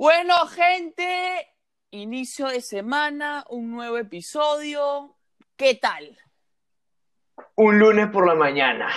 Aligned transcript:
Bueno, 0.00 0.46
gente, 0.46 1.56
inicio 1.90 2.46
de 2.46 2.60
semana, 2.60 3.44
un 3.48 3.72
nuevo 3.72 3.98
episodio. 3.98 5.16
¿Qué 5.56 5.74
tal? 5.74 6.16
Un 7.56 7.80
lunes 7.80 8.08
por 8.12 8.24
la 8.24 8.36
mañana. 8.36 8.94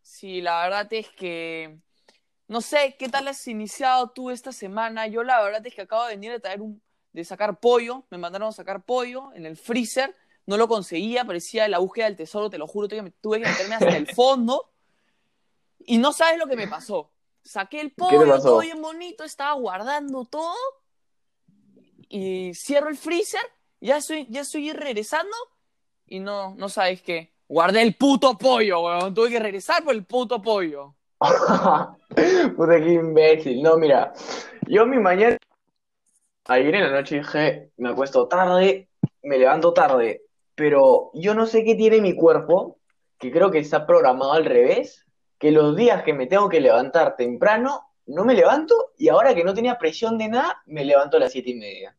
Sí, 0.00 0.40
la 0.40 0.64
verdad 0.64 0.92
es 0.92 1.08
que 1.10 1.78
no 2.48 2.60
sé 2.60 2.96
qué 2.98 3.08
tal 3.08 3.28
has 3.28 3.46
iniciado 3.46 4.10
tú 4.10 4.30
esta 4.30 4.50
semana. 4.50 5.06
Yo 5.06 5.22
la 5.22 5.40
verdad 5.40 5.64
es 5.64 5.72
que 5.72 5.82
acabo 5.82 6.02
de 6.06 6.16
venir 6.16 6.32
de 6.32 6.40
traer 6.40 6.60
un 6.60 6.82
de 7.12 7.24
sacar 7.24 7.60
pollo, 7.60 8.04
me 8.10 8.18
mandaron 8.18 8.48
a 8.48 8.52
sacar 8.52 8.84
pollo 8.84 9.32
en 9.34 9.46
el 9.46 9.56
freezer, 9.56 10.16
no 10.46 10.56
lo 10.56 10.66
conseguía, 10.66 11.24
parecía 11.24 11.68
la 11.68 11.78
búsqueda 11.78 12.06
del 12.06 12.16
tesoro, 12.16 12.50
te 12.50 12.58
lo 12.58 12.66
juro, 12.66 12.88
tuve 12.88 13.04
que, 13.04 13.10
tuve 13.12 13.40
que 13.40 13.48
meterme 13.48 13.76
hasta 13.76 13.96
el 13.96 14.08
fondo 14.16 14.72
y 15.78 15.98
no 15.98 16.12
sabes 16.12 16.40
lo 16.40 16.48
que 16.48 16.56
me 16.56 16.66
pasó. 16.66 17.12
Saqué 17.44 17.80
el 17.80 17.92
pollo, 17.92 18.40
todo 18.40 18.60
bien 18.60 18.80
bonito, 18.80 19.24
estaba 19.24 19.52
guardando 19.54 20.24
todo 20.24 20.54
y 22.08 22.52
cierro 22.54 22.88
el 22.88 22.96
freezer, 22.96 23.40
ya 23.80 23.96
estoy, 23.96 24.26
ya 24.28 24.42
estoy 24.42 24.72
regresando 24.72 25.34
y 26.06 26.20
no, 26.20 26.54
no 26.56 26.68
sabes 26.68 27.02
qué. 27.02 27.32
Guardé 27.48 27.82
el 27.82 27.96
puto 27.96 28.36
pollo, 28.36 28.80
weón. 28.80 29.14
Tuve 29.14 29.30
que 29.30 29.38
regresar 29.38 29.82
por 29.82 29.94
el 29.94 30.04
puto 30.04 30.40
pollo. 30.40 30.94
Puta, 32.56 32.80
qué 32.80 32.92
imbécil. 32.92 33.62
No, 33.62 33.76
mira, 33.76 34.12
yo 34.66 34.86
mi 34.86 34.98
mañana, 34.98 35.36
ayer 36.46 36.74
en 36.74 36.82
la 36.82 36.90
noche 36.90 37.18
dije, 37.18 37.70
me 37.76 37.90
acuesto 37.90 38.28
tarde, 38.28 38.88
me 39.22 39.38
levanto 39.38 39.72
tarde, 39.72 40.22
pero 40.54 41.10
yo 41.14 41.34
no 41.34 41.46
sé 41.46 41.64
qué 41.64 41.74
tiene 41.74 42.00
mi 42.00 42.14
cuerpo, 42.14 42.78
que 43.18 43.30
creo 43.30 43.50
que 43.50 43.58
está 43.58 43.86
programado 43.86 44.32
al 44.32 44.44
revés, 44.44 45.06
que 45.42 45.50
los 45.50 45.74
días 45.74 46.04
que 46.04 46.12
me 46.12 46.28
tengo 46.28 46.48
que 46.48 46.60
levantar 46.60 47.16
temprano, 47.16 47.90
no 48.06 48.24
me 48.24 48.32
levanto, 48.32 48.92
y 48.96 49.08
ahora 49.08 49.34
que 49.34 49.42
no 49.42 49.52
tenía 49.52 49.76
presión 49.76 50.16
de 50.16 50.28
nada, 50.28 50.62
me 50.66 50.84
levanto 50.84 51.16
a 51.16 51.20
las 51.20 51.32
siete 51.32 51.50
y 51.50 51.54
media. 51.56 51.96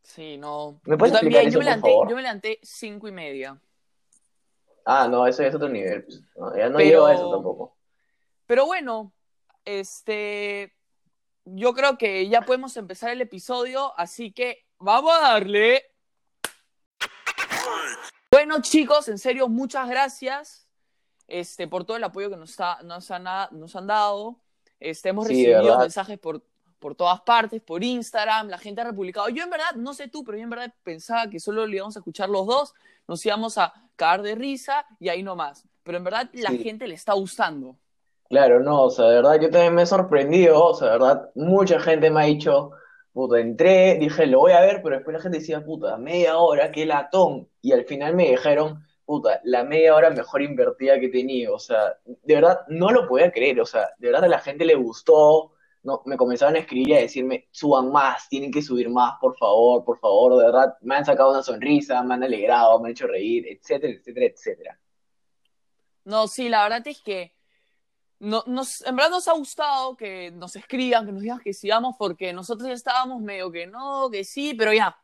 Sí, 0.00 0.38
no. 0.38 0.80
¿Me 0.84 0.96
puedes 0.96 1.12
yo 1.12 1.18
también, 1.18 1.50
yo 1.50 1.58
me 1.58 1.64
levanté, 1.64 1.90
yo 1.90 2.14
me 2.14 2.22
levanté 2.22 2.60
cinco 2.62 3.08
y 3.08 3.10
media. 3.10 3.60
Ah, 4.84 5.08
no, 5.08 5.26
eso 5.26 5.42
ya 5.42 5.48
es 5.48 5.56
otro 5.56 5.68
nivel. 5.68 6.04
pues. 6.04 6.22
No, 6.36 6.56
ya 6.56 6.68
no 6.68 6.76
Pero- 6.76 7.06
a 7.06 7.14
eso 7.14 7.32
tampoco. 7.32 7.76
Pero 8.46 8.66
bueno, 8.66 9.12
este, 9.64 10.72
yo 11.44 11.74
creo 11.74 11.98
que 11.98 12.28
ya 12.28 12.42
podemos 12.42 12.76
empezar 12.76 13.10
el 13.10 13.22
episodio, 13.22 13.92
así 13.98 14.30
que 14.30 14.64
vamos 14.78 15.12
a 15.14 15.32
darle. 15.32 15.82
Bueno, 18.30 18.62
chicos, 18.62 19.08
en 19.08 19.18
serio, 19.18 19.48
muchas 19.48 19.88
gracias 19.88 20.63
este, 21.28 21.68
por 21.68 21.84
todo 21.84 21.96
el 21.96 22.04
apoyo 22.04 22.30
que 22.30 22.36
nos, 22.36 22.50
está- 22.50 22.78
nos, 22.82 23.10
han, 23.10 23.24
nos 23.52 23.76
han 23.76 23.86
dado. 23.86 24.40
Este, 24.80 25.08
hemos 25.10 25.26
Sí, 25.26 25.34
recibido 25.34 25.62
verdad. 25.62 25.78
mensajes 25.80 26.18
por, 26.18 26.42
por 26.78 26.94
todas 26.94 27.20
partes, 27.22 27.62
por 27.62 27.82
Instagram, 27.82 28.48
la 28.48 28.58
gente 28.58 28.80
ha 28.82 28.84
republicado. 28.84 29.28
Yo 29.30 29.42
en 29.44 29.50
verdad, 29.50 29.74
no 29.76 29.94
sé 29.94 30.08
tú, 30.08 30.24
pero 30.24 30.36
yo 30.38 30.44
en 30.44 30.50
verdad 30.50 30.72
pensaba 30.82 31.28
que 31.30 31.40
solo 31.40 31.66
lo 31.66 31.74
íbamos 31.74 31.96
a 31.96 32.00
escuchar 32.00 32.28
los 32.28 32.46
dos, 32.46 32.74
nos 33.08 33.24
íbamos 33.24 33.56
a 33.58 33.72
cagar 33.96 34.22
de 34.22 34.34
risa 34.34 34.86
y 35.00 35.08
ahí 35.08 35.22
nomás. 35.22 35.64
Pero 35.82 35.98
en 35.98 36.04
verdad 36.04 36.28
la 36.32 36.50
Sí. 36.50 36.58
gente 36.58 36.86
le 36.86 36.94
está 36.94 37.12
gustando. 37.14 37.76
Claro, 38.28 38.60
no, 38.60 38.82
o 38.84 38.90
sea, 38.90 39.06
de 39.06 39.16
verdad, 39.16 39.40
yo 39.40 39.50
también 39.50 39.74
me 39.74 39.82
he 39.82 39.86
sorprendido, 39.86 40.62
o 40.64 40.74
sea, 40.74 40.88
de 40.88 40.92
verdad, 40.94 41.30
mucha 41.34 41.78
gente 41.78 42.10
me 42.10 42.22
ha 42.22 42.24
dicho, 42.24 42.70
puta, 43.12 43.38
entré, 43.38 43.96
dije, 43.98 44.26
lo 44.26 44.40
voy 44.40 44.52
a 44.52 44.60
ver, 44.60 44.82
pero 44.82 44.96
después 44.96 45.14
la 45.16 45.22
gente 45.22 45.38
decía, 45.38 45.64
puta, 45.64 45.96
media 45.98 46.38
hora, 46.38 46.72
qué 46.72 46.86
latón, 46.86 47.48
y 47.62 47.72
al 47.72 47.84
final 47.84 48.14
me 48.16 48.30
dijeron, 48.30 48.84
puta, 49.04 49.40
la 49.44 49.64
media 49.64 49.94
hora 49.94 50.10
mejor 50.10 50.42
invertida 50.42 50.98
que 50.98 51.06
he 51.06 51.10
tenido, 51.10 51.54
o 51.54 51.58
sea, 51.58 51.98
de 52.04 52.34
verdad, 52.34 52.60
no 52.68 52.90
lo 52.90 53.06
podía 53.06 53.30
creer, 53.30 53.60
o 53.60 53.66
sea, 53.66 53.90
de 53.98 54.08
verdad 54.08 54.24
a 54.24 54.28
la 54.28 54.38
gente 54.38 54.64
le 54.64 54.74
gustó, 54.74 55.52
no, 55.82 56.02
me 56.06 56.16
comenzaron 56.16 56.56
a 56.56 56.60
escribir 56.60 56.88
y 56.88 56.94
a 56.94 57.00
decirme, 57.00 57.48
suban 57.50 57.92
más, 57.92 58.28
tienen 58.28 58.50
que 58.50 58.62
subir 58.62 58.88
más, 58.88 59.14
por 59.20 59.36
favor, 59.36 59.84
por 59.84 59.98
favor, 59.98 60.38
de 60.38 60.46
verdad, 60.46 60.74
me 60.80 60.96
han 60.96 61.04
sacado 61.04 61.30
una 61.30 61.42
sonrisa, 61.42 62.02
me 62.02 62.14
han 62.14 62.24
alegrado, 62.24 62.80
me 62.80 62.88
han 62.88 62.92
hecho 62.92 63.06
reír, 63.06 63.46
etcétera, 63.46 63.92
etcétera, 63.92 64.26
etcétera. 64.26 64.80
No, 66.04 66.26
sí, 66.26 66.48
la 66.48 66.62
verdad 66.62 66.86
es 66.86 67.00
que 67.00 67.34
no, 68.18 68.42
nos, 68.46 68.80
en 68.86 68.96
verdad 68.96 69.10
nos 69.10 69.28
ha 69.28 69.32
gustado 69.32 69.96
que 69.96 70.30
nos 70.30 70.56
escriban, 70.56 71.04
que 71.04 71.12
nos 71.12 71.22
digan 71.22 71.40
que 71.40 71.52
sigamos, 71.52 71.96
porque 71.98 72.32
nosotros 72.32 72.68
ya 72.68 72.74
estábamos 72.74 73.20
medio 73.20 73.50
que 73.50 73.66
no, 73.66 74.08
que 74.10 74.24
sí, 74.24 74.54
pero 74.54 74.72
ya. 74.72 74.96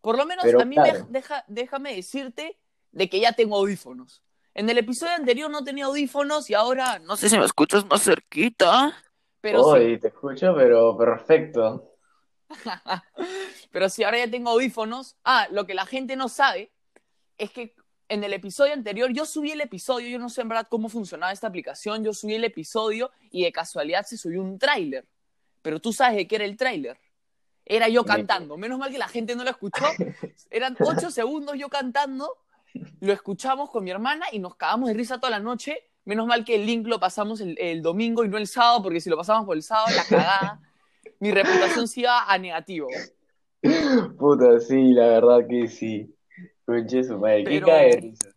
Por 0.00 0.16
lo 0.16 0.26
menos 0.26 0.44
Pero 0.44 0.60
a 0.60 0.64
mí 0.64 0.76
me 0.76 0.92
deja, 1.08 1.44
déjame 1.48 1.94
decirte 1.94 2.58
de 2.98 3.08
que 3.08 3.20
ya 3.20 3.32
tengo 3.32 3.56
audífonos. 3.56 4.22
En 4.54 4.68
el 4.68 4.76
episodio 4.76 5.14
anterior 5.14 5.48
no 5.50 5.62
tenía 5.62 5.86
audífonos 5.86 6.50
y 6.50 6.54
ahora 6.54 6.98
no 6.98 7.16
sé 7.16 7.28
si 7.28 7.38
me 7.38 7.44
escuchas 7.44 7.86
más 7.86 8.02
cerquita, 8.02 8.92
pero 9.40 9.76
sí. 9.76 9.98
Te 9.98 10.08
escucho, 10.08 10.52
pero 10.54 10.96
perfecto. 10.98 11.94
Pero 13.70 13.90
sí, 13.90 14.02
ahora 14.02 14.16
ya 14.24 14.30
tengo 14.30 14.48
audífonos. 14.48 15.18
Ah, 15.22 15.48
lo 15.50 15.66
que 15.66 15.74
la 15.74 15.84
gente 15.84 16.16
no 16.16 16.30
sabe 16.30 16.72
es 17.36 17.50
que 17.50 17.74
en 18.08 18.24
el 18.24 18.32
episodio 18.32 18.72
anterior, 18.72 19.12
yo 19.12 19.26
subí 19.26 19.50
el 19.50 19.60
episodio, 19.60 20.08
yo 20.08 20.18
no 20.18 20.30
sé 20.30 20.40
en 20.40 20.48
verdad 20.48 20.66
cómo 20.70 20.88
funcionaba 20.88 21.30
esta 21.30 21.46
aplicación, 21.46 22.02
yo 22.02 22.14
subí 22.14 22.36
el 22.36 22.44
episodio 22.44 23.10
y 23.30 23.44
de 23.44 23.52
casualidad 23.52 24.06
se 24.06 24.16
subió 24.16 24.40
un 24.40 24.58
tráiler. 24.58 25.06
Pero 25.60 25.78
tú 25.78 25.92
sabes 25.92 26.16
de 26.16 26.26
qué 26.26 26.36
era 26.36 26.46
el 26.46 26.56
tráiler. 26.56 26.98
Era 27.66 27.86
yo 27.88 28.02
cantando. 28.04 28.56
Menos 28.56 28.78
mal 28.78 28.90
que 28.90 28.96
la 28.96 29.08
gente 29.08 29.36
no 29.36 29.44
lo 29.44 29.50
escuchó. 29.50 29.84
Eran 30.50 30.74
ocho 30.80 31.10
segundos 31.10 31.56
yo 31.58 31.68
cantando. 31.68 32.38
Lo 33.00 33.12
escuchamos 33.12 33.70
con 33.70 33.84
mi 33.84 33.90
hermana 33.90 34.26
y 34.32 34.38
nos 34.38 34.56
cagamos 34.56 34.88
de 34.88 34.94
risa 34.94 35.18
toda 35.18 35.30
la 35.30 35.40
noche. 35.40 35.90
Menos 36.04 36.26
mal 36.26 36.44
que 36.44 36.54
el 36.54 36.66
link 36.66 36.86
lo 36.86 36.98
pasamos 36.98 37.40
el, 37.40 37.56
el 37.58 37.82
domingo 37.82 38.24
y 38.24 38.28
no 38.28 38.38
el 38.38 38.46
sábado, 38.46 38.82
porque 38.82 39.00
si 39.00 39.10
lo 39.10 39.16
pasamos 39.16 39.46
por 39.46 39.56
el 39.56 39.62
sábado, 39.62 39.94
la 39.94 40.04
cagada. 40.04 40.60
Mi 41.20 41.32
reputación 41.32 41.88
se 41.88 42.00
iba 42.00 42.30
a 42.30 42.38
negativo. 42.38 42.88
Puta, 44.18 44.60
sí, 44.60 44.92
la 44.92 45.06
verdad 45.08 45.40
que 45.48 45.68
sí. 45.68 46.14
Conche 46.64 47.02
su 47.02 47.18
madre, 47.18 47.44
qué 47.44 47.60
cae 47.60 47.90
de 47.90 48.00
risa. 48.00 48.28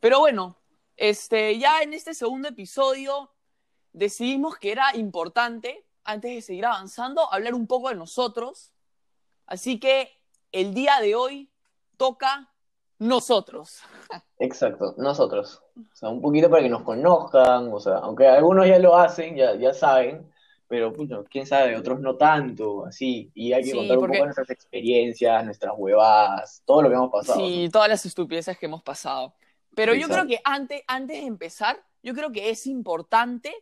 Pero 0.00 0.20
bueno, 0.20 0.58
este, 0.96 1.58
ya 1.58 1.82
en 1.82 1.92
este 1.92 2.14
segundo 2.14 2.48
episodio 2.48 3.30
decidimos 3.92 4.56
que 4.56 4.72
era 4.72 4.96
importante, 4.96 5.84
antes 6.04 6.34
de 6.34 6.42
seguir 6.42 6.66
avanzando, 6.66 7.32
hablar 7.32 7.54
un 7.54 7.66
poco 7.66 7.90
de 7.90 7.96
nosotros. 7.96 8.72
Así 9.46 9.78
que 9.78 10.10
el 10.52 10.74
día 10.74 11.00
de 11.00 11.14
hoy 11.14 11.50
toca 11.96 12.52
nosotros. 12.98 13.80
Exacto, 14.38 14.94
nosotros. 14.98 15.62
O 15.76 15.96
sea, 15.96 16.08
un 16.08 16.20
poquito 16.20 16.50
para 16.50 16.62
que 16.62 16.68
nos 16.68 16.82
conozcan, 16.82 17.72
o 17.72 17.80
sea, 17.80 17.98
aunque 17.98 18.26
algunos 18.26 18.66
ya 18.66 18.78
lo 18.78 18.96
hacen, 18.96 19.36
ya, 19.36 19.54
ya 19.54 19.72
saben, 19.74 20.30
pero 20.66 20.92
pucha, 20.92 21.16
quién 21.30 21.46
sabe, 21.46 21.76
otros 21.76 22.00
no 22.00 22.16
tanto, 22.16 22.86
así. 22.86 23.30
Y 23.34 23.52
hay 23.52 23.62
que 23.62 23.70
Sí, 23.70 23.76
contar 23.76 23.96
un 23.96 24.02
porque- 24.02 24.16
poco 24.18 24.24
nuestras 24.26 24.50
experiencias, 24.50 25.44
nuestras 25.44 25.74
huevadas, 25.76 26.62
todo 26.66 26.82
lo 26.82 26.88
que 26.88 26.94
hemos 26.94 27.10
pasado. 27.10 27.38
Sí, 27.40 27.68
todas 27.72 27.88
las 27.88 28.04
estupideces 28.04 28.58
que 28.58 28.66
hemos 28.66 28.82
pasado. 28.82 29.34
Pero 29.74 29.94
yo 29.94 30.08
creo 30.08 30.26
que 30.26 30.40
antes, 30.44 30.82
antes 30.88 31.20
de 31.20 31.26
empezar, 31.26 31.80
yo 32.02 32.12
creo 32.14 32.32
que 32.32 32.50
es 32.50 32.66
importante 32.66 33.54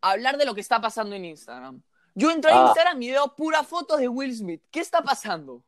hablar 0.00 0.38
de 0.38 0.44
lo 0.46 0.54
que 0.54 0.60
está 0.60 0.80
pasando 0.80 1.16
en 1.16 1.24
Instagram. 1.24 1.82
Yo 2.14 2.30
entré 2.30 2.52
a 2.52 2.62
Ah. 2.62 2.66
Instagram 2.68 3.02
y 3.02 3.10
veo 3.10 3.34
puras 3.36 3.66
fotos 3.66 3.98
de 3.98 4.08
Will 4.08 4.34
Smith. 4.34 4.62
¿Qué 4.70 4.80
está 4.80 5.02
pasando? 5.02 5.62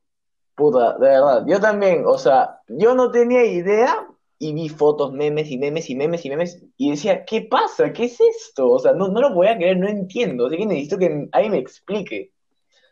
Puta, 0.60 0.92
de 0.98 1.08
verdad, 1.08 1.44
yo 1.46 1.58
también, 1.58 2.04
o 2.04 2.18
sea, 2.18 2.60
yo 2.68 2.94
no 2.94 3.10
tenía 3.10 3.46
idea 3.46 4.06
y 4.38 4.52
vi 4.52 4.68
fotos, 4.68 5.10
memes 5.10 5.50
y 5.50 5.56
memes 5.56 5.88
y 5.88 5.94
memes 5.94 6.22
y 6.26 6.28
memes 6.28 6.62
y 6.76 6.90
decía, 6.90 7.24
¿qué 7.24 7.40
pasa? 7.40 7.94
¿Qué 7.94 8.04
es 8.04 8.20
esto? 8.20 8.68
O 8.68 8.78
sea, 8.78 8.92
no, 8.92 9.08
no 9.08 9.22
lo 9.22 9.32
podía 9.32 9.56
creer, 9.56 9.78
no 9.78 9.88
entiendo, 9.88 10.46
así 10.46 10.58
que 10.58 10.66
necesito 10.66 10.98
que 10.98 11.28
alguien 11.32 11.52
me 11.52 11.58
explique. 11.58 12.34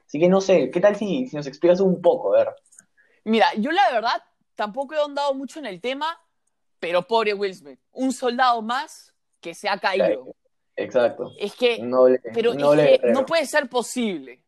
Así 0.07 0.19
que 0.19 0.31
no 0.31 0.41
sé, 0.41 0.71
¿qué 0.71 0.81
tal 0.81 0.97
si, 0.97 1.27
si 1.27 1.37
nos 1.37 1.47
explicas 1.47 1.81
un 1.81 2.01
poco? 2.01 2.35
A 2.35 2.39
ver. 2.39 2.49
Mira, 3.25 3.49
yo 3.59 3.71
la 3.71 3.91
verdad 3.93 4.23
tampoco 4.55 4.95
he 4.95 4.99
ahondado 4.99 5.35
mucho 5.35 5.59
en 5.59 5.67
el 5.67 5.83
tema, 5.83 6.19
pero 6.81 7.03
pobre 7.03 7.35
Will 7.35 7.55
Smith, 7.55 7.81
un 7.93 8.13
soldado 8.13 8.63
más 8.63 9.13
que 9.43 9.53
se 9.53 9.69
ha 9.69 9.77
caído. 9.77 10.35
Exacto. 10.75 11.33
Es 11.39 11.55
que, 11.55 11.81
Noble, 11.81 12.19
pero 12.33 12.53
es 12.53 13.01
que 13.01 13.13
no 13.13 13.27
puede 13.27 13.45
ser 13.45 13.69
posible. 13.69 14.43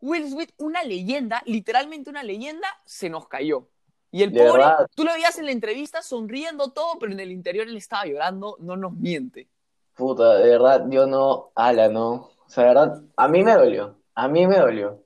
Will 0.00 0.28
Smith, 0.30 0.52
una 0.58 0.82
leyenda, 0.82 1.42
literalmente 1.46 2.10
una 2.10 2.22
leyenda, 2.22 2.68
se 2.84 3.08
nos 3.10 3.28
cayó. 3.28 3.68
Y 4.10 4.22
el 4.22 4.32
De 4.32 4.44
pobre, 4.44 4.62
verdad. 4.64 4.88
tú 4.94 5.04
lo 5.04 5.12
veías 5.12 5.38
en 5.38 5.46
la 5.46 5.52
entrevista 5.52 6.02
sonriendo 6.02 6.72
todo, 6.72 6.98
pero 6.98 7.12
en 7.12 7.20
el 7.20 7.30
interior 7.30 7.68
él 7.68 7.76
estaba 7.76 8.06
llorando, 8.06 8.56
no 8.60 8.76
nos 8.76 8.92
miente. 8.92 9.48
Puta, 9.94 10.34
de 10.36 10.48
verdad, 10.50 10.86
yo 10.88 11.06
no, 11.06 11.52
ala, 11.54 11.88
no. 11.88 12.12
O 12.12 12.48
sea, 12.48 12.64
de 12.64 12.68
verdad, 12.70 13.02
a 13.16 13.28
mí 13.28 13.44
me 13.44 13.54
dolió, 13.54 13.96
a 14.14 14.26
mí 14.28 14.46
me 14.46 14.58
dolió. 14.58 15.04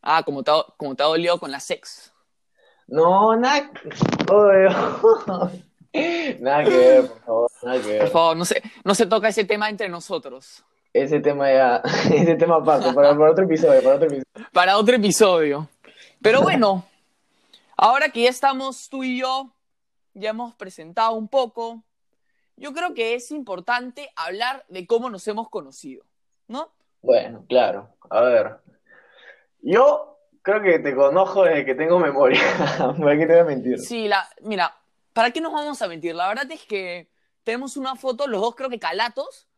Ah, 0.00 0.22
como 0.24 0.42
te, 0.42 0.50
ha- 0.50 0.66
como 0.76 0.96
te 0.96 1.02
ha 1.02 1.06
dolido 1.06 1.38
con 1.38 1.50
la 1.52 1.60
sex. 1.60 2.12
No, 2.88 3.36
nada. 3.36 3.70
Nada 6.40 6.64
que 6.64 6.70
ver, 6.76 7.08
por 7.10 7.20
favor, 7.20 7.50
nada 7.62 7.76
que 7.78 7.82
Por 7.82 7.82
ver. 7.98 8.08
favor, 8.08 8.36
no 8.36 8.44
se, 8.44 8.62
no 8.84 8.94
se 8.94 9.06
toca 9.06 9.28
ese 9.28 9.44
tema 9.44 9.68
entre 9.68 9.88
nosotros. 9.88 10.64
Ese 10.92 11.20
tema 11.20 11.50
ya, 11.50 11.76
ese 12.12 12.34
tema 12.36 12.62
para, 12.62 12.92
para 12.92 13.30
otro 13.30 13.44
episodio, 13.44 13.82
para 13.82 13.96
otro 13.96 14.06
episodio. 14.08 14.50
para 14.52 14.76
otro 14.76 14.96
episodio. 14.96 15.68
Pero 16.20 16.42
bueno, 16.42 16.84
ahora 17.76 18.10
que 18.10 18.22
ya 18.22 18.30
estamos 18.30 18.88
tú 18.88 19.02
y 19.02 19.18
yo, 19.18 19.50
ya 20.14 20.30
hemos 20.30 20.54
presentado 20.54 21.12
un 21.12 21.28
poco, 21.28 21.82
yo 22.56 22.72
creo 22.72 22.94
que 22.94 23.14
es 23.14 23.30
importante 23.30 24.10
hablar 24.16 24.64
de 24.68 24.86
cómo 24.86 25.08
nos 25.08 25.26
hemos 25.28 25.48
conocido, 25.48 26.04
¿no? 26.46 26.70
Bueno, 27.00 27.44
claro. 27.48 27.88
A 28.10 28.20
ver. 28.20 28.56
Yo 29.60 30.18
creo 30.42 30.62
que 30.62 30.78
te 30.78 30.94
conozco 30.94 31.44
desde 31.44 31.64
que 31.64 31.74
tengo 31.74 31.98
memoria. 31.98 32.40
¿Para 32.98 33.16
qué 33.16 33.26
te 33.26 33.32
voy 33.32 33.40
a 33.40 33.44
mentir? 33.44 33.78
Sí, 33.80 34.08
la, 34.08 34.28
mira, 34.42 34.76
¿para 35.12 35.30
qué 35.30 35.40
nos 35.40 35.52
vamos 35.52 35.80
a 35.80 35.88
mentir? 35.88 36.14
La 36.14 36.28
verdad 36.28 36.50
es 36.50 36.64
que 36.64 37.08
tenemos 37.44 37.76
una 37.76 37.96
foto, 37.96 38.26
los 38.26 38.40
dos 38.40 38.54
creo 38.54 38.70
que 38.70 38.78
calatos, 38.78 39.48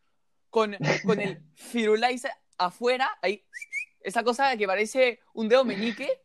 con, 0.54 0.76
con 1.04 1.20
el 1.20 1.42
Firulais 1.54 2.24
afuera, 2.58 3.10
ahí, 3.22 3.44
esa 3.98 4.22
cosa 4.22 4.56
que 4.56 4.68
parece 4.68 5.18
un 5.32 5.48
dedo 5.48 5.64
meñique, 5.64 6.22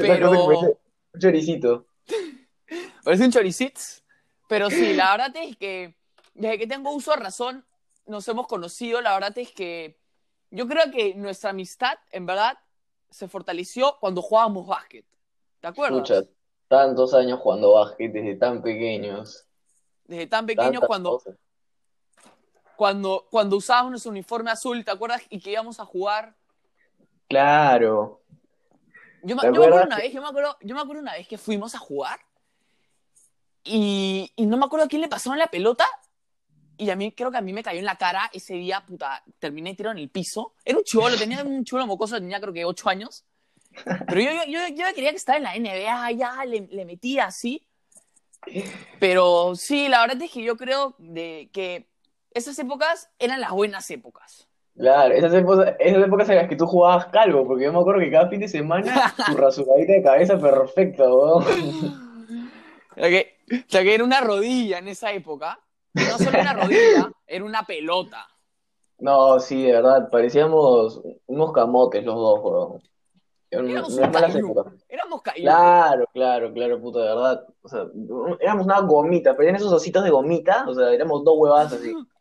pero... 0.00 0.48
Un 1.14 1.20
choricito. 1.20 1.86
Parece 3.04 3.26
un 3.26 3.30
choricitz. 3.30 4.02
Pero 4.48 4.70
sí, 4.70 4.92
la 4.94 5.12
verdad 5.12 5.36
es 5.36 5.56
que 5.56 5.94
desde 6.34 6.58
que 6.58 6.66
tengo 6.66 6.90
uso 6.92 7.12
de 7.12 7.18
razón 7.18 7.64
nos 8.06 8.26
hemos 8.26 8.48
conocido. 8.48 9.00
La 9.00 9.14
verdad 9.14 9.38
es 9.38 9.52
que 9.52 10.00
yo 10.50 10.66
creo 10.66 10.90
que 10.90 11.14
nuestra 11.14 11.50
amistad, 11.50 11.96
en 12.10 12.26
verdad, 12.26 12.58
se 13.08 13.28
fortaleció 13.28 13.98
cuando 14.00 14.20
jugábamos 14.20 14.66
básquet. 14.66 15.06
¿Te 15.60 15.68
acuerdas? 15.68 16.10
Escucha, 16.10 16.28
tantos 16.66 17.14
años 17.14 17.38
jugando 17.38 17.74
básquet 17.74 18.12
desde 18.12 18.34
tan 18.34 18.62
pequeños. 18.62 19.46
Desde 20.06 20.26
tan 20.26 20.44
pequeños 20.44 20.72
Tantas 20.72 20.88
cuando, 20.88 21.10
cosas. 21.10 21.36
Cuando, 22.82 23.28
cuando 23.30 23.56
usábamos 23.58 23.92
nuestro 23.92 24.10
uniforme 24.10 24.50
azul, 24.50 24.84
¿te 24.84 24.90
acuerdas? 24.90 25.22
Y 25.30 25.38
que 25.38 25.52
íbamos 25.52 25.78
a 25.78 25.84
jugar. 25.84 26.34
Claro. 27.28 28.22
Yo, 29.22 29.36
me- 29.36 29.42
¿Te 29.42 29.46
yo 29.46 29.52
me 29.52 29.58
acuerdo 29.66 29.86
una 29.86 29.96
vez, 29.98 30.12
yo 30.12 30.20
me 30.20 30.26
acuerdo, 30.26 30.56
yo 30.62 30.74
me 30.74 30.80
acuerdo 30.80 31.00
una 31.02 31.12
vez 31.12 31.28
que 31.28 31.38
fuimos 31.38 31.76
a 31.76 31.78
jugar 31.78 32.18
y, 33.62 34.32
y 34.34 34.46
no 34.46 34.56
me 34.56 34.64
acuerdo 34.64 34.86
a 34.86 34.88
quién 34.88 35.00
le 35.00 35.06
pasaron 35.06 35.38
la 35.38 35.46
pelota 35.46 35.86
y 36.76 36.90
a 36.90 36.96
mí 36.96 37.12
creo 37.12 37.30
que 37.30 37.36
a 37.36 37.40
mí 37.40 37.52
me 37.52 37.62
cayó 37.62 37.78
en 37.78 37.84
la 37.84 37.94
cara 37.98 38.28
ese 38.32 38.54
día, 38.54 38.84
puta, 38.84 39.22
terminé 39.38 39.76
tirado 39.76 39.92
en 39.92 39.98
el 40.02 40.10
piso. 40.10 40.54
Era 40.64 40.78
un 40.78 40.82
chivolo, 40.82 41.16
tenía 41.16 41.44
un 41.44 41.64
chulo 41.64 41.86
mocoso, 41.86 42.16
tenía 42.16 42.40
creo 42.40 42.52
que 42.52 42.64
8 42.64 42.88
años. 42.88 43.24
Pero 44.08 44.20
yo, 44.20 44.30
yo, 44.32 44.42
yo, 44.48 44.74
yo 44.74 44.84
quería 44.92 45.10
que 45.10 45.18
estaba 45.18 45.38
en 45.38 45.44
la 45.44 45.54
NBA, 45.54 46.10
ya 46.18 46.44
le, 46.44 46.62
le 46.62 46.84
metía 46.84 47.26
así. 47.26 47.64
Pero 48.98 49.54
sí, 49.54 49.86
la 49.88 50.00
verdad 50.00 50.20
es 50.22 50.32
que 50.32 50.42
yo 50.42 50.56
creo 50.56 50.96
de 50.98 51.48
que 51.52 51.91
esas 52.34 52.58
épocas 52.58 53.10
eran 53.18 53.40
las 53.40 53.50
buenas 53.52 53.90
épocas. 53.90 54.48
Claro, 54.76 55.14
esas 55.14 55.34
épocas, 55.34 55.74
esas 55.78 56.04
épocas 56.04 56.28
en 56.30 56.36
las 56.36 56.48
que 56.48 56.56
tú 56.56 56.66
jugabas 56.66 57.06
calvo, 57.06 57.46
porque 57.46 57.64
yo 57.64 57.72
me 57.72 57.80
acuerdo 57.80 58.00
que 58.00 58.10
cada 58.10 58.28
fin 58.28 58.40
de 58.40 58.48
semana 58.48 59.14
tu 59.26 59.36
rasuradita 59.36 59.92
de 59.92 60.02
cabeza 60.02 60.38
perfecta, 60.38 61.04
weón. 61.04 61.44
O 62.94 63.00
sea, 63.00 63.82
que, 63.82 63.94
era 63.94 64.04
una 64.04 64.20
rodilla 64.20 64.78
en 64.78 64.88
esa 64.88 65.12
época. 65.12 65.58
No 65.94 66.18
solo 66.18 66.38
una 66.38 66.52
rodilla, 66.52 67.10
era 67.26 67.44
una 67.44 67.62
pelota. 67.64 68.26
No, 68.98 69.40
sí, 69.40 69.62
de 69.62 69.72
verdad, 69.72 70.10
parecíamos 70.10 71.00
unos 71.26 71.52
camotes 71.52 72.04
los 72.04 72.14
dos, 72.14 72.40
weón. 72.42 72.82
Éramos 73.50 73.98
unas 73.98 74.34
un. 74.34 74.80
Éramos 74.88 75.22
caídos. 75.22 75.44
Claro, 75.44 76.06
claro, 76.12 76.52
claro, 76.52 76.80
puta, 76.80 77.00
de 77.00 77.04
verdad. 77.06 77.46
O 77.60 77.68
sea, 77.68 77.86
éramos 78.40 78.64
una 78.64 78.80
gomita, 78.80 79.36
pero 79.36 79.50
en 79.50 79.56
esos 79.56 79.72
ositos 79.72 80.02
de 80.04 80.10
gomita, 80.10 80.64
o 80.66 80.74
sea, 80.74 80.90
éramos 80.90 81.22
dos 81.22 81.34
huevadas 81.36 81.72
así. 81.74 81.94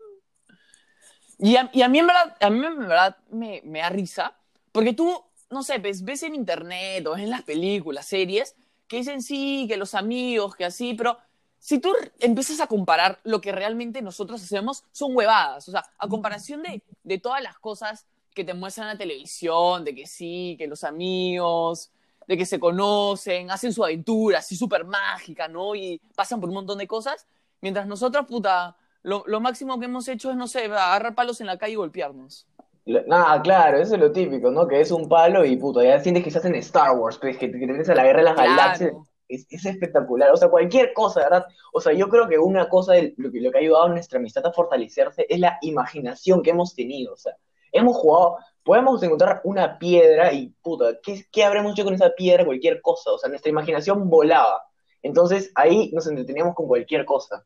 Y 1.41 1.55
a, 1.55 1.71
y 1.73 1.81
a 1.81 1.89
mí 1.89 1.97
en 1.97 2.07
verdad, 2.07 2.37
a 2.39 2.49
mí 2.51 2.63
en 2.63 2.79
verdad 2.79 3.17
me, 3.31 3.61
me 3.65 3.79
da 3.79 3.89
risa, 3.89 4.37
porque 4.71 4.93
tú, 4.93 5.23
no 5.49 5.63
sé, 5.63 5.79
ves, 5.79 6.03
ves 6.03 6.21
en 6.21 6.35
internet 6.35 7.05
o 7.07 7.13
ves 7.13 7.23
en 7.23 7.31
las 7.31 7.41
películas, 7.41 8.05
series, 8.05 8.55
que 8.87 8.97
dicen 8.97 9.23
sí, 9.23 9.65
que 9.67 9.75
los 9.75 9.95
amigos, 9.95 10.55
que 10.55 10.65
así, 10.65 10.93
pero 10.93 11.17
si 11.57 11.79
tú 11.79 11.93
empiezas 12.19 12.59
a 12.59 12.67
comparar 12.67 13.19
lo 13.23 13.41
que 13.41 13.51
realmente 13.51 14.03
nosotros 14.03 14.43
hacemos, 14.43 14.83
son 14.91 15.15
huevadas. 15.15 15.67
O 15.67 15.71
sea, 15.71 15.83
a 15.97 16.07
comparación 16.07 16.61
de, 16.61 16.83
de 17.03 17.17
todas 17.17 17.41
las 17.41 17.57
cosas 17.57 18.05
que 18.35 18.43
te 18.43 18.53
muestran 18.53 18.87
en 18.87 18.93
la 18.93 18.97
televisión, 18.99 19.83
de 19.83 19.95
que 19.95 20.05
sí, 20.05 20.55
que 20.59 20.67
los 20.67 20.83
amigos, 20.83 21.91
de 22.27 22.37
que 22.37 22.45
se 22.45 22.59
conocen, 22.59 23.49
hacen 23.49 23.73
su 23.73 23.83
aventura 23.83 24.39
así 24.39 24.55
súper 24.55 24.85
mágica, 24.85 25.47
¿no? 25.47 25.73
Y 25.75 25.99
pasan 26.15 26.39
por 26.39 26.49
un 26.49 26.55
montón 26.55 26.77
de 26.77 26.87
cosas, 26.87 27.25
mientras 27.61 27.87
nosotros, 27.87 28.27
puta, 28.27 28.75
lo, 29.03 29.23
lo 29.25 29.39
máximo 29.39 29.79
que 29.79 29.85
hemos 29.85 30.07
hecho 30.07 30.31
es, 30.31 30.37
no 30.37 30.47
sé, 30.47 30.65
agarrar 30.65 31.15
palos 31.15 31.41
en 31.41 31.47
la 31.47 31.57
calle 31.57 31.73
y 31.73 31.77
golpearnos. 31.77 32.47
Nada, 32.85 33.41
claro, 33.41 33.77
eso 33.77 33.93
es 33.93 34.01
lo 34.01 34.11
típico, 34.11 34.49
¿no? 34.49 34.67
Que 34.67 34.81
es 34.81 34.91
un 34.91 35.07
palo 35.07 35.45
y 35.45 35.55
puta, 35.55 35.83
ya 35.83 35.99
sientes 35.99 36.23
que 36.23 36.29
estás 36.29 36.45
en 36.45 36.55
Star 36.55 36.97
Wars, 36.97 37.17
pues, 37.19 37.37
que, 37.37 37.51
que 37.51 37.59
te 37.59 37.67
metes 37.67 37.89
a 37.89 37.95
la 37.95 38.03
guerra 38.03 38.19
de 38.19 38.25
las 38.25 38.35
galaxias. 38.35 38.93
Es, 39.27 39.45
es 39.49 39.65
espectacular, 39.65 40.29
o 40.31 40.35
sea, 40.35 40.49
cualquier 40.49 40.91
cosa, 40.91 41.21
¿verdad? 41.21 41.45
O 41.71 41.79
sea, 41.79 41.93
yo 41.93 42.09
creo 42.09 42.27
que 42.27 42.37
una 42.37 42.67
cosa, 42.67 42.93
de 42.93 43.13
lo 43.17 43.31
que, 43.31 43.39
lo 43.39 43.49
que 43.49 43.59
ha 43.59 43.61
ayudado 43.61 43.85
a 43.85 43.89
nuestra 43.89 44.19
amistad 44.19 44.45
a 44.45 44.51
fortalecerse 44.51 45.25
es 45.29 45.39
la 45.39 45.57
imaginación 45.61 46.41
que 46.41 46.49
hemos 46.49 46.75
tenido, 46.75 47.13
o 47.13 47.17
sea, 47.17 47.37
hemos 47.71 47.95
jugado, 47.95 48.37
podemos 48.63 49.01
encontrar 49.03 49.39
una 49.45 49.79
piedra 49.79 50.33
y, 50.33 50.49
puta, 50.61 50.99
¿qué, 51.01 51.25
qué 51.31 51.45
habremos 51.45 51.71
hecho 51.71 51.85
con 51.85 51.93
esa 51.93 52.09
piedra? 52.09 52.43
Cualquier 52.43 52.81
cosa, 52.81 53.11
o 53.11 53.17
sea, 53.17 53.29
nuestra 53.29 53.49
imaginación 53.49 54.09
volaba. 54.09 54.63
Entonces, 55.01 55.51
ahí 55.55 55.91
nos 55.93 56.07
entreteníamos 56.07 56.53
con 56.53 56.67
cualquier 56.67 57.05
cosa. 57.05 57.45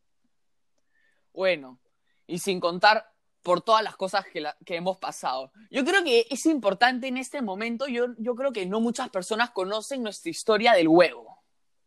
Bueno, 1.35 1.79
y 2.27 2.39
sin 2.39 2.59
contar 2.59 3.11
por 3.43 3.61
todas 3.61 3.83
las 3.83 3.95
cosas 3.95 4.25
que, 4.25 4.41
la- 4.41 4.55
que 4.65 4.75
hemos 4.75 4.97
pasado. 4.97 5.51
Yo 5.69 5.85
creo 5.85 6.03
que 6.03 6.25
es 6.29 6.45
importante 6.47 7.07
en 7.07 7.17
este 7.17 7.41
momento, 7.41 7.87
yo, 7.87 8.07
yo 8.17 8.33
creo 8.35 8.51
que 8.51 8.65
no 8.65 8.79
muchas 8.79 9.09
personas 9.09 9.51
conocen 9.51 10.01
nuestra 10.01 10.31
historia 10.31 10.73
del 10.73 10.87
huevo. 10.87 11.37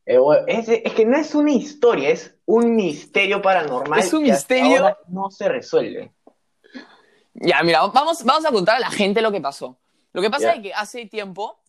Eh, 0.07 0.19
es, 0.47 0.69
es 0.69 0.93
que 0.95 1.05
no 1.05 1.17
es 1.19 1.35
una 1.35 1.51
historia, 1.51 2.11
es 2.11 2.35
un 2.47 2.77
misterio 2.77 3.43
paranormal 3.43 3.99
Es 3.99 4.13
un 4.13 4.25
que 4.25 4.33
hasta 4.33 4.55
misterio. 4.55 4.79
ahora 4.85 4.99
no 5.09 5.31
se 5.31 5.49
resuelve. 5.49 6.13
Ya, 7.35 7.63
mira, 7.63 7.87
vamos, 7.87 8.25
vamos 8.25 8.45
a 8.47 8.51
contar 8.53 8.77
a 8.77 8.81
la 8.81 8.91
gente 8.91 9.21
lo 9.21 9.31
que 9.33 9.41
pasó. 9.41 9.79
Lo 10.13 10.23
que 10.23 10.31
pasa 10.31 10.53
es 10.55 10.63
que 10.63 10.73
hace 10.75 11.07
tiempo, 11.07 11.61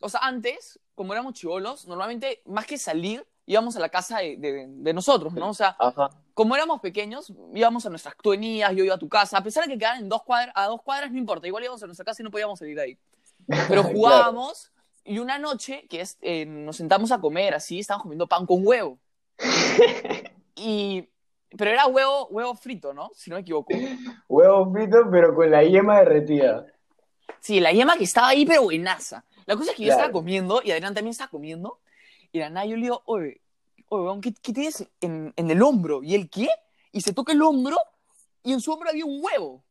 o 0.00 0.08
sea, 0.08 0.20
antes, 0.22 0.80
como 0.94 1.12
éramos 1.12 1.34
chivolos, 1.34 1.86
normalmente, 1.86 2.42
más 2.46 2.66
que 2.66 2.78
salir, 2.78 3.26
íbamos 3.46 3.76
a 3.76 3.80
la 3.80 3.88
casa 3.90 4.18
de, 4.18 4.36
de- 4.38 4.66
de 4.68 4.92
nosotros, 4.94 5.34
¿no? 5.34 5.50
O 5.50 5.54
sea, 5.54 5.76
Ajá. 5.78 6.10
Como 6.34 6.54
éramos 6.56 6.80
pequeños, 6.80 7.32
íbamos 7.54 7.86
a 7.86 7.90
nuestras 7.90 8.16
tuenías, 8.16 8.72
yo 8.74 8.84
iba 8.84 8.94
a 8.96 8.98
tu 8.98 9.08
casa, 9.08 9.38
a 9.38 9.42
pesar 9.42 9.64
de 9.64 9.72
que 9.72 9.78
quedaban 9.78 10.00
en 10.00 10.08
dos 10.08 10.22
cuadras, 10.24 10.52
a 10.56 10.66
dos 10.66 10.82
cuadras 10.82 11.10
no 11.12 11.18
importa, 11.18 11.46
igual 11.46 11.62
íbamos 11.64 11.82
a 11.82 11.86
nuestra 11.86 12.04
casa 12.04 12.22
y 12.22 12.24
no 12.24 12.30
podíamos 12.30 12.58
salir 12.58 12.76
de 12.76 12.82
ahí. 12.82 12.98
Pero 13.48 13.82
Claro. 13.82 13.88
jugábamos 13.94 14.72
y 15.04 15.18
una 15.18 15.38
noche 15.38 15.86
que 15.88 16.00
es, 16.00 16.18
eh, 16.22 16.44
nos 16.46 16.76
sentamos 16.76 17.12
a 17.12 17.20
comer 17.20 17.54
así, 17.54 17.78
estábamos 17.80 18.02
comiendo 18.04 18.26
pan 18.26 18.46
con 18.46 18.66
huevo. 18.66 18.98
Y, 20.56 21.08
pero 21.56 21.70
era 21.70 21.86
huevo, 21.86 22.28
huevo 22.28 22.54
frito, 22.54 22.94
¿no? 22.94 23.10
Si 23.14 23.28
no 23.30 23.36
me 23.36 23.42
equivoco. 23.42 23.74
Huevo 24.28 24.72
frito, 24.72 25.08
pero 25.10 25.34
con 25.34 25.50
la 25.50 25.62
yema 25.64 25.98
derretida. 25.98 26.66
Sí, 27.40 27.60
la 27.60 27.72
yema 27.72 27.96
que 27.96 28.04
estaba 28.04 28.28
ahí, 28.28 28.46
pero 28.46 28.62
buenaza. 28.62 29.24
La 29.46 29.56
cosa 29.56 29.70
es 29.72 29.76
que 29.76 29.82
yo 29.82 29.88
Claro. 29.88 30.00
estaba 30.02 30.12
comiendo 30.12 30.62
y 30.64 30.70
Adrián 30.70 30.94
también 30.94 31.10
estaba 31.10 31.30
comiendo. 31.30 31.80
Y 32.32 32.38
la 32.38 32.50
nada 32.50 32.66
yo 32.66 32.76
le 32.76 32.82
digo, 32.82 33.02
oye, 33.06 33.40
oye, 33.94 34.20
¿qué, 34.42 34.52
tienes 34.52 34.88
en, 35.00 35.32
el 35.36 35.62
hombro? 35.62 36.02
¿Y 36.02 36.14
él 36.14 36.28
qué? 36.30 36.48
Y 36.92 37.00
se 37.00 37.12
toca 37.12 37.32
el 37.32 37.42
hombro 37.42 37.76
y 38.42 38.52
en 38.52 38.60
su 38.60 38.72
hombro 38.72 38.90
había 38.90 39.04
un 39.04 39.20
huevo. 39.22 39.64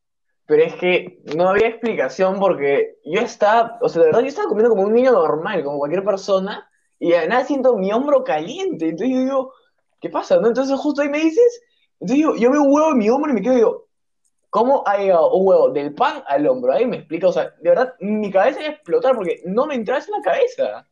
Pero 0.46 0.63
es 0.63 0.75
que 0.75 1.22
no 1.36 1.50
había 1.50 1.68
explicación 1.68 2.39
porque 2.39 2.98
yo 3.06 3.22
estaba, 3.22 3.77
o 3.82 3.88
sea, 3.88 4.01
de 4.01 4.08
verdad 4.08 4.22
yo 4.22 4.27
estaba 4.27 4.50
comiendo 4.50 4.72
como 4.72 4.84
un 4.84 4.94
niño 4.94 5.12
normal, 5.12 5.63
como 5.63 5.77
cualquier 5.77 6.03
persona, 6.03 6.70
y 7.00 7.12
de 7.12 7.27
nada 7.27 7.46
siento 7.46 7.77
mi 7.77 7.92
hombro 7.92 8.24
caliente. 8.24 8.89
Entonces 8.89 9.15
yo 9.15 9.22
digo, 9.22 9.53
¿qué 10.01 10.10
pasa? 10.10 10.36
Entonces 10.36 10.77
justo 10.80 11.01
ahí 11.01 11.10
me 11.10 11.20
dices, 11.20 11.62
entonces 12.00 12.24
yo, 12.24 12.36
yo 12.36 12.51
veo 12.51 12.62
un 12.62 12.74
huevo 12.74 12.92
en 12.92 12.98
mi 12.98 13.10
hombro 13.10 13.32
y 13.32 13.36
me 13.36 13.42
quedo 13.42 13.53
y 13.53 13.58
digo, 13.58 13.88
¿cómo 14.50 14.84
ha 14.86 14.98
llegado 14.98 15.32
un 15.32 15.48
huevo 15.48 15.70
del 15.70 15.96
pan 15.96 16.24
al 16.27 16.46
hombro? 16.48 16.74
Ahí 16.74 16.86
me 16.86 16.98
explica, 16.98 17.27
o 17.27 17.32
sea, 17.32 17.53
de 17.62 17.70
verdad, 17.70 17.94
mi 18.00 18.30
cabeza 18.30 18.60
iba 18.60 18.70
a 18.70 18.74
explotar 18.74 19.15
porque 19.15 19.42
no 19.46 19.65
me 19.65 19.75
entraba 19.75 20.03
en 20.03 20.12
la 20.12 20.22
cabeza. 20.22 20.88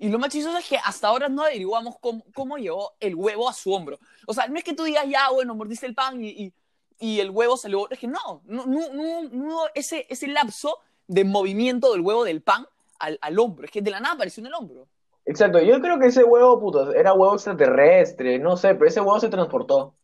Y 0.00 0.08
lo 0.08 0.18
más 0.18 0.30
chistoso 0.30 0.56
es 0.58 0.66
que 0.68 0.78
hasta 0.78 1.08
ahora 1.08 1.28
no 1.28 1.42
averiguamos 1.42 1.96
cómo, 2.00 2.24
cómo 2.34 2.56
llegó 2.56 2.94
el 3.00 3.14
huevo 3.14 3.48
a 3.48 3.52
su 3.52 3.72
hombro. 3.72 3.98
O 4.26 4.32
sea, 4.34 4.48
no 4.48 4.56
es 4.58 4.64
que 4.64 4.72
tú 4.74 4.84
digas, 4.84 5.04
ya, 5.08 5.30
bueno, 5.30 5.54
mordiste 5.54 5.86
el 5.86 5.94
pan 5.94 6.24
y, 6.24 6.30
y, 6.30 6.54
y 6.98 7.20
el 7.20 7.30
huevo 7.30 7.56
salió. 7.58 7.88
Es 7.90 7.98
que 7.98 8.08
no, 8.08 8.42
no, 8.46 8.64
no, 8.66 9.62
ese, 9.74 10.06
ese 10.08 10.26
lapso 10.28 10.78
de 11.06 11.24
movimiento 11.24 11.92
del 11.92 12.00
huevo 12.00 12.24
del 12.24 12.42
pan 12.42 12.66
al, 12.98 13.18
al 13.20 13.38
hombro. 13.38 13.66
Es 13.66 13.70
que 13.70 13.82
de 13.82 13.90
la 13.90 14.00
nada 14.00 14.14
apareció 14.14 14.40
en 14.40 14.46
el 14.48 14.54
hombro. 14.54 14.88
Exacto, 15.26 15.60
yo 15.60 15.80
creo 15.80 15.98
que 16.00 16.06
ese 16.06 16.24
huevo, 16.24 16.58
puto, 16.58 16.92
era 16.94 17.12
huevo 17.12 17.34
extraterrestre, 17.34 18.38
no 18.38 18.56
sé, 18.56 18.74
pero 18.74 18.88
ese 18.88 19.00
huevo 19.00 19.20
se 19.20 19.28
transportó. 19.28 19.94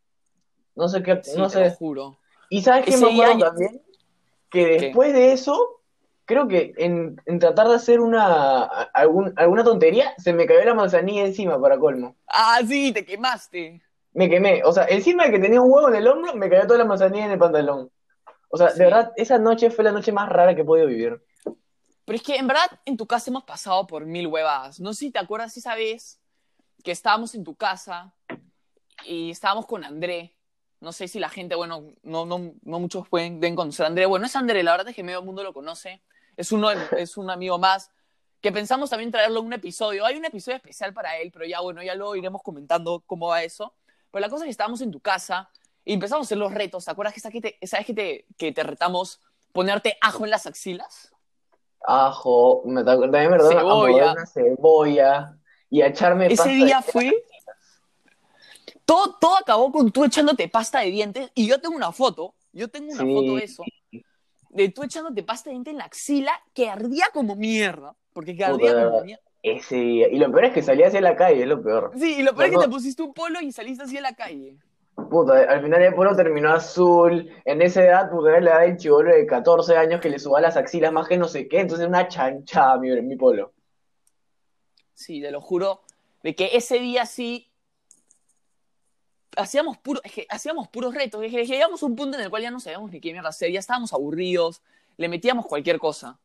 No 0.76 0.88
sé 0.88 1.03
qué, 1.03 1.23
Sí, 1.23 1.37
no 1.38 1.49
te 1.49 1.59
lo 1.61 1.71
sé. 1.71 1.71
juro. 1.71 2.21
Y 2.50 2.62
sabes 2.62 2.85
qué 2.87 2.97
me 2.99 3.07
acuerdo 3.07 3.38
también, 3.38 3.83
que 4.50 4.67
después 4.67 5.12
de 5.12 5.33
eso, 5.33 5.81
creo 6.26 6.47
que 6.49 6.75
en, 6.76 7.21
en 7.25 7.38
tratar 7.38 7.68
de 7.68 7.76
hacer 7.76 8.00
una 8.00 8.64
algún, 8.64 9.33
alguna 9.37 9.64
tontería, 9.64 10.12
se 10.18 10.33
me 10.33 10.45
cayó 10.47 10.62
la 10.64 10.75
manzanilla 10.75 11.25
encima 11.25 11.61
para 11.61 11.78
colmo. 11.78 12.16
Ah, 12.26 12.61
sí, 12.66 12.92
te 12.92 13.04
quemaste. 13.04 13.80
Me 14.12 14.28
quemé, 14.28 14.62
o 14.64 14.73
sea, 14.73 14.87
encima 14.88 15.25
de 15.25 15.30
que 15.33 15.38
tenía 15.38 15.61
un 15.61 15.71
huevo 15.71 15.88
en 15.88 15.95
el 15.95 16.09
hombro, 16.09 16.35
me 16.35 16.49
cayó 16.50 16.66
toda 16.66 16.78
la 16.78 16.85
manzanilla 16.85 17.26
en 17.26 17.30
el 17.33 17.38
pantalón. 17.38 17.90
O 18.49 18.56
sea, 18.56 18.71
Sí. 18.71 18.78
de 18.78 18.85
verdad, 18.85 19.12
esa 19.16 19.38
noche 19.38 19.71
fue 19.71 19.85
la 19.85 19.92
noche 19.92 20.12
más 20.12 20.28
rara 20.28 20.54
que 20.54 20.62
he 20.62 20.64
podido 20.64 20.87
vivir. 20.87 21.23
Pero 22.04 22.16
es 22.16 22.23
que 22.23 22.37
en 22.37 22.47
verdad 22.47 22.71
en 22.85 22.97
tu 22.97 23.06
casa 23.06 23.30
hemos 23.30 23.45
pasado 23.45 23.87
por 23.87 24.06
mil 24.06 24.26
huevadas. 24.28 24.78
No 24.80 24.92
sé 24.95 25.06
si 25.06 25.11
te 25.11 25.18
acuerdas 25.18 25.56
esa 25.56 25.75
vez 25.75 26.21
que 26.85 26.92
estábamos 26.92 27.35
en 27.35 27.42
tu 27.45 27.56
casa 27.56 28.14
y 29.04 29.30
estábamos 29.30 29.66
con 29.66 29.85
André, 29.85 30.37
no 30.80 30.92
sé 30.92 31.09
si 31.09 31.18
la 31.18 31.28
gente, 31.28 31.54
bueno, 31.56 31.92
no, 32.02 32.25
no, 32.26 32.52
no 32.62 32.80
muchos 32.80 33.09
pueden 33.09 33.40
deben 33.40 33.56
conocer 33.56 33.85
a 33.85 33.88
André. 33.88 34.06
Bueno, 34.06 34.26
es 34.26 34.37
André, 34.37 34.62
la 34.62 34.73
verdad 34.73 34.88
es 34.88 34.97
que 34.97 35.02
medio 35.02 35.23
mundo 35.23 35.42
lo 35.42 35.52
conoce. 35.52 36.02
Es, 36.37 36.52
uno, 36.52 36.71
es 36.71 37.16
un 37.16 37.31
amigo 37.31 37.59
más 37.59 37.90
que 38.40 38.52
pensamos 38.52 38.90
también 38.90 39.11
traerlo 39.11 39.40
en 39.40 39.47
un 39.47 39.52
episodio. 39.55 40.05
Hay 40.05 40.16
un 40.16 40.25
episodio 40.25 40.57
especial 40.57 40.93
para 40.93 41.16
él, 41.19 41.31
pero 41.33 41.45
ya, 41.47 41.61
bueno, 41.61 41.83
ya 41.83 41.95
lo 41.95 42.14
iremos 42.14 42.43
comentando 42.43 43.02
cómo 43.07 43.28
va 43.28 43.43
eso. 43.43 43.75
Pero 44.11 44.21
la 44.21 44.28
cosa 44.28 44.45
es 44.45 44.47
que 44.47 44.50
estábamos 44.52 44.81
en 44.83 44.90
tu 44.90 45.00
casa 45.00 45.50
y 45.85 45.93
empezamos 45.95 46.25
a 46.25 46.26
hacer 46.26 46.38
los 46.38 46.52
retos. 46.52 46.85
¿Te 46.85 46.90
acuerdas 46.90 47.14
que 47.14 47.21
esa 47.21 47.31
que 47.31 47.40
te, 47.40 47.59
sabes 47.66 47.87
que 47.87 47.95
te, 47.95 48.26
que 48.37 48.52
te 48.52 48.62
retamos 48.62 49.21
ponerte 49.52 49.97
ajo 50.00 50.25
en 50.25 50.31
las 50.31 50.47
axilas? 50.47 51.12
Ajo, 51.88 52.62
me 52.66 52.85
también 52.85 53.31
me 53.31 53.38
Cebolla. 53.38 54.12
una 54.12 54.26
cebolla 54.26 55.38
y 55.71 55.81
a 55.83 55.87
echarme 55.88 56.26
Ese 56.26 56.37
pasta 56.37 56.50
día 56.52 56.76
de- 56.85 56.93
fue. 56.93 57.25
Todo, 58.85 59.16
todo 59.21 59.37
acabó 59.37 59.73
con 59.73 59.90
tú 59.90 60.05
echándote 60.05 60.49
pasta 60.49 60.81
de 60.81 60.90
dientes 60.90 61.31
y 61.35 61.47
yo 61.49 61.61
tengo 61.61 61.75
una 61.76 61.90
foto, 61.93 62.35
yo 62.52 62.69
tengo 62.69 62.93
una 62.93 63.02
Sí. 63.02 63.12
foto 63.14 63.37
de 63.37 63.45
eso, 63.45 63.64
de 64.50 64.69
tú 64.71 64.83
echándote 64.83 65.23
pasta 65.23 65.50
de 65.50 65.55
dientes 65.55 65.73
en 65.73 65.79
la 65.79 65.85
axila 65.85 66.33
que 66.55 66.69
ardía 66.69 67.07
como 67.12 67.37
mierda, 67.37 67.95
porque 68.12 68.37
que 68.37 68.45
ardía 68.45 68.73
Puta, 68.73 68.85
como 68.85 69.03
mierda. 69.03 69.23
ese 69.43 69.76
día. 69.76 70.09
Y 70.09 70.19
lo 70.19 70.31
peor 70.31 70.47
es 70.47 70.53
que 70.55 70.62
salí 70.62 70.83
hacia 70.83 71.00
la 71.00 71.17
calle, 71.17 71.43
es 71.43 71.49
lo 71.49 71.62
peor. 71.62 71.93
Sí, 71.97 72.17
y 72.19 72.23
lo 72.23 72.33
peor 72.35 72.45
es 72.47 72.50
que 72.50 72.57
No, 72.57 72.62
te 72.62 72.69
pusiste 72.69 73.03
un 73.03 73.12
polo 73.15 73.41
y 73.41 73.53
saliste 73.53 73.85
así 73.85 73.97
a 73.99 74.00
la 74.03 74.15
calle. 74.15 74.59
Puta, 75.11 75.38
al 75.41 75.62
final 75.62 75.83
el 75.83 75.95
polo 75.95 76.17
terminó 76.17 76.53
azul. 76.53 77.31
En 77.45 77.61
esa 77.62 77.85
edad, 77.85 78.11
puta, 78.11 78.31
era 78.31 78.41
la 78.41 78.50
edad 78.53 78.61
del 78.62 78.76
chivolo 78.79 79.15
de 79.15 79.26
14 79.26 79.76
años 79.76 80.00
que 80.00 80.09
le 80.09 80.19
suba 80.19 80.41
las 80.41 80.57
axilas 80.57 80.93
más 80.93 81.07
que 81.07 81.19
no 81.19 81.29
sé 81.29 81.49
qué. 81.49 81.61
Entonces 81.61 81.87
una 81.87 82.09
chanchada 82.09 82.79
mi, 82.79 82.91
mi 83.03 83.17
polo. 83.17 83.53
Sí, 84.95 85.21
te 85.21 85.31
lo 85.31 85.43
juro, 85.43 85.83
de 86.23 86.35
que 86.35 86.50
ese 86.57 86.79
día 86.79 87.05
sí 87.05 87.46
hacíamos 89.37 89.78
puro, 89.78 90.00
es 90.02 90.12
que 90.12 90.26
hacíamos 90.28 90.69
puros 90.69 90.95
retos, 90.95 91.23
es 91.23 91.31
que 91.31 91.45
llegamos 91.45 91.83
a 91.83 91.87
un 91.87 91.97
punto 91.97 92.16
en 92.16 92.25
el 92.25 92.31
cual 92.31 92.43
ya 92.43 92.50
no 92.50 92.61
sabíamos 92.61 92.90
ni 92.90 93.00
qué 93.00 93.12
mierda 93.12 93.28
hacer, 93.28 93.50
ya 93.52 93.61
estábamos 93.61 93.93
aburridos, 93.93 94.62
le 94.97 95.09
metíamos 95.09 95.47
cualquier 95.47 95.78
cosa. 95.78 96.19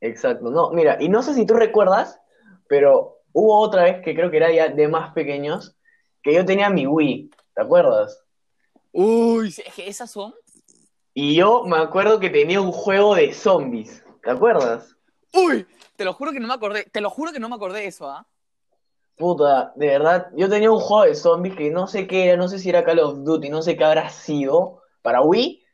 Exacto. 0.00 0.50
No, 0.50 0.70
mira, 0.70 0.96
y 1.00 1.08
no 1.08 1.22
sé 1.22 1.34
si 1.34 1.46
tú 1.46 1.54
recuerdas, 1.54 2.20
pero 2.68 3.22
hubo 3.32 3.58
otra 3.58 3.84
vez 3.84 4.02
que 4.04 4.14
creo 4.14 4.30
que 4.30 4.36
era 4.36 4.52
ya 4.52 4.68
de 4.68 4.88
más 4.88 5.12
pequeños, 5.12 5.76
que 6.22 6.34
yo 6.34 6.44
tenía 6.44 6.70
mi 6.70 6.86
Wii. 6.86 7.30
¿Te 7.54 7.62
acuerdas? 7.62 8.22
Uy, 8.92 9.48
es 9.48 9.74
que 9.74 9.88
esas 9.88 10.10
son 10.10 10.34
Y 11.14 11.34
yo 11.34 11.64
me 11.64 11.78
acuerdo 11.78 12.20
que 12.20 12.30
tenía 12.30 12.60
un 12.60 12.72
juego 12.72 13.14
de 13.14 13.32
zombies. 13.32 14.04
¿Te 14.22 14.30
acuerdas? 14.30 14.96
Uy, 15.32 15.66
te 15.96 16.04
lo 16.04 16.12
juro 16.12 16.32
que 16.32 16.40
no 16.40 16.48
me 16.48 16.54
acordé, 16.54 16.84
te 16.84 17.00
lo 17.00 17.10
juro 17.10 17.32
que 17.32 17.40
no 17.40 17.48
me 17.48 17.56
acordé 17.56 17.80
de 17.80 17.86
eso, 17.86 18.08
¿ah? 18.08 18.26
Puta, 19.18 19.72
de 19.74 19.86
verdad, 19.88 20.28
yo 20.36 20.48
tenía 20.48 20.70
un 20.70 20.78
juego 20.78 21.04
de 21.04 21.14
zombies 21.14 21.56
que 21.56 21.70
no 21.70 21.86
sé 21.88 22.06
qué 22.06 22.26
era, 22.26 22.36
no 22.36 22.46
sé 22.48 22.58
si 22.58 22.68
era 22.68 22.84
Call 22.84 23.00
of 23.00 23.18
Duty, 23.24 23.48
no 23.48 23.62
sé 23.62 23.76
qué 23.76 23.84
habrá 23.84 24.08
sido 24.10 24.82
para 25.02 25.22
Wii, 25.22 25.64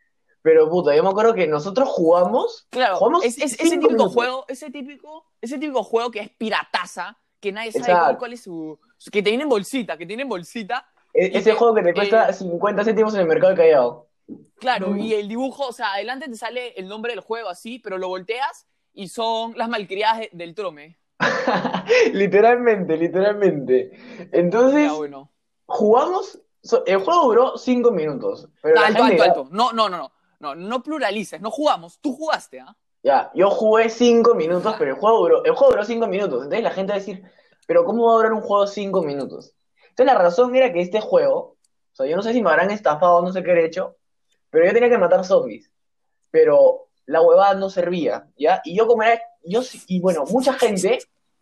pero 0.43 0.69
puta, 0.71 0.97
yo 0.97 1.03
me 1.03 1.11
acuerdo 1.11 1.35
que 1.35 1.47
nosotros 1.47 1.89
jugamos, 1.91 2.67
Claro, 2.71 2.97
jugamos 2.97 3.25
es, 3.25 3.37
es- 3.39 3.53
ese 3.55 3.63
típico 3.77 3.89
minutos. 3.91 4.15
juego, 4.15 4.45
ese 4.49 4.71
típico, 4.71 5.27
ese 5.43 5.59
típico 5.59 5.83
juego 5.85 6.11
que 6.11 6.21
es 6.21 6.31
pirataza, 6.31 7.19
que 7.41 7.53
nadie 7.53 7.73
sabe 7.73 7.93
cuál, 7.93 8.19
cuál 8.19 8.33
es 8.33 8.43
su, 8.45 8.79
que 9.13 9.23
te 9.23 9.29
viene 9.31 9.43
en 9.43 9.51
bolsita, 9.51 9.99
que 9.99 10.07
tiene 10.07 10.23
en 10.23 10.29
bolsita, 10.31 10.87
E- 11.13 11.27
ese 11.39 11.51
que, 11.51 11.57
juego 11.57 11.75
que 11.75 11.83
te 11.83 11.93
cuesta 11.95 12.29
eh, 12.31 12.33
50 12.33 12.83
céntimos 12.83 13.15
en 13.15 13.21
el 13.21 13.27
mercado 13.27 13.53
de 13.53 13.59
Callao. 13.59 14.09
claro, 14.57 14.89
Mm. 14.91 15.01
y 15.01 15.13
el 15.15 15.29
dibujo, 15.29 15.67
o 15.69 15.73
sea, 15.73 15.93
adelante 15.93 16.29
te 16.29 16.37
sale 16.37 16.69
el 16.79 16.89
nombre 16.89 17.13
del 17.13 17.21
juego 17.21 17.51
así, 17.51 17.79
pero 17.79 17.99
lo 17.99 18.09
volteas 18.09 18.67
y 18.95 19.09
son 19.09 19.53
las 19.57 19.69
malcriadas 19.69 20.21
de- 20.21 20.31
del 20.33 20.55
trome. 20.55 20.99
Literalmente, 22.13 22.97
literalmente. 22.97 23.93
Entonces, 24.33 24.91
Ya, 24.91 24.93
bueno. 24.93 25.31
jugamos, 25.67 26.41
el 26.87 26.99
juego 26.99 27.23
duró 27.25 27.57
5 27.59 27.91
minutos, 27.91 28.49
pero 28.63 28.81
Alto, 28.81 29.03
alto. 29.05 29.49
No, 29.51 29.73
no, 29.73 29.89
no, 29.89 29.99
no. 29.99 30.13
No, 30.41 30.55
no 30.55 30.83
pluralices, 30.83 31.41
no 31.41 31.51
jugamos. 31.51 31.99
Tú 32.01 32.15
jugaste, 32.15 32.61
¿ah? 32.61 32.77
Ya, 33.03 33.31
yo 33.35 33.51
jugué 33.51 33.89
5 33.89 34.35
minutos, 34.35 34.75
pero 34.79 34.93
el 34.93 34.97
juego 34.99 35.19
duró, 35.21 35.45
el 35.45 35.53
juego 35.55 35.73
duró 35.73 35.85
5 35.85 36.07
minutos. 36.07 36.43
Entonces 36.43 36.63
la 36.63 36.71
gente 36.71 36.93
va 36.93 36.97
a 36.97 36.99
decir, 36.99 37.23
pero 37.67 37.85
¿cómo 37.85 38.07
va 38.07 38.13
a 38.13 38.17
durar 38.17 38.33
un 38.33 38.41
juego 38.41 38.67
5 38.67 39.03
minutos? 39.03 39.55
Entonces 39.91 40.07
la 40.07 40.19
razón 40.21 40.55
era 40.57 40.73
que 40.73 40.81
este 40.81 41.01
juego, 41.01 41.57
o 41.93 41.97
sea, 41.97 42.07
yo 42.07 42.17
no 42.17 42.23
sé 42.23 42.33
si 42.33 42.43
me 42.43 42.51
habrán 42.51 42.71
estafado, 42.71 43.23
no 43.23 43.33
sé 43.33 43.43
qué 43.43 43.53
he 43.53 43.65
hecho, 43.65 43.97
pero 44.51 44.67
yo 44.67 44.73
tenía 44.73 44.89
que 44.91 44.99
matar 44.99 45.25
zombies. 45.25 45.71
Pero 46.31 46.89
la 47.07 47.21
huevada 47.23 47.55
no 47.55 47.71
servía, 47.71 48.27
¿ya? 48.37 48.61
Y 48.65 48.77
yo 48.77 48.87
como 48.87 49.03
era, 49.03 49.21
y 49.45 50.01
bueno, 50.01 50.25
mucha 50.31 50.55
gente 50.55 50.99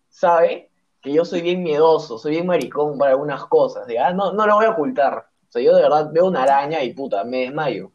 sabe 0.08 0.70
que 1.00 1.12
yo 1.12 1.24
soy 1.24 1.40
bien 1.42 1.62
miedoso, 1.62 2.18
soy 2.18 2.32
bien 2.32 2.46
maricón 2.46 2.98
para 2.98 3.12
algunas 3.12 3.44
cosas, 3.46 3.86
¿ya? 3.88 4.12
No, 4.12 4.32
no 4.32 4.46
lo 4.46 4.56
voy 4.56 4.66
a 4.66 4.70
ocultar. 4.70 5.26
O 5.54 5.58
yo 5.58 5.74
de 5.74 5.82
verdad 5.82 6.10
veo 6.12 6.26
una 6.26 6.44
araña 6.44 6.82
y 6.82 6.94
puta, 6.94 7.24
me 7.24 7.40
desmayo, 7.40 7.92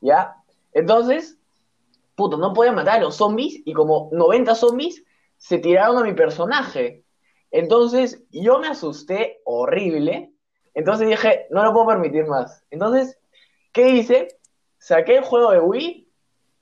¿ya? 0.00 0.34
Entonces, 0.72 1.38
puto, 2.14 2.36
no 2.36 2.52
podía 2.52 2.72
matar 2.72 2.98
a 2.98 3.02
los 3.02 3.16
zombies 3.16 3.62
y 3.64 3.72
como 3.72 4.08
90 4.12 4.54
zombies 4.54 5.04
se 5.36 5.58
tiraron 5.58 5.98
a 5.98 6.04
mi 6.04 6.14
personaje. 6.14 7.04
Entonces 7.50 8.24
yo 8.30 8.58
me 8.58 8.68
asusté 8.68 9.40
horrible. 9.44 10.32
Entonces 10.74 11.08
dije, 11.08 11.46
no 11.50 11.64
lo 11.64 11.72
puedo 11.72 11.86
permitir 11.86 12.26
más. 12.26 12.64
Entonces, 12.70 13.18
¿qué 13.72 13.90
hice? 13.90 14.28
Saqué 14.78 15.18
el 15.18 15.24
juego 15.24 15.52
de 15.52 15.60
Wii 15.60 16.08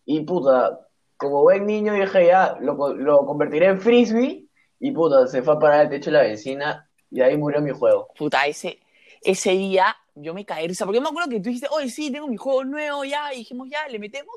y 0.04 0.20
puta, 0.20 0.85
como 1.16 1.42
buen 1.42 1.66
niño 1.66 1.94
dije 1.94 2.26
ya, 2.26 2.56
lo, 2.60 2.94
lo 2.94 3.26
convertiré 3.26 3.66
en 3.66 3.80
frisbee 3.80 4.46
y 4.78 4.90
puta, 4.92 5.26
se 5.26 5.42
fue 5.42 5.54
a 5.54 5.58
parar 5.58 5.80
al 5.80 5.88
techo 5.88 6.10
de 6.10 6.16
la 6.16 6.22
vecina 6.22 6.88
y 7.10 7.20
ahí 7.20 7.36
murió 7.36 7.60
mi 7.60 7.70
juego. 7.70 8.08
Puta, 8.16 8.46
ese, 8.46 8.80
ese 9.22 9.52
día 9.52 9.96
yo 10.16 10.34
me 10.34 10.44
caí 10.44 10.62
de 10.62 10.68
risa. 10.68 10.84
Porque 10.84 10.96
yo 10.96 11.02
me 11.02 11.08
acuerdo 11.08 11.30
que 11.30 11.40
tú 11.40 11.48
dijiste, 11.48 11.68
oye, 11.70 11.88
sí, 11.88 12.10
tengo 12.10 12.26
mi 12.26 12.36
juego 12.36 12.64
nuevo 12.64 13.04
ya. 13.04 13.32
Y 13.32 13.38
dijimos, 13.38 13.68
ya, 13.70 13.86
le 13.88 13.98
metemos. 13.98 14.34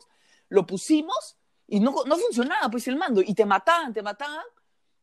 Lo 0.50 0.66
pusimos 0.66 1.38
y 1.68 1.80
no, 1.80 1.94
no 2.06 2.18
funcionaba, 2.18 2.70
pues, 2.70 2.88
el 2.88 2.96
mando. 2.96 3.22
Y 3.22 3.34
te 3.34 3.46
mataban, 3.46 3.94
te 3.94 4.02
mataban. 4.02 4.44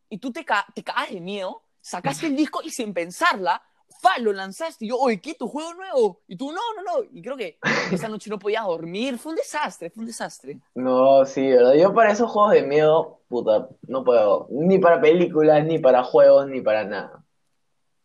Y 0.09 0.19
tú 0.19 0.33
te, 0.33 0.45
ca 0.45 0.67
te 0.75 0.83
cagas 0.85 1.11
de 1.11 1.21
miedo. 1.21 1.63
Sacaste 1.81 2.27
el 2.27 2.37
disco 2.37 2.61
y 2.65 2.71
sin 2.71 2.93
pensarla, 2.93 3.63
fa, 4.01 4.19
lo 4.19 4.33
lanzaste. 4.33 4.85
Y 4.85 4.89
yo, 4.89 4.99
oye, 4.99 5.21
¿qué? 5.21 5.35
¿Tu 5.35 5.49
juego 5.49 5.75
nuevo? 5.75 6.21
Y 6.27 6.37
tú, 6.37 6.53
no, 6.53 6.61
no, 6.77 6.83
no. 6.83 7.05
Y 7.13 7.23
creo 7.23 7.37
que 7.37 7.59
esa 7.93 8.09
noche 8.09 8.31
no 8.31 8.39
podías 8.39 8.65
dormir. 8.65 9.19
Fue 9.19 9.31
un 9.31 9.37
desastre, 9.37 9.91
fue 9.91 10.03
un 10.03 10.07
desastre. 10.07 10.59
No, 10.75 11.25
sí, 11.25 11.49
¿verdad? 11.49 11.75
Yo 11.75 11.93
para 11.95 12.13
esos 12.13 12.31
juegos 12.31 12.53
de 12.53 12.63
miedo, 12.63 13.21
puta, 13.29 13.69
no 13.89 14.05
puedo. 14.05 14.49
Ni 14.51 14.79
para 14.79 15.01
películas, 15.01 15.65
ni 15.65 15.79
para 15.79 16.03
juegos, 16.03 16.49
ni 16.49 16.61
para 16.61 16.85
nada. 16.85 17.25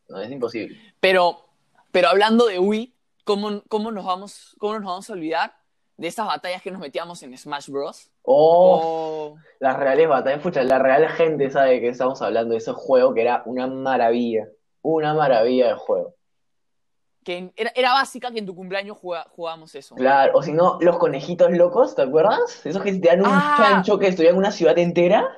No, 0.10 0.19
es 0.19 0.31
imposible. 0.31 0.77
Pero, 1.00 1.45
pero 1.91 2.10
hablando 2.10 2.45
de 2.48 2.60
Wii, 2.60 2.93
¿cómo, 3.24 3.63
cómo, 3.69 3.91
nos 3.91 4.05
vamos, 4.05 4.55
¿cómo 4.60 4.74
nos 4.74 4.86
vamos 4.86 5.10
a 5.10 5.13
olvidar 5.13 5.53
de 5.98 6.07
esas 6.07 6.25
batallas 6.25 6.62
que 6.62 6.71
nos 6.71 6.81
metíamos 6.81 7.21
en 7.24 7.38
Smash 7.38 7.69
Bros? 7.69 8.10
Oh, 8.24 9.01
Oh, 9.24 9.38
las 9.60 9.77
reales 9.77 10.07
batallas, 10.07 10.41
pucha, 10.41 10.63
la 10.63 10.79
real 10.79 11.07
gente 11.10 11.50
sabe 11.50 11.79
que 11.79 11.89
estamos 11.89 12.21
hablando 12.21 12.53
de 12.53 12.57
ese 12.57 12.71
juego 12.74 13.13
que 13.13 13.21
era 13.21 13.43
una 13.45 13.67
maravilla. 13.67 14.48
Una 14.81 15.13
maravilla 15.13 15.67
de 15.69 15.73
juego. 15.75 16.15
que 17.23 17.53
era, 17.55 17.71
era 17.75 17.93
básica 17.93 18.31
que 18.31 18.39
en 18.39 18.47
tu 18.47 18.55
cumpleaños 18.55 18.97
jugábamos 18.97 19.75
eso. 19.75 19.93
Claro, 19.93 20.31
o 20.35 20.41
si 20.41 20.53
no, 20.53 20.79
los 20.81 20.97
conejitos 20.97 21.51
locos, 21.51 21.93
¿te 21.93 22.01
acuerdas? 22.01 22.65
Esos 22.65 22.81
que 22.81 22.93
te 22.93 23.07
dan 23.09 23.19
un 23.21 23.27
Ah. 23.29 23.53
chancho 23.57 24.00
que 24.00 24.07
destruían 24.07 24.38
una 24.38 24.51
ciudad 24.51 24.75
entera. 24.79 25.29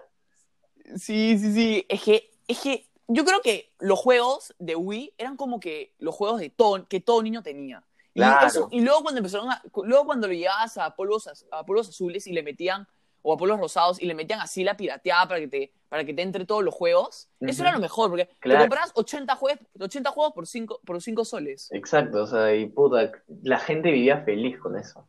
Sí, 0.95 1.37
sí, 1.37 1.53
sí. 1.53 1.85
Es 1.89 2.01
que, 2.03 2.31
es 2.47 2.61
que 2.61 2.89
yo 3.09 3.25
creo 3.25 3.41
que 3.41 3.73
los 3.79 3.99
juegos 3.99 4.53
de 4.59 4.77
Wii 4.77 5.15
eran 5.17 5.35
como 5.35 5.59
que 5.59 5.93
los 5.99 6.15
juegos 6.15 6.39
de 6.39 6.49
todo, 6.49 6.87
que 6.87 7.01
todo 7.01 7.21
niño 7.21 7.43
tenía. 7.43 7.83
Y, 8.13 8.19
Claro. 8.21 8.47
eso- 8.47 8.67
y 8.71 8.79
luego 8.79 9.01
cuando 9.01 9.19
empezaron 9.19 9.51
a, 9.51 9.61
luego 9.83 10.05
cuando 10.05 10.27
lo 10.27 10.33
llevabas 10.33 10.77
a 10.77 10.95
polvos, 10.95 11.27
a 11.51 11.65
polvos 11.65 11.89
azules 11.89 12.27
y 12.27 12.31
le 12.31 12.43
metían, 12.43 12.87
o 13.23 13.33
a 13.33 13.37
polvos 13.37 13.59
rosados, 13.59 13.99
y 14.01 14.05
le 14.05 14.13
metían 14.13 14.39
así 14.41 14.63
la 14.63 14.77
pirateada 14.77 15.27
para 15.27 15.39
que 15.39 15.47
te, 15.47 15.73
para 15.89 16.03
que 16.05 16.13
te 16.13 16.21
entre 16.21 16.45
todos 16.45 16.63
los 16.63 16.73
juegos, 16.75 17.29
eso 17.39 17.63
era 17.63 17.71
lo 17.71 17.79
mejor, 17.79 18.09
porque 18.09 18.27
Claro. 18.39 18.59
te 18.59 18.63
compras 18.69 18.91
80 18.95 19.35
juegos, 19.35 19.59
80 19.79 20.11
juegos 20.11 20.33
por 20.33 20.45
5 20.45 20.81
por 20.85 21.01
cinco 21.01 21.23
soles. 21.25 21.69
Exacto, 21.71 22.23
o 22.23 22.27
sea, 22.27 22.53
y 22.53 22.67
puta, 22.67 23.11
la 23.41 23.57
gente 23.59 23.91
vivía 23.91 24.21
feliz 24.23 24.59
con 24.59 24.77
eso. 24.77 25.07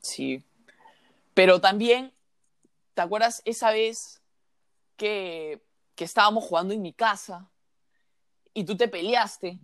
Sí. 0.00 0.44
Pero 1.34 1.60
también, 1.60 2.12
¿te 2.94 3.02
acuerdas 3.02 3.42
esa 3.44 3.70
vez 3.72 4.22
que, 4.96 5.62
que 5.94 6.04
estábamos 6.04 6.44
jugando 6.44 6.72
en 6.74 6.82
mi 6.82 6.92
casa 6.92 7.50
y 8.54 8.64
tú 8.64 8.76
te 8.76 8.88
peleaste 8.88 9.58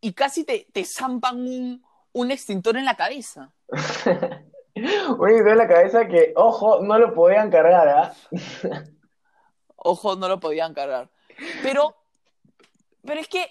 y 0.00 0.12
casi 0.12 0.44
te, 0.44 0.66
te 0.72 0.84
zampan 0.84 1.36
un, 1.40 1.84
un 2.12 2.30
extintor 2.30 2.76
en 2.76 2.84
la 2.84 2.96
cabeza? 2.96 3.52
Una 5.18 5.32
idea 5.32 5.52
en 5.52 5.58
la 5.58 5.68
cabeza 5.68 6.06
que, 6.08 6.32
ojo, 6.36 6.80
no 6.82 6.98
lo 6.98 7.14
podían 7.14 7.50
cargar, 7.50 7.88
¿ah? 7.88 8.14
Ojo, 9.76 10.14
no 10.16 10.28
lo 10.28 10.38
podían 10.38 10.74
cargar. 10.74 11.10
Pero, 11.62 11.96
pero 13.04 13.20
es 13.20 13.26
que 13.26 13.50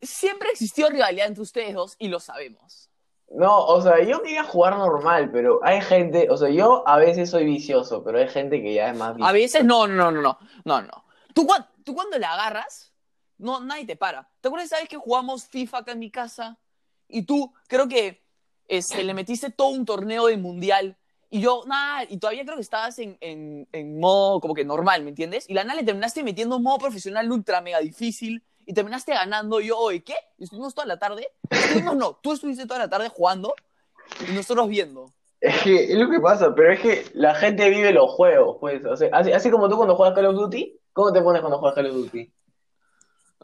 siempre 0.00 0.48
existió 0.50 0.88
rivalidad 0.88 1.26
entre 1.26 1.42
ustedes 1.42 1.74
dos 1.74 1.96
y 1.98 2.08
lo 2.08 2.18
sabemos. 2.18 2.88
No, 3.28 3.66
o 3.66 3.80
sea, 3.82 4.02
yo 4.02 4.22
quería 4.22 4.42
jugar 4.44 4.76
normal, 4.76 5.30
pero 5.30 5.60
hay 5.62 5.82
gente, 5.82 6.28
o 6.30 6.36
sea, 6.36 6.48
yo 6.48 6.82
a 6.88 6.96
veces 6.96 7.30
soy 7.30 7.44
vicioso, 7.44 8.02
pero 8.02 8.18
hay 8.18 8.28
gente 8.28 8.62
que 8.62 8.72
ya 8.74 8.88
es 8.90 8.96
más 8.96 9.10
A 9.10 9.12
viciosa. 9.12 9.32
veces 9.32 9.64
no, 9.64 9.86
no, 9.86 10.10
no, 10.10 10.22
no, 10.22 10.38
no, 10.64 10.82
no. 10.82 11.04
Tú, 11.34 11.46
tú 11.84 11.94
cuando 11.94 12.18
la 12.18 12.32
agarras, 12.32 12.92
no, 13.36 13.60
nadie 13.60 13.86
te 13.86 13.96
para. 13.96 14.28
¿Te 14.40 14.48
acuerdas 14.48 14.66
esa 14.66 14.80
vez 14.80 14.88
que 14.88 14.96
jugamos 14.96 15.46
FIFA 15.46 15.78
acá 15.78 15.92
en 15.92 15.98
mi 15.98 16.10
casa? 16.10 16.58
y 17.12 17.22
tú 17.22 17.52
creo 17.66 17.88
que 17.88 18.24
este, 18.70 19.04
le 19.04 19.14
metiste 19.14 19.50
todo 19.50 19.68
un 19.68 19.84
torneo 19.84 20.26
de 20.26 20.36
mundial 20.36 20.96
y 21.32 21.40
yo, 21.40 21.62
nada, 21.66 22.04
y 22.08 22.18
todavía 22.18 22.44
creo 22.44 22.56
que 22.56 22.62
estabas 22.62 22.98
en, 22.98 23.16
en, 23.20 23.68
en, 23.72 24.00
modo 24.00 24.40
como 24.40 24.52
que 24.52 24.64
normal, 24.64 25.04
¿me 25.04 25.10
entiendes? 25.10 25.48
Y 25.48 25.54
la 25.54 25.62
nada 25.62 25.78
le 25.80 25.86
terminaste 25.86 26.24
metiendo 26.24 26.58
modo 26.58 26.78
profesional 26.78 27.30
ultra 27.30 27.60
mega 27.60 27.78
difícil 27.78 28.42
y 28.66 28.74
terminaste 28.74 29.12
ganando. 29.12 29.60
Y 29.60 29.68
yo, 29.68 29.78
oye, 29.78 30.02
¿qué? 30.02 30.16
Y 30.38 30.44
estuvimos 30.44 30.74
toda 30.74 30.88
la 30.88 30.98
tarde. 30.98 31.28
Estuvimos, 31.48 31.96
no, 31.96 32.18
tú 32.20 32.32
estuviste 32.32 32.66
toda 32.66 32.80
la 32.80 32.90
tarde 32.90 33.08
jugando 33.10 33.54
y 34.28 34.32
nosotros 34.32 34.68
viendo. 34.68 35.12
Es 35.40 35.62
que 35.62 35.92
es 35.92 35.98
lo 35.98 36.10
que 36.10 36.18
pasa, 36.18 36.52
pero 36.52 36.72
es 36.72 36.80
que 36.80 37.04
la 37.14 37.34
gente 37.36 37.70
vive 37.70 37.92
los 37.92 38.10
juegos, 38.10 38.56
pues. 38.58 38.84
O 38.84 38.96
sea, 38.96 39.08
así, 39.12 39.30
así 39.30 39.50
como 39.52 39.68
tú 39.68 39.76
cuando 39.76 39.94
juegas 39.94 40.16
Call 40.16 40.26
of 40.26 40.34
Duty, 40.34 40.80
¿cómo 40.92 41.12
te 41.12 41.22
pones 41.22 41.42
cuando 41.42 41.58
juegas 41.58 41.76
Call 41.76 41.86
of 41.86 41.94
Duty? 41.94 42.32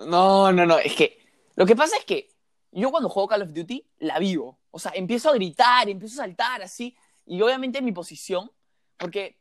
No, 0.09 0.51
no, 0.53 0.67
no, 0.67 0.79
es 0.79 0.95
que 0.97 1.19
lo 1.55 1.65
que 1.65 1.77
pasa 1.77 1.97
es 1.97 2.05
que 2.05 2.29
yo 2.73 2.91
cuando 2.91 3.09
juego 3.09 3.29
Call 3.29 3.43
of 3.43 3.53
Duty 3.53 3.87
la 4.01 4.19
vivo. 4.19 4.59
O 4.77 4.79
sea, 4.79 4.93
empiezo 4.95 5.31
a 5.31 5.35
gritar, 5.35 5.89
empiezo 5.89 6.21
a 6.21 6.27
saltar 6.27 6.61
así. 6.61 6.95
Y 7.25 7.41
obviamente 7.41 7.79
en 7.79 7.85
mi 7.87 7.93
posición, 7.93 8.53
porque 8.99 9.39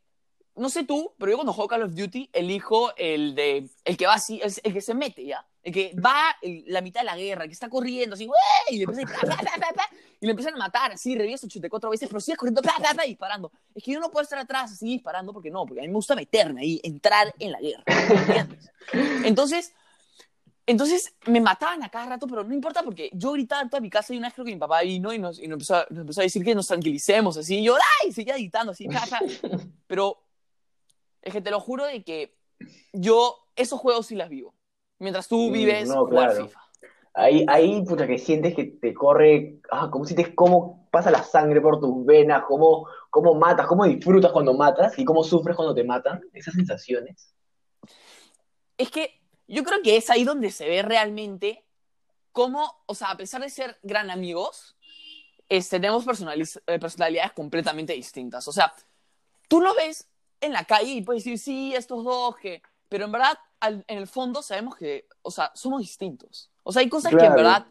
no 0.54 0.70
sé 0.70 0.84
tú, 0.84 1.12
pero 1.18 1.30
yo 1.30 1.36
cuando 1.36 1.52
juego 1.52 1.68
Call 1.68 1.82
of 1.82 1.94
Duty 1.94 2.30
elijo 2.32 2.96
el 2.96 3.34
de 3.34 3.68
el 3.84 3.96
que 3.98 4.06
va 4.06 4.14
así, 4.14 4.40
el, 4.42 4.50
el 4.62 4.72
que 4.72 4.80
se 4.80 4.94
mete, 4.94 5.26
¿ya? 5.26 5.46
El 5.62 5.74
que 5.74 5.94
va 5.94 6.34
en 6.40 6.64
la 6.68 6.80
mitad 6.80 7.00
de 7.00 7.04
la 7.04 7.18
guerra, 7.18 7.42
el 7.42 7.50
que 7.50 7.52
está 7.52 7.68
corriendo 7.68 8.14
así, 8.14 8.26
¡wey! 8.26 8.36
y 8.70 8.78
le 8.78 8.84
empiezan 8.84 9.14
a, 9.14 9.36
pa, 9.36 9.36
pa, 9.36 9.72
pa, 9.74 9.90
y 10.18 10.24
le 10.24 10.30
empiezan 10.30 10.54
a 10.54 10.56
matar 10.56 10.92
así, 10.92 11.14
reviesa 11.14 11.46
84 11.46 11.90
veces, 11.90 12.08
pero 12.08 12.20
sigues 12.20 12.38
corriendo, 12.38 12.62
pa, 12.62 13.04
disparando. 13.04 13.52
Es 13.74 13.82
que 13.82 13.92
yo 13.92 14.00
no 14.00 14.10
puedo 14.10 14.22
estar 14.22 14.38
atrás 14.38 14.72
así 14.72 14.86
disparando 14.86 15.34
porque 15.34 15.50
no, 15.50 15.66
porque 15.66 15.80
a 15.80 15.82
mí 15.82 15.88
me 15.88 15.94
gusta 15.94 16.14
meterme 16.14 16.62
ahí, 16.62 16.80
entrar 16.82 17.34
en 17.38 17.52
la 17.52 17.60
guerra, 17.60 17.84
¿entiendes? 17.86 18.72
Entonces, 19.26 19.74
entonces 20.66 21.14
me 21.26 21.40
mataban 21.40 21.82
a 21.84 21.88
cada 21.88 22.06
rato, 22.06 22.26
pero 22.26 22.42
no 22.42 22.52
importa 22.52 22.82
porque 22.82 23.08
yo 23.12 23.32
gritaba 23.32 23.62
en 23.62 23.70
toda 23.70 23.80
mi 23.80 23.88
casa 23.88 24.12
y 24.12 24.18
una 24.18 24.26
vez 24.26 24.34
creo 24.34 24.44
que 24.44 24.52
mi 24.52 24.58
papá 24.58 24.82
vino 24.82 25.12
y 25.12 25.18
nos, 25.18 25.38
y 25.38 25.46
nos, 25.46 25.54
empezó, 25.54 25.76
a, 25.76 25.86
nos 25.90 26.00
empezó 26.00 26.20
a 26.20 26.24
decir 26.24 26.44
que 26.44 26.54
nos 26.54 26.66
tranquilicemos 26.66 27.36
así. 27.36 27.60
Y 27.60 27.64
yo, 27.64 27.76
¡ay! 28.02 28.12
Seguía 28.12 28.34
gritando 28.34 28.72
así, 28.72 28.88
pa. 28.88 29.00
Pero 29.86 30.18
es 31.22 31.32
que 31.32 31.40
te 31.40 31.50
lo 31.52 31.60
juro 31.60 31.84
de 31.84 32.02
que 32.02 32.36
yo 32.92 33.36
esos 33.54 33.78
juegos 33.78 34.06
sí 34.06 34.16
las 34.16 34.28
vivo. 34.28 34.54
Mientras 34.98 35.28
tú 35.28 35.52
vives 35.52 35.88
Mm, 35.88 35.92
no, 35.92 36.06
jugar 36.06 36.30
claro. 36.30 36.46
FIFA. 36.46 36.60
Ahí, 37.14 37.46
ahí, 37.48 37.82
puta, 37.84 38.06
que 38.06 38.18
sientes 38.18 38.54
que 38.54 38.64
te 38.64 38.92
corre, 38.92 39.60
ah, 39.70 39.88
como 39.90 40.04
sientes 40.04 40.32
cómo 40.34 40.86
pasa 40.90 41.10
la 41.10 41.22
sangre 41.22 41.60
por 41.60 41.80
tus 41.80 42.04
venas, 42.04 42.44
cómo, 42.46 42.88
cómo 43.08 43.34
matas, 43.34 43.66
cómo 43.66 43.84
disfrutas 43.84 44.32
cuando 44.32 44.52
matas 44.52 44.98
y 44.98 45.04
cómo 45.04 45.24
sufres 45.24 45.56
cuando 45.56 45.74
te 45.74 45.84
matan, 45.84 46.20
esas 46.34 46.54
sensaciones. 46.54 47.34
Es 48.76 48.90
que 48.90 49.22
yo 49.48 49.62
creo 49.64 49.82
que 49.82 49.96
es 49.96 50.10
ahí 50.10 50.24
donde 50.24 50.50
se 50.50 50.68
ve 50.68 50.82
realmente 50.82 51.64
cómo, 52.32 52.82
o 52.86 52.94
sea, 52.94 53.10
a 53.12 53.16
pesar 53.16 53.40
de 53.40 53.48
ser 53.50 53.78
gran 53.82 54.10
amigos, 54.10 54.76
este, 55.48 55.78
tenemos 55.80 56.04
eh, 56.66 56.78
personalidades 56.78 57.32
completamente 57.32 57.92
distintas. 57.92 58.46
O 58.48 58.52
sea, 58.52 58.74
tú 59.48 59.60
lo 59.60 59.74
ves 59.74 60.08
en 60.40 60.52
la 60.52 60.64
calle 60.64 60.90
y 60.92 61.02
puedes 61.02 61.24
decir, 61.24 61.38
sí, 61.38 61.74
estos 61.74 62.04
dos, 62.04 62.36
que... 62.36 62.62
Pero 62.88 63.06
en 63.06 63.12
verdad, 63.12 63.38
al- 63.60 63.84
en 63.88 63.98
el 63.98 64.06
fondo 64.06 64.42
sabemos 64.42 64.76
que, 64.76 65.08
o 65.22 65.30
sea, 65.30 65.50
somos 65.54 65.80
distintos. 65.80 66.50
O 66.62 66.72
sea, 66.72 66.80
hay 66.80 66.88
cosas 66.88 67.10
que 67.10 67.16
en 67.16 67.32
Claro. 67.32 67.36
verdad... 67.36 67.66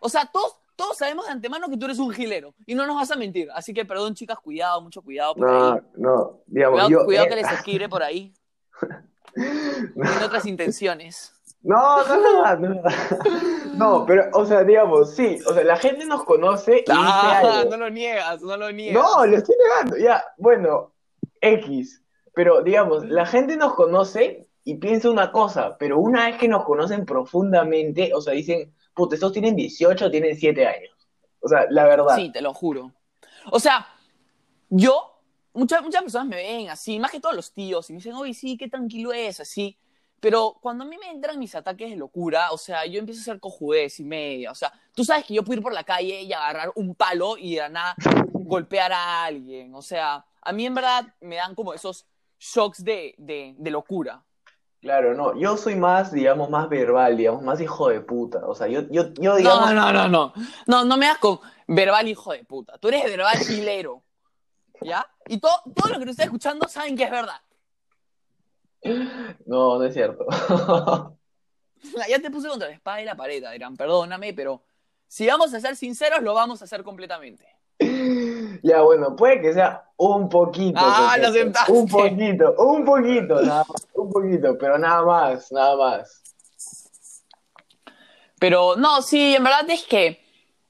O 0.00 0.08
sea, 0.10 0.26
todos, 0.26 0.56
todos 0.76 0.98
sabemos 0.98 1.24
de 1.26 1.32
antemano 1.32 1.68
que 1.70 1.76
tú 1.78 1.86
eres 1.86 1.98
un 1.98 2.10
gilero 2.12 2.54
y 2.66 2.74
no 2.74 2.84
nos 2.86 2.96
vas 2.96 3.10
a 3.10 3.16
mentir. 3.16 3.48
Así 3.54 3.72
que, 3.72 3.84
perdón, 3.86 4.14
chicas, 4.14 4.38
cuidado, 4.38 4.82
mucho 4.82 5.00
cuidado 5.00 5.34
por 5.34 5.48
ahí. 5.48 5.80
no, 5.96 6.40
digamos, 6.46 6.74
Cuidado, 6.74 6.90
yo, 6.90 7.04
cuidado 7.06 7.26
eh, 7.26 7.28
que 7.30 7.36
les 7.36 7.52
escribe 7.52 7.88
por 7.88 8.02
ahí. 8.02 8.34
Tiene 9.94 10.24
otras 10.24 10.46
intenciones. 10.46 11.32
No, 11.62 12.04
no, 12.06 12.16
no, 12.18 12.56
no, 12.56 12.82
no, 13.74 14.04
pero, 14.06 14.28
o 14.34 14.44
sea, 14.44 14.64
digamos, 14.64 15.14
sí, 15.14 15.38
o 15.46 15.54
sea, 15.54 15.64
la 15.64 15.76
gente 15.76 16.04
nos 16.04 16.24
conoce 16.24 16.72
y 16.72 16.80
dice 16.80 16.92
Ah, 16.92 17.38
algo. 17.38 17.70
no 17.70 17.76
lo 17.78 17.90
niegas, 17.90 18.42
no 18.42 18.56
lo 18.56 18.70
niegas. 18.70 19.02
No, 19.02 19.24
lo 19.24 19.36
estoy 19.36 19.56
negando, 19.56 19.96
ya, 19.96 20.22
bueno, 20.36 20.92
X, 21.40 22.02
pero 22.34 22.62
digamos, 22.62 23.06
la 23.06 23.24
gente 23.24 23.56
nos 23.56 23.74
conoce 23.74 24.46
y 24.62 24.74
piensa 24.76 25.08
una 25.10 25.32
cosa, 25.32 25.76
pero 25.78 25.98
una 25.98 26.26
vez 26.26 26.36
que 26.36 26.48
nos 26.48 26.64
conocen 26.64 27.06
profundamente, 27.06 28.12
o 28.14 28.20
sea, 28.20 28.34
dicen, 28.34 28.74
puta, 28.94 29.14
estos 29.14 29.32
tienen 29.32 29.56
18, 29.56 30.10
tienen 30.10 30.36
7 30.36 30.66
años. 30.66 30.90
O 31.40 31.48
sea, 31.48 31.66
la 31.70 31.84
verdad. 31.84 32.16
Sí, 32.16 32.30
te 32.32 32.40
lo 32.42 32.52
juro. 32.54 32.92
O 33.50 33.60
sea, 33.60 33.86
yo, 34.70 35.13
muchas, 35.54 35.82
muchas 35.82 36.02
personas 36.02 36.28
me 36.28 36.36
ven 36.36 36.68
así, 36.68 36.98
más 36.98 37.10
que 37.10 37.20
todos 37.20 37.34
los 37.34 37.52
tíos, 37.52 37.88
y 37.88 37.94
me 37.94 37.98
dicen, 37.98 38.14
oye, 38.14 38.34
sí, 38.34 38.56
qué 38.56 38.68
tranquilo 38.68 39.12
es, 39.12 39.40
así. 39.40 39.78
Pero 40.20 40.56
cuando 40.60 40.84
a 40.84 40.86
mí 40.86 40.96
me 40.98 41.10
entran 41.10 41.38
mis 41.38 41.54
ataques 41.54 41.90
de 41.90 41.96
locura, 41.96 42.50
o 42.50 42.58
sea, 42.58 42.86
yo 42.86 42.98
empiezo 42.98 43.20
a 43.20 43.22
hacer 43.22 43.40
cojudez 43.40 44.00
y 44.00 44.04
media. 44.04 44.50
O 44.50 44.54
sea, 44.54 44.72
tú 44.94 45.04
sabes 45.04 45.26
que 45.26 45.34
yo 45.34 45.44
puedo 45.44 45.58
ir 45.58 45.62
por 45.62 45.74
la 45.74 45.84
calle 45.84 46.22
y 46.22 46.32
agarrar 46.32 46.72
un 46.76 46.94
palo 46.94 47.36
y 47.36 47.56
de 47.56 47.68
nada 47.68 47.94
golpear 48.32 48.92
a 48.92 49.24
alguien. 49.24 49.74
O 49.74 49.82
sea, 49.82 50.24
a 50.40 50.52
mí 50.52 50.64
en 50.64 50.74
verdad 50.74 51.06
me 51.20 51.36
dan 51.36 51.54
como 51.54 51.74
esos 51.74 52.06
shocks 52.38 52.82
de, 52.82 53.14
de, 53.18 53.54
de 53.58 53.70
locura. 53.70 54.24
Claro, 54.80 55.14
no, 55.14 55.38
yo 55.38 55.56
soy 55.56 55.76
más, 55.76 56.12
digamos, 56.12 56.50
más 56.50 56.68
verbal, 56.68 57.16
digamos, 57.16 57.42
más 57.42 57.60
hijo 57.60 57.88
de 57.88 58.00
puta. 58.00 58.46
O 58.46 58.54
sea, 58.54 58.66
yo, 58.66 58.82
yo, 58.90 59.12
yo 59.14 59.32
No, 59.32 59.36
digamos, 59.36 59.74
no, 59.74 59.92
no, 59.92 60.08
no. 60.08 60.32
No, 60.66 60.84
no 60.84 60.96
me 60.96 61.06
das 61.06 61.18
con 61.18 61.40
verbal 61.66 62.08
hijo 62.08 62.32
de 62.32 62.44
puta. 62.44 62.78
Tú 62.78 62.88
eres 62.88 63.04
verbal 63.04 63.36
gilero. 63.38 64.03
¿Ya? 64.84 65.06
Y 65.26 65.38
todo, 65.38 65.62
todos 65.74 65.90
los 65.90 65.98
que 65.98 66.04
nos 66.04 66.12
están 66.12 66.26
escuchando 66.26 66.68
saben 66.68 66.96
que 66.96 67.04
es 67.04 67.10
verdad. 67.10 67.40
no, 69.46 69.78
no 69.78 69.84
es 69.84 69.94
cierto. 69.94 70.26
Ya 72.08 72.18
te 72.18 72.30
puse 72.30 72.48
contra 72.48 72.68
la 72.68 72.74
espada 72.74 73.02
y 73.02 73.04
la 73.04 73.14
pared, 73.14 73.44
Adrián. 73.44 73.76
Perdóname, 73.76 74.32
pero 74.32 74.62
si 75.06 75.26
vamos 75.26 75.52
a 75.52 75.60
ser 75.60 75.76
sinceros, 75.76 76.22
lo 76.22 76.34
vamos 76.34 76.62
a 76.62 76.64
hacer 76.64 76.82
completamente. 76.82 77.46
Ya, 78.62 78.80
bueno, 78.80 79.14
puede 79.14 79.42
que 79.42 79.52
sea 79.52 79.90
un 79.96 80.28
poquito. 80.28 80.80
Ah, 80.80 81.16
lo 81.20 81.28
aceptaste. 81.28 81.72
Un 81.72 81.86
poquito, 81.86 82.54
un 82.58 82.84
poquito, 82.84 83.42
nada 83.42 83.64
más, 83.68 83.88
un 83.92 84.10
poquito, 84.10 84.56
pero 84.58 84.78
nada 84.78 85.02
más, 85.02 85.52
nada 85.52 85.76
más. 85.76 86.22
Pero 88.38 88.76
no, 88.76 89.02
sí, 89.02 89.34
en 89.34 89.44
verdad 89.44 89.68
es 89.68 89.84
que, 89.84 90.24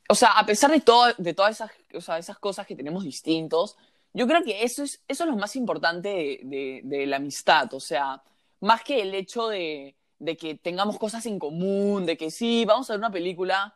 o 0.09 0.15
sea, 0.15 0.31
a 0.31 0.45
pesar 0.47 0.71
de, 0.71 0.81
todo, 0.81 1.13
de 1.17 1.35
todas 1.35 1.53
esas, 1.53 1.71
o 1.95 2.01
sea, 2.01 2.19
esas 2.19 2.39
cosas 2.39 2.67
que 2.67 2.77
tenemos 2.77 3.05
distintos, 3.05 3.77
yo 4.15 4.27
creo 4.27 4.43
que 4.43 4.63
eso 4.65 4.83
es, 4.83 5.03
eso 5.09 5.25
es 5.25 5.31
lo 5.31 5.37
más 5.37 5.55
importante 5.57 6.09
de, 6.09 6.41
de- 6.45 6.81
de 6.85 7.07
la 7.07 7.17
amistad. 7.17 7.73
O 7.75 7.81
sea, 7.81 8.23
más 8.61 8.83
que 8.83 9.03
el 9.03 9.15
hecho 9.15 9.49
de, 9.49 9.97
de 10.19 10.37
que 10.37 10.55
tengamos 10.55 10.99
cosas 10.99 11.27
en 11.27 11.39
común, 11.39 12.07
de 12.07 12.17
que 12.17 12.31
sí, 12.31 12.65
vamos 12.65 12.89
a 12.89 12.95
ver 12.95 12.99
una 13.01 13.11
película 13.11 13.75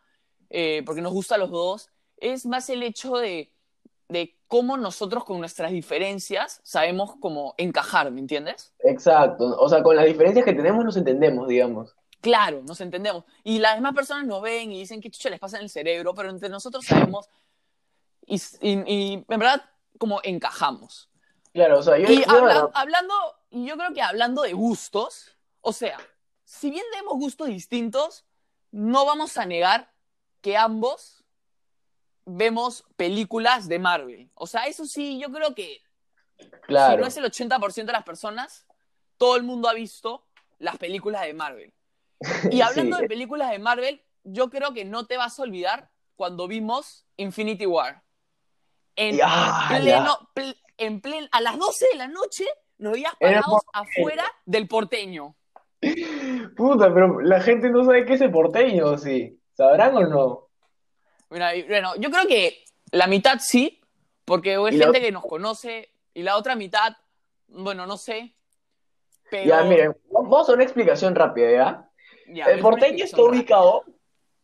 eh, 0.51 0.83
porque 0.87 1.03
nos 1.03 1.13
gusta 1.13 1.35
a 1.35 1.39
los 1.39 1.51
dos, 1.51 1.91
es 2.17 2.47
más 2.47 2.71
el 2.71 2.83
hecho 2.83 3.17
de, 3.17 3.53
de 4.09 4.35
cómo 4.47 4.77
nosotros 4.79 5.25
con 5.25 5.41
nuestras 5.41 5.71
diferencias 5.73 6.61
sabemos 6.63 7.17
cómo 7.21 7.55
encajar, 7.59 8.11
¿me 8.11 8.21
entiendes? 8.21 8.73
Exacto, 8.85 9.45
o 9.61 9.69
sea, 9.69 9.83
con 9.83 9.95
las 9.97 10.07
diferencias 10.07 10.45
que 10.45 10.55
tenemos 10.55 10.85
nos 10.85 10.97
entendemos, 10.97 11.47
digamos. 11.49 11.95
Claro, 12.21 12.63
nos 12.65 12.81
entendemos. 12.81 13.25
Y 13.45 13.59
las 13.59 13.75
demás 13.77 13.95
personas 13.95 14.27
nos 14.27 14.41
ven 14.43 14.73
y 14.73 14.79
dicen 14.81 15.01
qué 15.01 15.11
chucha 15.11 15.31
les 15.31 15.39
pasa 15.39 15.59
en 15.59 15.65
el 15.65 15.71
cerebro, 15.71 16.15
pero 16.15 16.31
entre 16.31 16.49
nosotros 16.49 16.85
sabemos 16.87 17.29
y, 18.27 18.37
y- 18.61 18.83
y 18.87 19.13
en 19.15 19.39
verdad 19.39 19.63
como 19.99 20.21
encajamos. 20.23 21.11
Claro, 21.53 21.79
o 21.79 21.83
sea, 21.83 21.99
yo, 21.99 22.09
Y 22.11 22.25
yo, 22.25 22.31
habla- 22.31 22.71
hablando, 22.75 23.15
y 23.51 23.67
yo 23.67 23.77
creo 23.77 23.93
que 23.93 24.03
hablando 24.03 24.43
de 24.43 24.53
gustos, 24.53 25.37
o 25.61 25.73
sea, 25.73 25.99
si 26.45 26.71
bien 26.71 26.85
tenemos 26.93 27.15
gustos 27.15 27.49
distintos, 27.49 28.25
no 28.71 29.05
vamos 29.05 29.37
a 29.37 29.45
negar 29.47 29.93
que 30.41 30.57
ambos 30.57 31.25
vemos 32.25 32.85
películas 32.97 33.69
de 33.69 33.79
Marvel. 33.79 34.31
O 34.35 34.47
sea, 34.47 34.67
eso 34.67 34.87
sí, 34.87 35.19
yo 35.19 35.31
creo 35.33 35.55
que 35.55 35.81
si 36.39 36.97
no 36.97 37.07
es 37.07 37.17
el 37.17 37.25
80% 37.25 37.87
de 37.87 37.93
las 37.93 38.05
personas, 38.05 38.67
todo 39.17 39.37
el 39.37 39.43
mundo 39.43 39.69
ha 39.69 39.75
visto 39.75 40.27
las 40.59 40.77
películas 40.77 41.23
de 41.23 41.35
Marvel. 41.35 41.73
Y 42.53 42.61
hablando 42.61 42.97
Sí. 42.97 43.03
de 43.03 43.09
películas 43.09 43.51
de 43.51 43.59
Marvel, 43.59 44.03
yo 44.25 44.51
creo 44.51 44.75
que 44.75 44.85
no 44.85 45.07
te 45.07 45.17
vas 45.17 45.39
a 45.39 45.43
olvidar 45.43 45.91
cuando 46.17 46.47
vimos 46.49 47.07
Infinity 47.17 47.65
War. 47.67 48.03
En 49.01 49.17
Ya, 49.17 49.67
pleno, 49.69 50.29
pl- 50.35 50.57
en 50.77 51.01
plen- 51.01 51.29
a 51.31 51.41
las 51.41 51.57
12 51.57 51.87
de 51.93 51.99
la 51.99 52.09
noche 52.09 52.45
nos 52.79 52.95
veías 52.95 53.15
parados 53.15 53.63
afuera 53.73 54.25
del 54.45 54.67
porteño. 54.67 55.37
Puta, 56.57 56.93
pero 56.93 57.21
la 57.21 57.41
gente 57.41 57.71
no 57.71 57.85
sabe 57.85 58.05
qué 58.05 58.15
es 58.15 58.21
el 58.21 58.33
porteño, 58.33 58.99
sí. 58.99 59.39
¿Sabrán 59.55 59.97
o 59.97 60.01
no? 60.07 60.49
Mira, 61.31 61.53
bueno, 61.69 61.95
yo 61.97 62.11
creo 62.11 62.27
que 62.27 62.65
la 62.91 63.07
mitad 63.07 63.39
sí, 63.41 63.81
porque 64.25 64.57
hay 64.57 64.65
gente 64.71 64.87
otra- 64.89 65.01
que 65.01 65.13
nos 65.13 65.25
conoce, 65.27 65.91
y 66.15 66.23
la 66.23 66.37
otra 66.37 66.57
mitad, 66.57 66.97
bueno, 67.47 67.87
no 67.87 67.97
sé. 67.97 68.35
Pero 69.31 69.45
Ya, 69.49 69.63
miren, 69.63 69.97
vamos 70.11 70.49
a 70.49 70.53
una 70.55 70.65
explicación 70.65 71.15
rápida, 71.15 71.51
¿ya? 71.53 71.91
ya, 72.35 72.47
El 72.47 72.59
porteño 72.61 73.05
está 73.05 73.23
ubicado 73.23 73.85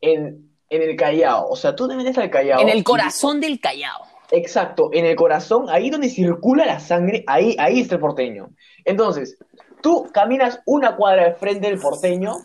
en, 0.00 0.56
en 0.68 0.82
el 0.82 0.94
Callao, 0.96 1.48
o 1.48 1.56
sea, 1.56 1.74
tú 1.74 1.88
te 1.88 1.96
metes 1.96 2.16
al 2.18 2.30
Callao. 2.30 2.60
En 2.60 2.68
el 2.68 2.78
y- 2.78 2.84
corazón 2.84 3.40
del 3.40 3.58
Callao. 3.60 4.06
Exacto, 4.30 4.90
en 4.92 5.04
el 5.04 5.16
corazón, 5.16 5.66
ahí 5.68 5.90
donde 5.90 6.08
circula 6.08 6.64
la 6.66 6.80
sangre, 6.80 7.24
ahí, 7.26 7.56
ahí 7.58 7.80
está 7.80 7.96
el 7.96 8.00
porteño. 8.00 8.50
Entonces, 8.84 9.36
tú 9.82 10.10
caminas 10.12 10.60
una 10.66 10.96
cuadra 10.96 11.24
de 11.24 11.34
frente 11.34 11.68
del 11.68 11.78
porteño 11.78 12.36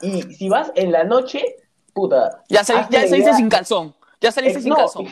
y 0.00 0.22
si 0.22 0.48
vas 0.48 0.72
en 0.74 0.92
la 0.92 1.04
noche, 1.04 1.42
puta, 1.92 2.42
Ya, 2.48 2.64
sal- 2.64 2.86
ya 2.90 3.00
saliste 3.00 3.18
idea- 3.18 3.34
sin 3.34 3.48
calzón. 3.48 3.94
Ya 4.20 4.32
saliste 4.32 4.58
Eh, 4.58 4.62
sin 4.62 4.70
no, 4.70 4.76
calzón. 4.76 5.06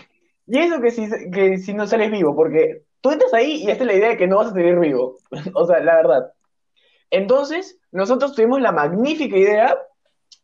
Y 0.46 0.58
eso 0.58 0.80
que 0.80 0.90
si, 0.90 1.08
que 1.30 1.58
si 1.58 1.72
no 1.74 1.86
sales 1.86 2.10
vivo, 2.10 2.34
porque 2.34 2.82
tú 3.00 3.10
entras 3.10 3.32
ahí 3.34 3.62
y 3.64 3.70
esta 3.70 3.84
es 3.84 3.86
la 3.86 3.94
idea 3.94 4.08
de 4.10 4.16
que 4.16 4.26
no 4.26 4.38
vas 4.38 4.48
a 4.48 4.52
salir 4.52 4.78
vivo. 4.78 5.16
O 5.54 5.66
sea, 5.66 5.80
la 5.80 5.96
verdad. 5.96 6.32
Entonces, 7.10 7.78
nosotros 7.92 8.34
tuvimos 8.34 8.60
la 8.60 8.72
magnífica 8.72 9.36
idea 9.36 9.78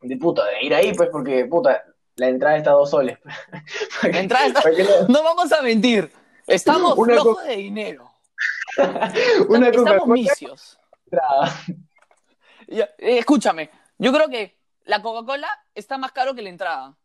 de 0.03 0.17
puta, 0.17 0.45
de 0.47 0.65
ir 0.67 0.75
ahí, 0.75 0.93
pues, 0.95 1.09
porque 1.11 1.45
puta, 1.47 1.83
la 2.21 2.29
entrada 2.29 2.57
está 2.59 2.71
a 2.71 2.75
dos 2.75 2.91
soles. 2.91 3.19
¿Para 4.01 4.13
La 4.13 4.21
entrada 4.25 4.47
está- 4.47 4.63
No 5.09 5.23
vamos 5.23 5.51
a 5.53 5.63
mentir. 5.63 6.13
Estamos 6.47 6.97
Una 6.99 7.15
flojos 7.15 7.37
co- 7.39 7.43
de 7.45 7.57
dinero. 7.57 8.11
Una 9.49 9.69
Estamos. 9.69 10.79
Ya, 12.69 12.85
eh, 12.99 13.19
escúchame, 13.19 13.71
yo 13.99 14.13
creo 14.13 14.29
que 14.29 14.57
la 14.85 15.03
Coca-Cola 15.03 15.49
está 15.75 15.99
más 15.99 16.13
caro 16.13 16.35
que 16.35 16.43
la 16.43 16.51
entrada. 16.51 16.97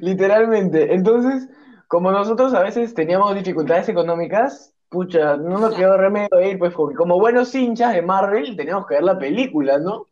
Literalmente. 0.00 0.94
Entonces, 0.94 1.48
como 1.86 2.10
nosotros 2.10 2.54
a 2.54 2.60
veces 2.60 2.94
teníamos 2.94 3.34
dificultades 3.34 3.88
económicas, 3.88 4.72
pucha, 4.88 5.36
no 5.36 5.58
nos 5.58 5.74
quedó 5.74 5.96
remedio 5.96 6.28
de 6.36 6.50
ir, 6.50 6.58
pues, 6.58 6.72
porque 6.74 6.96
como 6.96 7.18
buenos 7.20 7.54
hinchas 7.54 7.94
de 7.94 8.02
Marvel, 8.02 8.56
teníamos 8.56 8.86
que 8.86 8.94
ver 8.94 9.04
la 9.04 9.18
película, 9.18 9.78
¿no? 9.78 10.08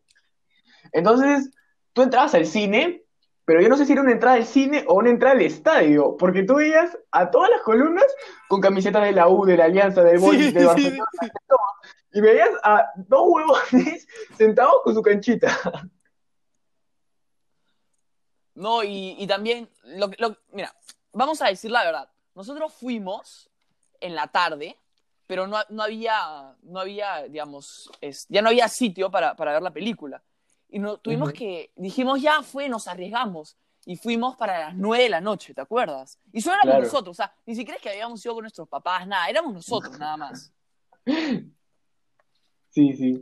Entonces, 0.92 1.50
tú 1.92 2.02
entrabas 2.02 2.34
al 2.34 2.46
cine, 2.46 3.01
pero 3.44 3.60
yo 3.60 3.68
no 3.68 3.76
sé 3.76 3.84
si 3.86 3.92
era 3.92 4.02
una 4.02 4.12
entrada 4.12 4.36
al 4.36 4.44
cine 4.46 4.84
o 4.86 4.94
una 4.94 5.10
entrada 5.10 5.34
al 5.34 5.42
estadio, 5.42 6.16
porque 6.16 6.42
tú 6.44 6.54
veías 6.56 6.96
a 7.10 7.30
todas 7.30 7.50
las 7.50 7.60
columnas 7.62 8.06
con 8.48 8.60
camisetas 8.60 9.02
de 9.04 9.12
la 9.12 9.28
U, 9.28 9.44
de 9.44 9.56
la 9.56 9.64
Alianza, 9.64 10.02
del 10.02 10.18
Boys, 10.18 10.38
Sí, 10.38 10.52
Barcelona, 10.64 11.04
de 11.20 11.30
todo. 11.48 11.58
Y 12.14 12.20
veías 12.20 12.50
a 12.62 12.86
dos 12.96 13.22
huevones 13.26 14.06
sentados 14.38 14.76
con 14.84 14.94
su 14.94 15.02
canchita. 15.02 15.48
No, 18.54 18.82
y, 18.84 19.16
y 19.18 19.26
también, 19.26 19.68
lo, 19.84 20.10
que- 20.10 20.16
lo- 20.20 20.36
mira, 20.52 20.74
vamos 21.12 21.40
a 21.42 21.48
decir 21.48 21.70
la 21.70 21.84
verdad. 21.84 22.08
Nosotros 22.34 22.72
fuimos 22.74 23.50
en 24.00 24.14
la 24.14 24.26
tarde, 24.28 24.76
pero 25.26 25.46
no, 25.46 25.58
no 25.70 25.82
había, 25.82 26.54
no 26.62 26.80
había, 26.80 27.22
digamos, 27.24 27.90
es- 28.00 28.26
ya 28.28 28.42
no 28.42 28.48
había 28.50 28.68
sitio 28.68 29.10
para, 29.10 29.34
para 29.34 29.52
ver 29.52 29.62
la 29.62 29.70
película. 29.72 30.22
Y 30.72 30.78
no, 30.78 30.96
tuvimos 30.96 31.34
que, 31.34 31.70
dijimos, 31.76 32.22
ya 32.22 32.42
fue, 32.42 32.66
nos 32.66 32.88
arriesgamos. 32.88 33.58
Y 33.84 33.96
fuimos 33.96 34.36
para 34.36 34.58
las 34.58 34.74
nueve 34.74 35.04
de 35.04 35.10
la 35.10 35.20
noche, 35.20 35.52
¿te 35.52 35.60
acuerdas? 35.60 36.18
Y 36.32 36.40
solo 36.40 36.54
éramos 36.54 36.72
Claro. 36.72 36.84
nosotros, 36.84 37.14
o 37.14 37.16
sea, 37.22 37.34
ni 37.44 37.54
siquiera 37.54 37.76
es 37.76 37.82
que 37.82 37.90
habíamos 37.90 38.24
ido 38.24 38.32
con 38.34 38.42
nuestros 38.42 38.68
papás, 38.68 39.06
nada, 39.06 39.28
éramos 39.28 39.52
nosotros 39.52 39.98
nada 39.98 40.16
más. 40.16 40.52
Sí, 42.74 42.96
sí. 42.96 43.20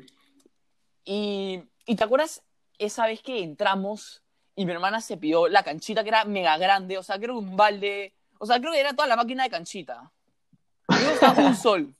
Y, 1.04 1.60
y 1.84 1.96
te 1.96 2.04
acuerdas 2.04 2.40
esa 2.78 3.06
vez 3.06 3.20
que 3.20 3.42
entramos 3.42 4.22
y 4.54 4.64
mi 4.64 4.70
hermana 4.70 5.00
se 5.00 5.16
pidió 5.16 5.48
la 5.48 5.64
canchita 5.64 6.04
que 6.04 6.10
era 6.10 6.24
mega 6.24 6.56
grande, 6.56 6.98
o 6.98 7.02
sea, 7.02 7.18
creo 7.18 7.34
que 7.34 7.46
un 7.46 7.56
balde, 7.56 8.14
o 8.38 8.46
sea, 8.46 8.60
creo 8.60 8.70
que 8.70 8.78
era 8.78 8.92
toda 8.94 9.08
la 9.08 9.16
máquina 9.16 9.42
de 9.42 9.50
canchita. 9.50 10.12
Y 10.88 10.94
luego 11.00 11.10
estaba 11.14 11.48
un 11.48 11.56
sol. 11.56 11.92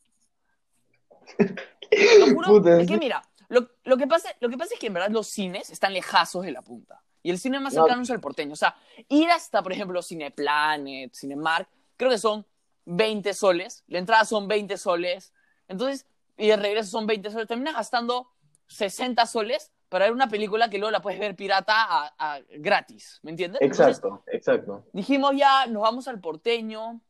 Lo 2.20 2.26
juro, 2.34 2.46
Puta, 2.46 2.80
es 2.80 2.86
que 2.86 2.98
mira, 2.98 3.20
lo, 3.50 3.68
lo 3.84 3.96
que 3.98 4.06
pasa, 4.06 4.28
lo 4.40 4.48
que 4.48 4.56
pasa 4.56 4.72
es 4.74 4.80
que 4.80 4.86
en 4.86 4.94
verdad 4.94 5.10
los 5.10 5.26
cines 5.28 5.68
están 5.70 5.92
lejazos 5.92 6.44
de 6.44 6.52
la 6.52 6.62
punta. 6.62 7.02
Y 7.22 7.30
el 7.30 7.38
cine 7.38 7.60
más 7.60 7.74
No. 7.74 7.82
cercano 7.82 8.02
es 8.02 8.08
el 8.10 8.20
porteño. 8.20 8.54
O 8.54 8.56
sea, 8.56 8.74
ir 9.08 9.30
hasta, 9.30 9.62
por 9.62 9.72
ejemplo, 9.72 10.02
Cineplanet, 10.02 11.14
Cinemark, 11.14 11.68
creo 11.98 12.10
que 12.10 12.16
son 12.18 12.46
20 12.86 13.34
soles. 13.34 13.84
La 13.88 13.98
entrada 13.98 14.24
son 14.24 14.48
20 14.48 14.78
soles. 14.78 15.34
Entonces, 15.68 16.06
y 16.38 16.48
el 16.50 16.58
regreso 16.60 16.88
son 16.90 17.06
20 17.06 17.30
soles. 17.30 17.46
Terminas 17.46 17.74
gastando 17.74 18.30
60 18.68 19.26
soles 19.26 19.70
para 19.90 20.06
ver 20.06 20.14
una 20.14 20.28
película 20.28 20.70
que 20.70 20.78
luego 20.78 20.90
la 20.92 21.02
puedes 21.02 21.20
ver 21.20 21.36
pirata 21.36 21.74
a, 21.76 22.14
a- 22.18 22.40
gratis. 22.58 23.18
¿Me 23.22 23.32
entiendes? 23.32 23.60
Entonces, 23.60 23.88
Exacto, 23.98 24.22
exacto. 24.28 24.84
dijimos 24.94 25.32
ya, 25.36 25.66
nos 25.66 25.82
vamos 25.82 26.08
al 26.08 26.20
porteño. 26.20 27.00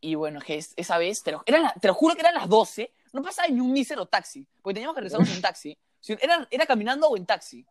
Y 0.00 0.14
bueno, 0.14 0.40
que 0.40 0.56
es- 0.56 0.72
esa 0.76 0.98
vez, 0.98 1.22
te 1.22 1.32
lo, 1.32 1.42
eran 1.46 1.62
la- 1.64 1.74
te 1.74 1.88
lo 1.88 1.94
juro 1.94 2.14
que 2.14 2.20
eran 2.22 2.34
las 2.34 2.48
12, 2.48 2.92
no 3.12 3.22
pasaba 3.22 3.48
ni 3.48 3.60
un 3.60 3.72
mísero 3.72 4.06
taxi, 4.06 4.46
porque 4.60 4.74
teníamos 4.74 4.94
que 4.94 5.00
regresarnos 5.02 5.34
en 5.34 5.40
taxi. 5.42 5.78
Era, 6.20 6.46
era 6.50 6.66
caminando 6.66 7.08
o 7.08 7.16
en 7.16 7.26
taxi. 7.26 7.66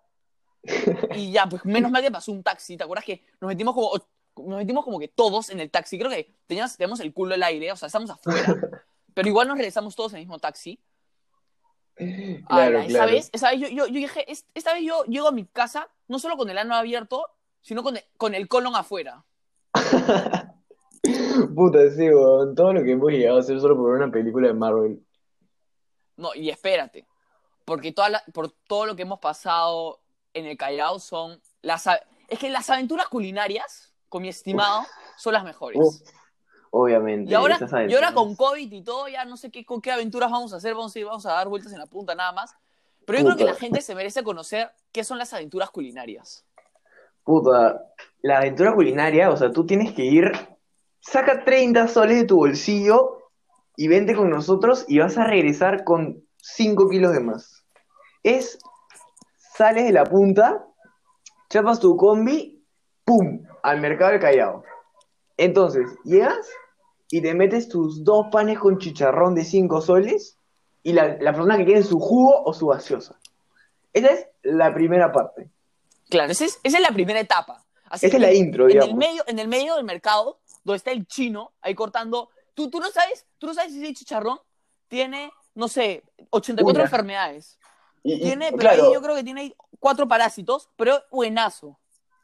Y 1.16 1.32
ya, 1.32 1.48
pues 1.48 1.66
menos 1.66 1.92
mal 1.92 2.02
que 2.04 2.12
pasó 2.12 2.32
un 2.32 2.44
taxi. 2.44 2.78
¿Te 2.78 2.84
acuerdas 2.84 3.06
que 3.06 3.24
nos 3.42 3.48
metimos 3.50 3.74
como, 3.74 3.92
nos 4.48 4.58
metimos 4.60 4.86
como 4.86 5.00
que 5.00 5.08
todos 5.08 5.50
en 5.50 5.60
el 5.60 5.70
taxi? 5.72 5.98
Creo 5.98 6.10
que 6.12 6.36
teníamos, 6.48 6.78
teníamos 6.78 7.00
el 7.00 7.14
culo 7.14 7.34
al 7.34 7.44
aire, 7.44 7.72
o 7.72 7.76
sea, 7.76 7.88
estamos 7.88 8.10
afuera. 8.10 8.46
pero 9.14 9.28
igual 9.28 9.48
nos 9.48 9.58
regresamos 9.58 9.96
todos 9.96 10.14
en 10.14 10.20
el 10.20 10.26
mismo 10.26 10.40
taxi. 10.40 10.80
Claro, 12.48 12.80
esa 12.80 12.88
claro. 12.88 13.12
vez, 13.12 13.30
esa 13.34 13.52
vez 13.52 13.60
yo, 13.60 13.68
yo, 13.68 13.86
yo 13.88 13.94
dije, 13.94 14.32
"Es- 14.32 14.46
esta 14.56 14.74
vez 14.74 14.84
yo 14.84 15.04
llego 15.06 15.28
a 15.28 15.32
mi 15.32 15.46
casa 15.46 15.90
no 16.08 16.20
solo 16.20 16.38
con 16.38 16.50
el 16.50 16.58
ano 16.58 16.74
abierto, 16.76 17.26
sino 17.62 17.84
con 17.84 17.98
el, 17.98 18.04
con 18.18 18.34
el 18.34 18.48
colon 18.48 18.76
afuera. 18.76 19.24
Puta, 21.56 21.90
sí, 21.92 22.10
weón. 22.10 22.56
Todo 22.56 22.74
lo 22.74 22.84
que 22.84 22.92
hemos 22.92 23.12
llegado 23.12 23.38
a 23.38 23.40
hacer 23.42 23.60
solo 23.60 23.76
por 23.76 23.92
una 23.92 24.12
película 24.12 24.48
de 24.48 24.54
Marvel. 24.54 25.04
No, 26.22 26.34
y 26.36 26.50
espérate, 26.50 27.06
porque 27.66 27.92
toda 27.92 28.10
la- 28.10 28.24
por 28.34 28.52
todo 28.68 28.86
lo 28.86 28.96
que 28.96 29.02
hemos 29.02 29.20
pasado 29.20 30.00
en 30.34 30.46
el 30.46 30.56
Callao 30.58 31.00
son 31.00 31.42
las... 31.62 31.88
Es 32.28 32.40
que 32.40 32.50
las 32.50 32.70
aventuras 32.70 33.08
culinarias, 33.10 33.94
con 34.08 34.22
mi 34.22 34.30
estimado, 34.30 34.86
son 35.18 35.34
las 35.34 35.44
mejores. 35.44 36.04
Obviamente. 36.70 37.30
y 37.30 37.34
ahora, 37.34 37.60
y 37.90 37.94
ahora 37.94 38.14
con 38.14 38.36
COVID 38.36 38.72
y 38.72 38.82
todo, 38.82 39.10
ya 39.10 39.26
no 39.26 39.36
sé 39.36 39.52
qué, 39.52 39.66
con 39.66 39.82
qué 39.82 39.92
aventuras 39.92 40.32
vamos 40.32 40.54
a 40.54 40.58
hacer, 40.58 40.74
vamos 40.74 40.96
a 40.96 41.00
ir, 41.00 41.06
vamos 41.06 41.26
a 41.26 41.34
dar 41.34 41.50
vueltas 41.50 41.74
en 41.74 41.80
la 41.80 41.86
punta 41.88 42.16
nada 42.16 42.32
más. 42.32 42.56
Pero 43.06 43.20
yo 43.20 43.26
creo 43.26 43.38
que 43.38 43.44
la 43.44 43.56
gente 43.56 43.82
se 43.82 43.94
merece 43.96 44.24
conocer 44.24 44.72
qué 44.94 45.04
son 45.04 45.18
las 45.18 45.34
aventuras 45.34 45.70
culinarias. 45.72 46.46
Puta, 47.26 47.84
la 48.22 48.38
aventura 48.38 48.74
culinaria, 48.74 49.30
o 49.32 49.36
sea, 49.38 49.52
tú 49.52 49.66
tienes 49.66 49.94
que 49.94 50.04
ir, 50.06 50.32
saca 51.02 51.44
30 51.44 51.88
soles 51.90 52.18
de 52.18 52.24
tu 52.26 52.38
bolsillo 52.38 53.21
y 53.76 53.88
vente 53.88 54.16
con 54.16 54.30
nosotros 54.30 54.86
y 54.88 55.00
vas 55.00 55.18
a 55.18 55.24
regresar 55.24 55.84
con 55.84 56.24
5 56.38 56.90
kilos 56.90 57.14
de 57.14 57.20
más. 57.20 57.64
Es, 58.24 58.60
sales 59.38 59.86
de 59.86 59.92
la 59.92 60.04
punta, 60.04 60.66
chapas 61.50 61.80
tu 61.80 61.96
combi, 61.98 62.64
¡pum! 63.04 63.44
al 63.64 63.80
mercado 63.80 64.12
del 64.12 64.20
Callao. 64.20 64.64
Entonces, 65.38 65.88
llegas 66.04 66.50
y 67.10 67.22
te 67.22 67.34
metes 67.34 67.68
tus 67.68 68.04
dos 68.04 68.28
panes 68.32 68.60
con 68.60 68.78
chicharrón 68.78 69.36
de 69.36 69.44
5 69.44 69.82
soles 69.82 70.38
y 70.84 70.94
la, 70.94 71.18
la 71.20 71.34
persona 71.34 71.58
que 71.58 71.66
quiere 71.66 71.84
su 71.84 72.00
jugo 72.00 72.44
o 72.44 72.54
su 72.54 72.68
gaseosa. 72.68 73.20
Esa 73.94 74.08
es 74.08 74.28
la 74.44 74.74
primera 74.74 75.12
parte. 75.12 75.50
Claro, 76.10 76.32
esa 76.32 76.46
es, 76.46 76.60
esa 76.64 76.78
es 76.78 76.84
la 76.84 76.94
primera 76.94 77.20
etapa. 77.20 77.64
Así 77.86 78.06
Esa 78.06 78.18
es 78.18 78.22
la 78.22 78.34
intro, 78.34 78.70
en 78.70 78.82
el 78.82 78.96
medio, 78.96 79.24
en 79.28 79.40
el 79.40 79.48
medio 79.48 79.76
del 79.76 79.84
mercado, 79.84 80.40
donde 80.64 80.78
está 80.78 80.92
el 80.92 81.06
chino, 81.08 81.52
ahí 81.62 81.76
cortando. 81.76 82.30
Tú, 82.54 82.70
tú 82.70 82.80
no 82.80 82.90
sabes, 82.92 83.26
tú 83.38 83.48
no 83.48 83.54
sabes 83.54 83.72
si 83.74 83.84
ese 83.84 83.94
chicharrón 83.94 84.38
tiene, 84.88 85.32
no 85.56 85.68
sé, 85.68 86.04
84 86.32 86.74
Una. 86.76 86.84
enfermedades. 86.84 87.58
Y- 88.04 88.14
y, 88.16 88.20
Tiene, 88.22 88.48
pero 88.48 88.58
claro, 88.58 88.84
ahí 88.88 88.94
yo 88.94 89.02
creo 89.02 89.16
que 89.16 89.24
tiene 89.24 89.56
cuatro 89.80 90.08
parásitos, 90.08 90.70
pero 90.76 90.96
es 90.98 91.04
buenazo. 91.12 91.80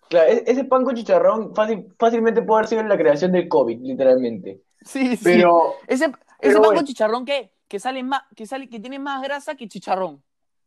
claro, 0.09 0.31
e- 0.31 0.43
ese 0.47 0.63
pan 0.63 0.83
con 0.83 0.95
chicharrón 0.95 1.53
fácil- 1.53 1.93
fácilmente 1.99 2.41
puede 2.41 2.59
haber 2.59 2.69
sido 2.69 2.83
la 2.83 2.97
creación 2.97 3.31
del 3.31 3.47
COVID, 3.47 3.79
literalmente. 3.81 4.61
Sí, 4.81 5.15
sí. 5.17 5.23
Pero, 5.23 5.75
ese 5.87 6.05
ese 6.05 6.13
pero 6.39 6.53
pan 6.55 6.61
bueno. 6.63 6.79
con 6.79 6.85
chicharrón 6.85 7.25
que, 7.25 7.53
que 7.67 7.79
sale 7.79 8.01
más, 8.03 8.23
que 8.35 8.45
sale, 8.47 8.69
que 8.69 8.79
tiene 8.79 8.99
más 8.99 9.21
grasa 9.21 9.55
que 9.55 9.67
chicharrón. 9.67 10.23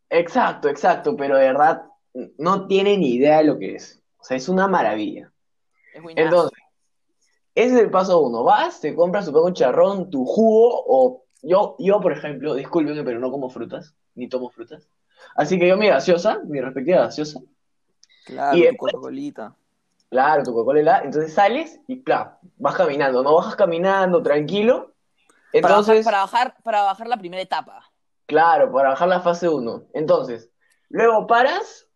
exacto, 0.08 0.68
exacto, 0.68 1.16
pero 1.16 1.36
de 1.36 1.44
verdad 1.46 1.84
no 2.38 2.66
tiene 2.66 2.96
ni 2.98 3.14
idea 3.14 3.38
de 3.38 3.44
lo 3.44 3.58
que 3.58 3.76
es. 3.76 4.00
O 4.18 4.24
sea, 4.24 4.36
es 4.36 4.48
una 4.48 4.68
maravilla. 4.68 5.32
Es. 5.94 6.02
Entonces, 6.16 6.58
ese 7.54 7.74
es 7.74 7.80
el 7.80 7.90
paso 7.90 8.20
uno. 8.20 8.44
Vas, 8.44 8.80
te 8.80 8.94
compras 8.94 9.26
tu 9.26 9.32
pan 9.32 9.42
con 9.42 9.54
chicharrón, 9.54 10.10
tu 10.10 10.24
jugo, 10.24 10.84
o 10.86 11.24
yo, 11.42 11.76
yo, 11.78 12.00
por 12.00 12.12
ejemplo, 12.12 12.54
discúlpenme, 12.54 13.02
pero 13.04 13.18
no 13.18 13.30
como 13.30 13.48
frutas, 13.50 13.94
ni 14.14 14.28
tomo 14.28 14.50
frutas. 14.50 14.88
Así 15.34 15.58
que 15.58 15.68
yo 15.68 15.76
mi 15.76 15.88
gaseosa, 15.88 16.40
mi 16.44 16.60
respectiva 16.60 17.02
gaseosa, 17.02 17.40
claro, 18.24 18.56
y 18.58 18.68
tu 18.68 18.76
Coca-Colita. 18.76 19.54
Claro, 20.10 20.42
tu 20.42 20.52
Coca-Cola, 20.52 21.02
entonces 21.04 21.32
sales 21.32 21.80
y 21.86 22.02
claro, 22.02 22.32
vas 22.56 22.74
caminando, 22.74 23.22
no 23.22 23.34
bajas 23.34 23.56
caminando 23.56 24.22
tranquilo. 24.22 24.94
Para, 25.60 25.76
bajar, 25.76 25.94
Entonces, 25.94 26.04
para, 26.04 26.18
bajar, 26.20 26.56
para 26.62 26.82
bajar 26.82 27.08
la 27.08 27.16
primera 27.16 27.42
etapa. 27.42 27.90
claro, 28.26 28.72
para 28.72 28.90
bajar 28.90 29.08
la 29.08 29.20
fase 29.20 29.48
1. 29.48 29.84
Entonces, 29.94 30.50
luego 30.88 31.26
paras 31.26 31.88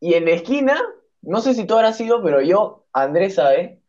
y 0.00 0.14
en 0.14 0.26
la 0.26 0.32
esquina, 0.32 0.80
no 1.22 1.40
sé 1.40 1.54
si 1.54 1.64
tú 1.66 1.74
habrás 1.74 2.00
ido, 2.00 2.22
pero 2.22 2.40
yo, 2.42 2.86
Andrés 2.92 3.36
sabe, 3.36 3.79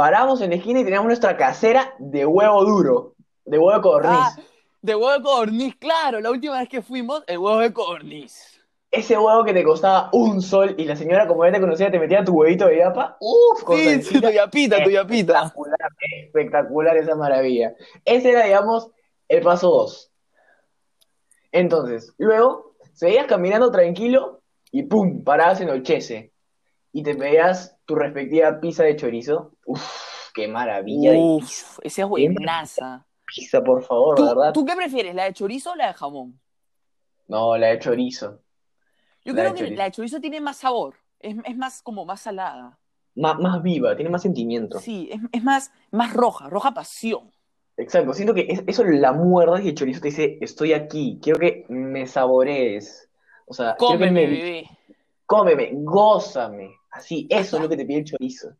paramos 0.00 0.40
en 0.40 0.48
la 0.48 0.56
esquina 0.56 0.80
y 0.80 0.84
teníamos 0.84 1.08
nuestra 1.08 1.36
casera 1.36 1.94
de 1.98 2.24
huevo 2.24 2.64
duro, 2.64 3.16
de 3.44 3.58
huevo 3.58 3.74
de 3.74 3.82
codorniz. 3.82 4.18
Ah, 4.18 4.34
de 4.80 4.94
huevo 4.94 5.12
de 5.12 5.22
codorniz, 5.22 5.76
claro. 5.76 6.22
La 6.22 6.30
última 6.30 6.58
vez 6.58 6.70
que 6.70 6.80
fuimos, 6.80 7.22
el 7.26 7.36
huevo 7.36 7.58
de 7.58 7.70
codorniz. 7.70 8.62
Ese 8.90 9.18
huevo 9.18 9.44
que 9.44 9.52
te 9.52 9.62
costaba 9.62 10.08
un 10.14 10.40
sol 10.40 10.74
y 10.78 10.86
la 10.86 10.96
señora, 10.96 11.28
como 11.28 11.44
ya 11.44 11.52
te 11.52 11.60
conocía, 11.60 11.90
te 11.90 11.98
metía 11.98 12.24
tu 12.24 12.32
huevito 12.32 12.64
de 12.68 12.78
yapa. 12.78 13.18
Uf, 13.20 13.62
con 13.62 13.76
Sí, 13.76 14.22
tu 14.22 14.30
yapita, 14.30 14.82
tu 14.82 14.88
yapita. 14.88 15.34
Espectacular, 15.34 15.90
espectacular 16.24 16.96
esa 16.96 17.14
maravilla. 17.14 17.74
Ese 18.06 18.30
era, 18.30 18.44
digamos, 18.44 18.90
el 19.28 19.42
paso 19.42 19.68
2. 19.68 20.10
Entonces, 21.52 22.14
luego, 22.16 22.72
seguías 22.94 23.26
caminando 23.26 23.70
tranquilo 23.70 24.40
y 24.72 24.84
¡pum! 24.84 25.24
Parabas 25.24 25.60
en 25.60 25.68
Olchese. 25.68 26.32
Y 26.92 27.02
te 27.02 27.14
pedías 27.14 27.76
tu 27.84 27.94
respectiva 27.94 28.60
pizza 28.60 28.84
de 28.84 28.96
chorizo. 28.96 29.52
Uf, 29.66 30.30
qué 30.34 30.48
maravilla 30.48 31.12
de 31.12 31.18
Uf, 31.18 31.78
esa 31.82 32.02
es 32.02 32.08
buenaza. 32.08 33.06
pizza, 33.26 33.62
por 33.62 33.82
favor, 33.82 34.16
¿Tú, 34.16 34.24
¿verdad? 34.26 34.52
tú 34.52 34.64
qué 34.64 34.74
prefieres, 34.74 35.14
la 35.14 35.24
de 35.24 35.32
chorizo 35.32 35.72
o 35.72 35.76
la 35.76 35.88
de 35.88 35.94
jamón? 35.94 36.40
No, 37.28 37.56
la 37.56 37.68
de 37.68 37.78
chorizo. 37.78 38.40
Yo 39.24 39.34
La 39.34 39.42
creo 39.42 39.52
de 39.52 39.54
que 39.54 39.64
chorizo. 39.64 39.76
la 39.78 39.84
de 39.84 39.90
chorizo 39.92 40.20
tiene 40.20 40.40
más 40.40 40.56
sabor, 40.58 40.96
es, 41.20 41.36
es 41.44 41.56
más 41.56 41.82
como 41.82 42.04
más 42.04 42.20
salada. 42.22 42.78
Má- 43.14 43.34
más 43.34 43.62
viva, 43.62 43.94
tiene 43.96 44.10
más 44.10 44.22
sentimiento. 44.22 44.78
Sí, 44.78 45.08
es, 45.12 45.20
es 45.32 45.42
más, 45.44 45.72
más 45.90 46.12
roja, 46.12 46.48
roja 46.48 46.72
pasión. 46.72 47.30
Exacto, 47.76 48.12
siento 48.14 48.34
que 48.34 48.46
es- 48.48 48.62
eso 48.66 48.84
la 48.84 49.12
muerdas 49.12 49.62
y 49.64 49.68
el 49.68 49.74
chorizo 49.74 50.00
te 50.00 50.08
dice, 50.08 50.38
estoy 50.40 50.72
aquí, 50.72 51.18
quiero 51.22 51.38
que 51.38 51.64
me 51.68 52.06
saborees. 52.06 53.08
O 53.46 53.54
sea, 53.54 53.74
quiero 53.76 53.98
que 53.98 54.10
Cómeme, 54.10 54.26
me- 54.26 54.34
bebé. 54.36 54.68
cómeme, 55.26 55.70
gózame. 55.74 56.70
Así, 57.00 57.26
eso 57.30 57.56
es 57.56 57.62
lo 57.62 57.68
que 57.68 57.78
te 57.78 57.86
pide 57.86 58.00
el 58.00 58.04
chorizo. 58.04 58.50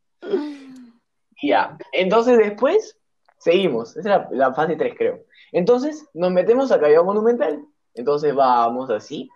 Y 1.42 1.48
Ya, 1.50 1.76
entonces 1.92 2.38
después 2.38 2.98
seguimos. 3.38 3.96
Esa 3.96 4.00
es 4.00 4.04
la, 4.06 4.28
la 4.30 4.54
fase 4.54 4.76
3, 4.76 4.94
creo. 4.96 5.20
Entonces 5.52 6.06
nos 6.14 6.30
metemos 6.32 6.72
a 6.72 6.80
Callao 6.80 7.04
Monumental. 7.04 7.62
Entonces 7.94 8.34
vamos 8.34 8.90
así. 8.90 9.28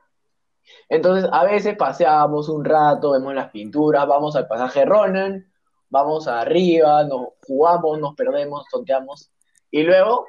Entonces 0.88 1.28
a 1.30 1.44
veces 1.44 1.76
paseamos 1.76 2.48
un 2.48 2.64
rato, 2.64 3.12
vemos 3.12 3.34
las 3.34 3.50
pinturas, 3.50 4.06
vamos 4.06 4.36
al 4.36 4.46
pasaje 4.48 4.86
Ronan, 4.86 5.52
vamos 5.90 6.26
arriba, 6.26 7.04
nos 7.04 7.28
jugamos, 7.46 7.98
nos 7.98 8.14
perdemos, 8.14 8.66
tonteamos. 8.70 9.30
Y 9.70 9.82
luego, 9.82 10.26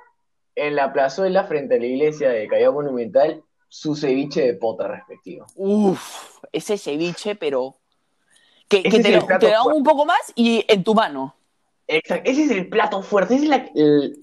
en 0.56 0.76
la 0.76 0.92
plazuela 0.92 1.46
frente 1.46 1.76
a 1.76 1.80
la 1.80 1.86
iglesia 1.86 2.30
de 2.30 2.48
Callao 2.48 2.74
Monumental, 2.74 3.42
su 3.70 3.96
ceviche 3.96 4.42
de 4.42 4.54
pota 4.56 4.88
respectivo. 4.90 5.46
Uf, 5.56 6.40
ese 6.52 6.78
ceviche, 6.78 7.36
pero 7.36 7.76
que, 8.68 8.84
que 8.84 9.00
te, 9.00 9.12
lo, 9.12 9.26
te 9.26 9.48
da 9.50 9.64
fuerte. 9.64 9.78
un 9.78 9.84
poco 9.84 10.06
más 10.06 10.34
y 10.36 10.66
en 10.68 10.84
tu 10.84 10.94
mano. 10.94 11.36
Exacto, 11.88 12.30
ese 12.30 12.46
es 12.46 12.52
el 12.52 12.68
plato 12.70 13.02
fuerte, 13.04 13.36
esa 13.36 13.44
es 13.44 13.50
la, 13.50 13.70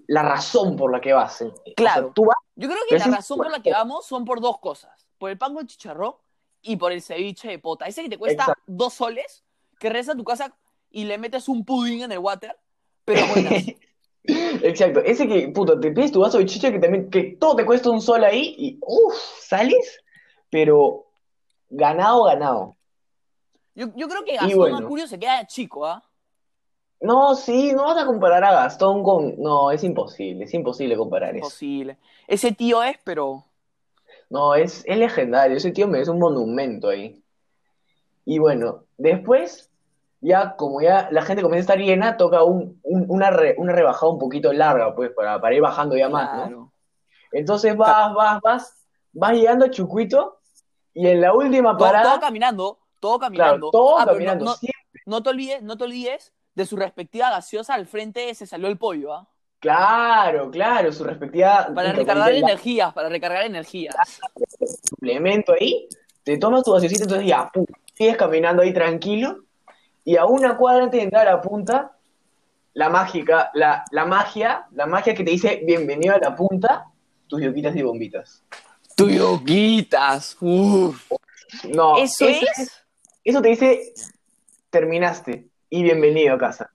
la 0.09 0.22
razón 0.22 0.76
por 0.76 0.90
la 0.90 1.00
que 1.00 1.12
vas. 1.12 1.40
O 1.42 1.50
sea, 1.50 1.74
Claro. 1.76 2.12
tú 2.14 2.24
vas, 2.24 2.37
Yo 2.57 2.68
creo 2.68 2.81
que 2.88 2.98
la 2.98 3.07
razón 3.07 3.38
por 3.38 3.50
la 3.50 3.62
que 3.62 3.70
vamos 3.70 4.05
son 4.07 4.24
por 4.24 4.40
dos 4.40 4.59
cosas. 4.59 5.07
Por 5.18 5.31
el 5.31 5.38
pan 5.38 5.55
con 5.55 5.66
chicharrón 5.66 6.14
y 6.61 6.76
por 6.76 6.90
el 6.92 7.00
ceviche 7.02 7.48
de 7.48 7.59
pota. 7.61 7.87
Ese 7.87 8.02
que 8.02 8.09
te 8.09 8.18
cuesta 8.18 8.42
Exacto. 8.42 8.62
dos 8.66 8.94
soles, 8.94 9.44
que 9.78 9.88
regresas 9.88 10.14
a 10.14 10.18
tu 10.18 10.24
casa 10.24 10.57
y 10.90 11.05
le 11.05 11.18
metes 11.18 11.48
un 11.48 11.64
pudín 11.64 12.02
en 12.02 12.11
el 12.12 12.18
water, 12.18 12.57
pero 13.05 13.26
buenas. 13.28 13.64
Exacto, 14.24 15.00
ese 15.00 15.26
que, 15.26 15.48
puta, 15.48 15.78
te 15.81 15.90
pides 15.90 16.12
tu 16.12 16.20
vaso 16.20 16.38
de 16.38 16.46
chicha 16.46 16.70
que 16.70 16.78
también, 16.78 17.11
que 17.11 17.37
todo 17.40 17.57
te 17.57 17.64
cuesta 17.66 17.90
un 17.90 18.00
sol 18.00 18.22
ahí 18.24 18.55
y, 18.59 18.78
uff, 18.81 19.14
sales, 19.40 20.00
pero 20.50 21.07
ganado, 21.70 22.24
ganado. 22.24 22.76
Yo, 23.75 23.87
yo 23.97 24.09
creo 24.09 24.25
que 24.25 24.37
Gastón 24.37 24.59
bueno. 24.59 24.87
Acurio 24.87 25.07
se 25.07 25.19
queda 25.19 25.47
chico, 25.47 25.87
¿ah? 25.87 26.03
No, 27.09 27.35
sí, 27.35 27.73
no 27.75 27.85
vas 27.85 27.99
a 28.03 28.07
comparar 28.07 28.43
a 28.45 28.53
Gastón 28.53 29.03
con, 29.03 29.35
no, 29.39 29.71
es 29.71 29.85
imposible, 29.85 30.45
es 30.45 30.55
imposible 30.55 30.97
comparar 30.97 31.37
eso. 31.37 31.45
Imposible. 31.45 31.99
Ese 32.29 32.53
tío 32.53 32.83
es, 32.83 32.97
pero. 33.05 33.45
No, 34.31 34.55
es, 34.57 34.83
es 34.87 34.99
legendario, 34.99 35.57
ese 35.57 35.71
tío 35.71 35.87
me 35.87 36.01
es 36.01 36.09
un 36.09 36.19
monumento 36.19 36.89
ahí. 36.89 37.23
Y 38.25 38.39
bueno, 38.39 38.85
después, 38.99 39.71
ya 40.21 40.55
como 40.57 40.81
ya 40.81 41.09
la 41.11 41.23
gente 41.23 41.43
comienza 41.43 41.73
a 41.73 41.75
estar 41.75 41.87
llena, 41.87 42.17
toca 42.17 42.45
un, 42.45 42.79
un- 42.85 43.07
una, 43.09 43.31
re- 43.31 43.57
una 43.59 43.73
rebajada 43.73 44.13
un 44.13 44.19
poquito 44.19 44.53
larga, 44.53 44.95
pues, 44.95 45.11
para, 45.13 45.41
para 45.41 45.55
ir 45.55 45.61
bajando 45.63 45.97
ya 45.97 46.09
más, 46.09 46.51
¿no? 46.51 46.73
Entonces 47.33 47.77
vas, 47.77 48.15
vas, 48.15 48.41
vas, 48.43 48.87
vas 49.13 49.33
llegando 49.35 49.67
a 49.67 49.71
Chucuito 49.71 50.39
y 50.95 51.09
en 51.09 51.21
la 51.23 51.35
última 51.35 51.77
Todo, 51.77 51.87
parada, 51.89 52.11
todo 52.13 52.21
caminando, 52.21 52.79
todo 53.03 53.19
claro, 53.19 53.35
caminando. 53.35 53.71
todo 53.73 53.99
Ah, 53.99 54.05
no- 54.07 54.12
caminando, 54.12 54.45
no, 54.45 54.55
sí, 54.55 54.69
no 55.07 55.23
te 55.25 55.31
olvides, 55.31 55.62
no 55.62 55.77
te 55.77 55.85
olvides 55.85 56.33
de 56.55 56.65
su 56.67 56.77
respectiva 56.77 57.31
gaseosa 57.31 57.75
al 57.75 57.87
frente 57.87 58.33
se 58.35 58.47
salió 58.47 58.69
el 58.69 58.79
pollo, 58.79 59.12
¿ah? 59.12 59.29
claro, 59.59 60.51
claro, 60.51 60.93
su 60.93 61.03
respectiva 61.03 61.69
Para 61.75 61.93
recargar 61.93 62.33
energías, 62.33 62.93
para 62.95 63.09
recargar 63.09 63.45
energías. 63.45 63.95
suplemento 64.88 65.53
ahí, 65.53 65.88
te 66.23 66.38
tomas 66.38 66.62
tu 66.62 66.73
gaseosita, 66.73 67.03
entonces 67.05 67.27
ya, 67.27 67.51
pum, 67.53 67.65
sigues 67.95 68.17
caminando 68.17 68.62
ahí 68.62 68.73
tranquilo, 68.73 69.45
y 70.05 70.17
a 70.17 70.25
una 70.27 70.57
cuadra 70.57 70.85
antes 70.85 70.99
de 70.99 71.05
entrar 71.05 71.27
a 71.27 71.33
la 71.33 71.41
punta, 71.41 71.97
la 72.75 72.88
mágica, 72.88 73.51
la, 73.55 73.85
la 73.91 74.05
magia, 74.07 74.67
la 74.73 74.87
magia 74.87 75.12
que 75.15 75.25
te 75.25 75.31
dice 75.33 75.61
bienvenido 75.67 76.15
a 76.15 76.19
la 76.19 76.35
punta, 76.37 76.87
tus 77.27 77.41
yoquitas 77.43 77.75
y 77.75 77.83
bombitas. 77.83 78.43
Tuyoquitas. 78.97 80.37
Uf. 80.41 81.11
No, 81.65 81.97
Eso 81.99 82.27
es. 82.29 82.82
Eso 83.25 83.43
te 83.43 83.49
dice 83.49 83.93
terminaste 84.71 85.49
y 85.71 85.83
bienvenido 85.83 86.35
a 86.35 86.39
casa. 86.39 86.71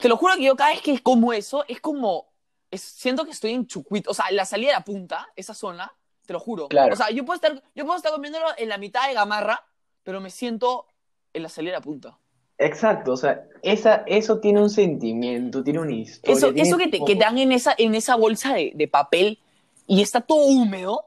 Te 0.00 0.08
lo 0.08 0.16
juro 0.16 0.34
que 0.36 0.44
yo 0.44 0.56
cada 0.56 0.70
vez 0.70 0.82
que 0.82 0.98
como 1.00 1.32
eso, 1.32 1.64
es 1.68 1.80
como. 1.80 2.26
es- 2.70 2.82
siento 2.82 3.24
que 3.24 3.30
estoy 3.30 3.52
en 3.52 3.66
Chucuito. 3.66 4.10
O 4.10 4.14
sea, 4.14 4.30
la 4.30 4.44
salida 4.44 4.68
de 4.68 4.74
la 4.74 4.84
punta, 4.84 5.28
esa 5.36 5.54
zona, 5.54 5.92
te 6.26 6.32
lo 6.32 6.40
juro. 6.40 6.68
Claro. 6.68 6.92
O 6.92 6.96
sea, 6.96 7.10
yo 7.10 7.24
puedo 7.24 7.36
estar, 7.36 7.62
yo 7.74 7.84
puedo 7.84 7.96
estar 7.96 8.12
comiéndolo 8.12 8.46
en 8.58 8.68
la 8.68 8.78
mitad 8.78 9.08
de 9.08 9.14
Gamarra, 9.14 9.64
pero 10.02 10.20
me 10.20 10.30
siento 10.30 10.86
en 11.32 11.42
la 11.44 11.48
salida 11.48 11.72
de 11.72 11.78
la 11.78 11.82
punta. 11.82 12.18
Exacto, 12.58 13.12
o 13.12 13.16
sea, 13.16 13.44
esa, 13.62 14.02
eso 14.06 14.40
tiene 14.40 14.62
un 14.62 14.70
sentimiento, 14.70 15.62
tiene 15.62 15.78
una 15.80 15.92
historia. 15.92 16.36
Eso, 16.36 16.52
tiene 16.54 16.68
eso 16.68 16.78
que 16.78 16.88
te, 16.88 16.98
que 17.04 17.14
te 17.14 17.20
dan 17.24 17.36
en 17.36 17.52
esa, 17.52 17.74
en 17.76 17.94
esa 17.94 18.16
bolsa 18.16 18.54
de, 18.54 18.72
de 18.74 18.88
papel 18.88 19.38
y 19.86 20.00
está 20.00 20.22
todo 20.22 20.38
húmedo. 20.46 21.05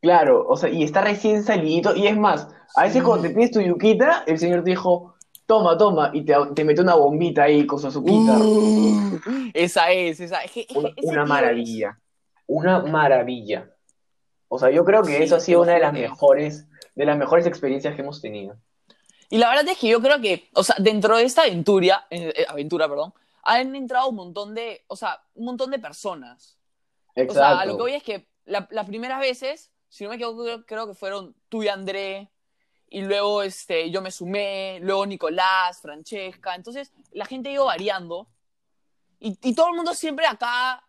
Claro, 0.00 0.46
o 0.48 0.56
sea, 0.56 0.68
y 0.70 0.82
está 0.84 1.00
recién 1.00 1.42
salidito, 1.42 1.94
y 1.96 2.06
es 2.06 2.16
más, 2.16 2.48
a 2.76 2.82
veces 2.82 2.98
Sí. 3.00 3.04
cuando 3.04 3.26
te 3.28 3.34
pides 3.34 3.50
tu 3.50 3.60
yuquita, 3.60 4.22
el 4.26 4.38
señor 4.38 4.62
te 4.62 4.70
dijo, 4.70 5.14
toma, 5.46 5.76
toma, 5.76 6.10
y 6.14 6.24
te, 6.24 6.34
te 6.54 6.64
mete 6.64 6.80
una 6.82 6.94
bombita 6.94 7.44
ahí 7.44 7.66
con 7.66 7.80
su 7.80 7.88
azuquita. 7.88 8.38
Uh, 8.38 9.18
esa 9.54 9.90
es, 9.90 10.20
esa 10.20 10.42
es. 10.44 10.52
Una, 10.74 10.90
una 11.02 11.24
maravilla, 11.24 11.98
una 12.46 12.80
maravilla. 12.82 13.70
O 14.48 14.58
sea, 14.58 14.70
yo 14.70 14.84
creo 14.84 15.02
que 15.02 15.16
Sí, 15.16 15.22
eso 15.24 15.36
ha 15.36 15.40
sido 15.40 15.62
una 15.62 15.72
de 15.74 15.80
las 15.80 15.92
mejores, 15.92 16.66
de 16.94 17.04
las 17.04 17.18
mejores 17.18 17.46
experiencias 17.46 17.94
que 17.96 18.02
hemos 18.02 18.20
tenido. 18.22 18.56
Y 19.30 19.38
la 19.38 19.48
verdad 19.50 19.68
es 19.68 19.78
que 19.78 19.88
yo 19.88 20.00
creo 20.00 20.20
que, 20.20 20.48
o 20.54 20.62
sea, 20.62 20.76
dentro 20.78 21.16
de 21.16 21.24
esta 21.24 21.42
aventura, 21.42 22.06
eh, 22.10 22.46
aventura, 22.48 22.88
perdón, 22.88 23.12
han 23.42 23.74
entrado 23.74 24.08
un 24.08 24.16
montón 24.16 24.54
de, 24.54 24.84
o 24.86 24.96
sea, 24.96 25.20
un 25.34 25.46
montón 25.46 25.70
de 25.70 25.78
personas. 25.78 26.56
O 27.08 27.12
sea, 27.14 27.24
Exacto. 27.24 27.66
lo 27.66 27.76
que 27.76 27.82
voy 27.82 27.92
es 27.94 28.02
que 28.02 28.28
la- 28.46 28.66
las 28.70 28.86
primeras 28.86 29.20
veces, 29.20 29.70
si 29.88 30.04
no 30.04 30.10
me 30.10 30.16
equivoco, 30.16 30.64
creo, 30.66 30.86
que 30.86 30.94
fueron 30.94 31.34
tú 31.48 31.62
y 31.62 31.68
André, 31.68 32.30
y 32.88 33.02
luego 33.02 33.42
este, 33.42 33.90
yo 33.90 34.00
me 34.00 34.10
sumé, 34.10 34.78
luego 34.80 35.04
Nicolás, 35.06 35.80
Francesca. 35.80 36.54
Entonces, 36.54 36.92
la 37.12 37.26
gente 37.26 37.50
ha 37.50 37.52
ido 37.52 37.66
variando. 37.66 38.28
Y, 39.20 39.38
y 39.42 39.54
todo 39.54 39.68
el 39.68 39.74
mundo 39.74 39.94
siempre 39.94 40.26
acá 40.26 40.82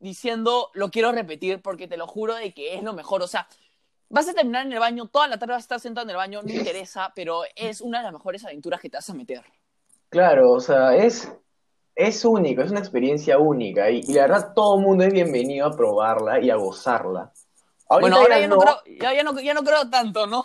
diciendo, 0.00 0.70
lo 0.74 0.90
quiero 0.90 1.12
repetir 1.12 1.62
porque 1.62 1.88
te 1.88 1.96
lo 1.96 2.06
juro 2.06 2.34
de 2.34 2.52
que 2.52 2.74
es 2.74 2.82
lo 2.82 2.92
mejor. 2.92 3.22
O 3.22 3.26
sea, 3.26 3.46
vas 4.10 4.28
a 4.28 4.34
terminar 4.34 4.66
en 4.66 4.72
el 4.72 4.78
baño, 4.80 5.06
toda 5.06 5.28
la 5.28 5.38
tarde 5.38 5.52
vas 5.52 5.62
a 5.62 5.64
estar 5.64 5.80
sentado 5.80 6.04
en 6.04 6.10
el 6.10 6.16
baño, 6.16 6.42
no 6.42 6.52
interesa, 6.52 7.12
pero 7.14 7.42
es 7.54 7.80
una 7.80 7.98
de 7.98 8.04
las 8.04 8.12
mejores 8.12 8.44
aventuras 8.44 8.80
que 8.80 8.90
te 8.90 8.96
vas 8.96 9.08
a 9.08 9.14
meter. 9.14 9.42
Claro, 10.08 10.52
o 10.52 10.60
sea, 10.60 10.96
es, 10.96 11.32
es 11.94 12.24
único, 12.24 12.62
es 12.62 12.70
una 12.72 12.80
experiencia 12.80 13.38
única, 13.38 13.88
y 13.88 14.02
la 14.12 14.22
verdad 14.22 14.52
todo 14.54 14.76
el 14.78 14.84
mundo 14.84 15.04
es 15.04 15.12
bienvenido 15.12 15.66
a 15.66 15.76
probarla 15.76 16.40
y 16.40 16.50
a 16.50 16.56
gozarla. 16.56 17.32
Ahorita 17.90 18.00
bueno, 18.00 18.16
ahora 18.16 18.36
ya 18.36 18.40
ya 18.42 18.48
no, 18.48 18.58
creo, 18.58 18.76
ya, 19.00 19.14
ya 19.14 19.22
no, 19.24 19.40
ya 19.40 19.54
no 19.54 19.62
creo 19.64 19.90
tanto, 19.90 20.26
¿no? 20.26 20.44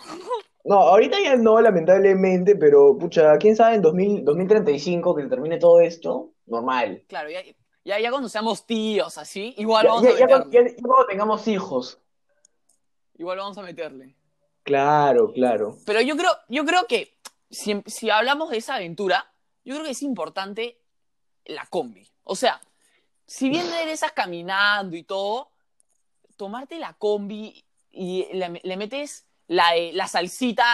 No, 0.64 0.74
ahorita 0.80 1.20
ya 1.20 1.36
no, 1.36 1.60
lamentablemente, 1.60 2.56
pero 2.56 2.98
pucha, 2.98 3.38
quién 3.38 3.54
sabe 3.54 3.76
en 3.76 3.82
2000, 3.82 4.24
2035 4.24 5.14
que 5.14 5.22
termine 5.26 5.58
todo 5.58 5.80
esto, 5.80 6.32
normal. 6.46 7.04
Claro, 7.08 7.30
ya, 7.30 7.40
ya, 7.84 8.00
ya 8.00 8.10
cuando 8.10 8.28
seamos 8.28 8.66
tíos, 8.66 9.16
así, 9.16 9.54
igual 9.58 9.86
vamos 9.86 10.04
a 10.04 10.10
meterle. 10.12 10.44
ya- 10.50 10.82
cuando 10.82 11.06
tengamos 11.06 11.46
hijos. 11.46 12.00
Igual 13.16 13.38
vamos 13.38 13.56
a 13.58 13.62
meterle. 13.62 14.16
Claro, 14.64 15.32
claro. 15.32 15.76
Pero 15.86 16.00
yo 16.00 16.16
creo, 16.16 16.32
yo 16.48 16.64
creo 16.64 16.86
que 16.88 17.16
si, 17.48 17.80
si 17.86 18.10
hablamos 18.10 18.50
de 18.50 18.56
esa 18.56 18.74
aventura, 18.74 19.32
yo 19.64 19.74
creo 19.74 19.84
que 19.86 19.92
es 19.92 20.02
importante 20.02 20.80
la 21.44 21.64
combi. 21.70 22.08
O 22.24 22.34
sea, 22.34 22.60
si 23.24 23.48
bien 23.48 23.70
regresas 23.70 24.10
caminando 24.10 24.96
y 24.96 25.04
todo, 25.04 25.50
tomarte 26.36 26.78
la 26.78 26.94
combi 26.94 27.64
y 27.90 28.26
le, 28.32 28.60
le 28.62 28.76
metes 28.76 29.26
la, 29.48 29.76
eh, 29.76 29.92
la 29.92 30.06
salsita, 30.08 30.64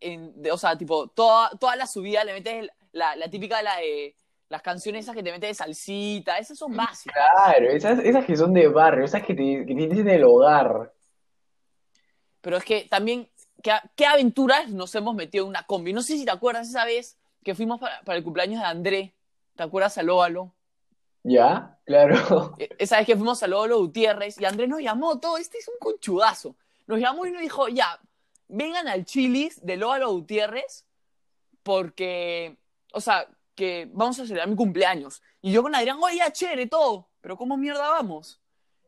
en, 0.00 0.40
de- 0.42 0.52
o 0.52 0.58
sea, 0.58 0.76
tipo, 0.76 1.08
toda, 1.08 1.50
toda 1.58 1.76
la 1.76 1.86
subida 1.86 2.24
le 2.24 2.32
metes 2.34 2.70
la, 2.92 3.16
la 3.16 3.28
típica, 3.30 3.62
la 3.62 3.76
de 3.78 4.16
las 4.48 4.62
canciones 4.62 5.04
esas 5.04 5.14
que 5.14 5.22
te 5.22 5.30
metes 5.32 5.50
de 5.50 5.54
salsita, 5.54 6.38
esas 6.38 6.58
son 6.58 6.74
básicas. 6.74 7.14
Claro, 7.14 7.68
esas, 7.70 7.98
esas 8.00 8.24
que 8.24 8.36
son 8.36 8.52
de 8.54 8.68
barrio, 8.68 9.04
esas 9.04 9.22
que 9.22 9.34
te, 9.34 9.64
que 9.66 9.74
tienes 9.74 9.98
en 9.98 10.08
el 10.08 10.24
hogar. 10.24 10.92
Pero 12.40 12.56
es 12.56 12.64
que 12.64 12.84
también, 12.84 13.28
¿qué, 13.62 13.72
qué 13.96 14.06
aventuras 14.06 14.70
nos 14.70 14.94
hemos 14.94 15.14
metido 15.14 15.44
en 15.44 15.50
una 15.50 15.64
combi? 15.64 15.92
No 15.92 16.02
sé 16.02 16.16
si 16.16 16.24
te 16.24 16.30
acuerdas 16.30 16.68
esa 16.68 16.84
vez 16.84 17.18
que 17.44 17.54
fuimos 17.54 17.80
para, 17.80 18.02
para 18.02 18.18
el 18.18 18.24
cumpleaños 18.24 18.60
de 18.60 18.66
André. 18.66 19.14
¿Te 19.56 19.62
acuerdas 19.64 19.98
al 19.98 20.10
Óvalo? 20.10 20.54
¿Ya? 21.28 21.78
Claro. 21.84 22.54
E- 22.58 22.70
Esa 22.78 22.96
vez 22.98 23.06
que 23.06 23.16
fuimos 23.16 23.42
al 23.42 23.52
Óvalo 23.52 23.78
Gutiérrez 23.78 24.40
y 24.40 24.44
Andrés 24.44 24.68
nos 24.68 24.80
llamó, 24.80 25.18
todo 25.20 25.36
este 25.36 25.58
es 25.58 25.68
un 25.68 25.78
conchudazo. 25.78 26.56
Nos 26.86 26.98
llamó 26.98 27.26
y 27.26 27.30
nos 27.32 27.42
dijo, 27.42 27.68
ya, 27.68 28.00
vengan 28.48 28.88
al 28.88 29.04
Chilis 29.04 29.64
del 29.64 29.82
Óvalo 29.82 30.10
Gutiérrez 30.12 30.86
porque, 31.62 32.56
o 32.92 33.00
sea, 33.00 33.28
que 33.54 33.88
vamos 33.92 34.18
a 34.18 34.22
celebrar 34.22 34.48
mi 34.48 34.56
cumpleaños. 34.56 35.22
Y 35.42 35.52
yo 35.52 35.62
con 35.62 35.74
Adrián, 35.74 35.98
oye, 36.00 36.16
ya, 36.18 36.32
chévere, 36.32 36.66
todo, 36.66 37.08
pero 37.20 37.36
¿cómo 37.36 37.56
mierda 37.56 37.88
vamos? 37.88 38.40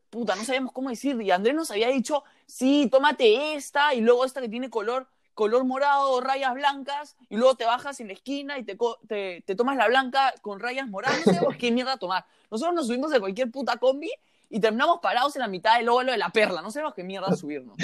Puta, 0.09 0.35
no 0.35 0.45
sabíamos 0.45 0.73
cómo 0.73 0.91
decir. 0.91 1.21
Y 1.21 1.31
Andrés 1.31 1.55
nos 1.55 1.71
había 1.71 1.89
dicho, 1.89 2.25
sí, 2.47 2.89
tómate 2.91 3.55
esta, 3.55 3.95
y 3.95 4.01
luego 4.01 4.25
esta 4.25 4.41
que 4.41 4.49
tiene 4.49 4.71
color, 4.71 5.09
color 5.41 5.65
morado, 5.65 6.21
rayas 6.21 6.53
blancas, 6.53 7.17
y 7.31 7.37
luego 7.39 7.55
te 7.55 7.65
bajas 7.65 7.99
en 8.01 8.09
la 8.09 8.13
esquina 8.13 8.59
y 8.59 8.63
te, 8.63 8.77
te, 9.09 9.43
te 9.47 9.55
tomas 9.55 9.75
la 9.79 9.89
blanca 9.89 10.35
con 10.43 10.61
rayas 10.61 10.87
moradas. 10.87 11.19
No 11.25 11.33
sabemos 11.33 11.57
qué 11.57 11.73
mierda 11.73 11.97
tomar. 11.97 12.27
Nosotros 12.51 12.75
nos 12.75 12.89
subimos 12.89 13.11
de 13.11 13.21
cualquier 13.21 13.51
puta 13.51 13.79
combi 13.79 14.11
y 14.51 14.61
terminamos 14.61 14.99
parados 15.01 15.35
en 15.37 15.41
la 15.41 15.49
mitad 15.49 15.79
del 15.79 15.89
óvalo 15.89 16.13
de 16.13 16.19
la 16.19 16.29
perla. 16.29 16.61
No 16.61 16.71
sabemos 16.71 16.93
qué 16.93 17.05
mierda 17.05 17.35
subirnos. 17.35 17.75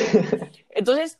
Entonces, 0.69 1.19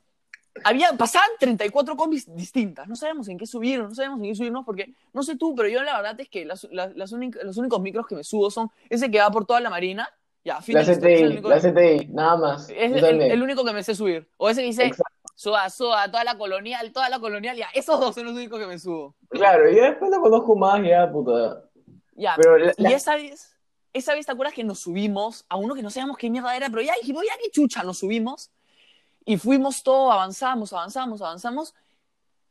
había, 0.63 0.93
pasaban 0.93 1.31
34 1.41 1.97
combis 1.97 2.27
distintas. 2.37 2.87
No 2.87 2.97
sabemos 2.97 3.29
en 3.29 3.39
qué 3.39 3.47
subirnos, 3.47 3.89
no 3.89 3.95
sabemos 3.95 4.19
en 4.19 4.27
qué 4.27 4.35
subirnos, 4.35 4.67
porque 4.67 4.93
no 5.15 5.23
sé 5.23 5.39
tú, 5.39 5.55
pero 5.55 5.71
yo 5.71 5.83
la 5.85 5.97
verdad 5.97 6.21
es 6.21 6.29
que 6.29 6.45
las, 6.45 6.69
las, 6.71 6.95
los 6.95 7.13
únicos 7.57 7.81
micros 7.81 8.07
que 8.07 8.15
me 8.15 8.25
subo 8.25 8.51
son 8.51 8.71
ese 8.91 9.11
que 9.11 9.21
va 9.21 9.31
por 9.31 9.47
toda 9.47 9.61
la 9.61 9.71
marina. 9.71 10.07
Ya, 10.45 10.61
fin 10.61 10.75
La 10.75 10.85
CTI, 10.85 11.41
la 11.41 11.59
CTI, 11.59 12.09
nada 12.09 12.37
más. 12.37 12.69
es 12.69 13.03
el, 13.03 13.23
el 13.23 13.43
único 13.43 13.65
que 13.65 13.73
me 13.73 13.83
sé 13.83 13.95
subir. 13.95 14.29
O 14.37 14.51
ese 14.51 14.61
que 14.61 14.67
dice, 14.67 14.85
Exacto. 14.85 15.16
Suba, 15.37 15.71
suba, 15.71 16.11
toda 16.11 16.25
la 16.25 16.37
colonial, 16.37 16.91
toda 16.93 17.09
la 17.09 17.21
colonial, 17.21 17.57
ya. 17.57 17.69
Esos 17.75 18.01
dos 18.01 18.15
son 18.17 18.25
los 18.25 18.35
únicos 18.35 18.59
que 18.59 18.67
me 18.67 18.79
subo. 18.79 19.15
Claro, 19.29 19.71
y 19.71 19.77
después 19.77 20.11
no 20.11 20.21
conozco 20.21 20.57
más, 20.57 20.83
ya, 20.85 21.09
puta. 21.13 21.63
Ya, 22.15 22.35
Pero 22.37 22.59
la- 22.59 22.73
y 22.77 22.83
la- 22.83 22.91
esa 22.91 23.15
vez, 23.15 23.55
esa 23.93 24.15
vez, 24.15 24.27
¿te 24.27 24.33
acuerdas 24.33 24.55
que 24.55 24.65
nos 24.65 24.81
subimos 24.81 25.45
a 25.49 25.57
uno 25.57 25.75
que 25.75 25.83
no 25.83 25.91
sabíamos 25.91 26.17
qué 26.17 26.29
mierda 26.31 26.57
era? 26.57 26.69
Pero 26.71 26.83
ya 26.83 26.95
dijimos, 27.01 27.23
ya 27.25 27.35
qué 27.41 27.51
chucha, 27.51 27.83
nos 27.85 27.99
subimos. 27.99 28.51
Y 29.25 29.37
fuimos 29.39 29.83
todo, 29.83 30.11
avanzamos, 30.11 30.73
avanzamos, 30.73 31.21
avanzamos. 31.21 31.75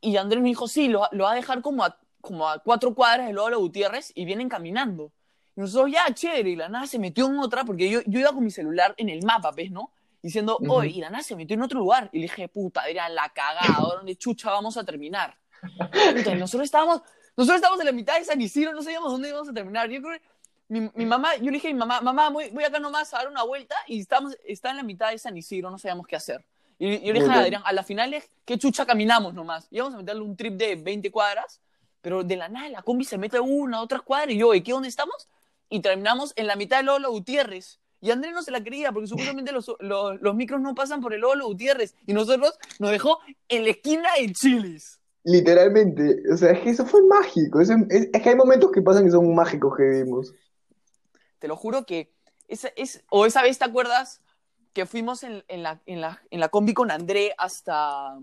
Y 0.00 0.16
Andrés 0.18 0.42
me 0.42 0.48
dijo, 0.50 0.68
sí, 0.68 0.88
lo, 0.88 1.08
lo 1.10 1.24
va 1.24 1.32
a 1.32 1.34
dejar 1.34 1.62
como 1.62 1.84
a, 1.84 1.98
como 2.20 2.48
a 2.48 2.58
cuatro 2.60 2.94
cuadras 2.94 3.26
del 3.26 3.36
Lolo 3.36 3.58
Gutiérrez 3.58 4.12
y 4.14 4.24
vienen 4.24 4.48
caminando. 4.48 5.10
Y 5.56 5.60
nosotros, 5.62 5.90
ya, 5.90 6.12
chévere. 6.14 6.50
Y 6.50 6.56
la 6.56 6.68
nada 6.68 6.86
se 6.86 6.98
metió 6.98 7.26
en 7.26 7.38
otra, 7.38 7.64
porque 7.64 7.88
yo, 7.90 8.00
yo 8.06 8.20
iba 8.20 8.30
con 8.32 8.44
mi 8.44 8.50
celular 8.50 8.94
en 8.98 9.08
el 9.08 9.24
mapa, 9.24 9.50
¿ves, 9.52 9.70
no? 9.70 9.90
Diciendo, 10.22 10.58
oye, 10.68 10.90
y 10.90 11.00
la 11.00 11.10
nada 11.10 11.22
se 11.22 11.36
metió 11.36 11.54
en 11.54 11.62
otro 11.62 11.78
lugar. 11.78 12.08
Y 12.12 12.18
le 12.18 12.22
dije, 12.22 12.48
puta, 12.48 12.88
era 12.88 13.08
la 13.08 13.28
cagada, 13.30 13.78
¿dónde 13.96 14.16
chucha 14.16 14.50
vamos 14.50 14.76
a 14.76 14.84
terminar? 14.84 15.36
Y 15.62 16.34
nosotros 16.34 16.64
estábamos, 16.64 17.02
nosotros 17.36 17.56
estábamos 17.56 17.80
en 17.80 17.86
la 17.86 17.92
mitad 17.92 18.18
de 18.18 18.24
San 18.24 18.40
Isidro, 18.40 18.72
no 18.72 18.82
sabíamos 18.82 19.12
dónde 19.12 19.28
íbamos 19.28 19.48
a 19.48 19.52
terminar. 19.52 19.88
Yo 19.88 20.00
creo 20.02 20.18
que 20.18 20.24
mi, 20.68 20.90
mi 20.94 21.06
mamá, 21.06 21.36
yo 21.36 21.44
le 21.44 21.52
dije 21.52 21.68
a 21.68 21.72
mi 21.72 21.78
mamá, 21.78 22.00
mamá, 22.00 22.30
voy, 22.30 22.50
voy 22.50 22.64
acá 22.64 22.78
nomás 22.78 23.12
a 23.14 23.18
dar 23.18 23.28
una 23.28 23.42
vuelta 23.42 23.76
y 23.86 24.00
estamos, 24.00 24.36
está 24.44 24.70
en 24.70 24.78
la 24.78 24.82
mitad 24.82 25.10
de 25.10 25.18
San 25.18 25.36
Isidro, 25.36 25.70
no 25.70 25.78
sabíamos 25.78 26.06
qué 26.06 26.16
hacer. 26.16 26.44
Y 26.78 27.06
yo 27.06 27.12
le 27.12 27.20
dije 27.20 27.32
a. 27.32 27.40
Adrián, 27.40 27.62
a 27.64 27.72
la 27.72 27.82
final 27.82 28.12
es, 28.14 28.28
¿qué 28.44 28.58
chucha 28.58 28.84
caminamos 28.84 29.32
nomás? 29.34 29.66
Íbamos 29.70 29.94
a 29.94 29.98
meterle 29.98 30.22
un 30.22 30.36
trip 30.36 30.54
de 30.54 30.76
20 30.76 31.10
cuadras, 31.10 31.60
pero 32.02 32.22
de 32.22 32.36
la 32.36 32.48
nada 32.48 32.68
la 32.68 32.82
combi 32.82 33.04
se 33.04 33.18
mete 33.18 33.40
una, 33.40 33.80
otras 33.80 34.02
cuadras 34.02 34.34
y 34.34 34.38
yo, 34.38 34.54
¿y 34.54 34.62
qué 34.62 34.72
dónde 34.72 34.88
estamos? 34.88 35.28
Y 35.68 35.80
terminamos 35.80 36.32
en 36.36 36.46
la 36.46 36.56
mitad 36.56 36.78
del 36.78 36.86
Lolo 36.86 37.10
Gutiérrez. 37.10 37.80
Y 38.06 38.10
Andrés 38.12 38.32
no 38.32 38.42
se 38.42 38.52
la 38.52 38.62
creía 38.62 38.92
porque 38.92 39.08
supuestamente 39.08 39.50
los, 39.50 39.68
los, 39.80 40.20
los 40.20 40.34
micros 40.36 40.60
no 40.60 40.76
pasan 40.76 41.00
por 41.00 41.12
el 41.12 41.22
Lolo 41.22 41.46
Gutiérrez. 41.46 41.96
Y 42.06 42.12
nosotros 42.12 42.56
nos 42.78 42.92
dejó 42.92 43.18
en 43.48 43.64
la 43.64 43.70
esquina 43.70 44.08
de 44.16 44.32
Chilis. 44.32 45.00
Literalmente, 45.24 46.22
o 46.32 46.36
sea, 46.36 46.52
es 46.52 46.60
que 46.60 46.70
eso 46.70 46.86
fue 46.86 47.02
mágico. 47.02 47.60
es, 47.60 47.68
es 47.90 48.22
que 48.22 48.28
hay 48.28 48.36
momentos 48.36 48.70
que 48.70 48.80
pasan 48.80 49.06
que 49.06 49.10
son 49.10 49.34
mágicos 49.34 49.76
que 49.76 49.82
vimos. 49.82 50.32
Te 51.40 51.48
lo 51.48 51.56
juro 51.56 51.84
que 51.84 52.12
esa, 52.46 52.68
es, 52.76 53.02
o 53.10 53.26
esa 53.26 53.42
vez, 53.42 53.58
¿te 53.58 53.64
acuerdas? 53.64 54.22
Que 54.72 54.86
fuimos 54.86 55.24
en, 55.24 55.42
en 55.48 55.64
la, 55.64 55.82
en, 55.86 56.00
la, 56.00 56.22
en 56.30 56.38
la 56.38 56.48
combi 56.48 56.74
con 56.74 56.92
André 56.92 57.34
hasta, 57.38 58.16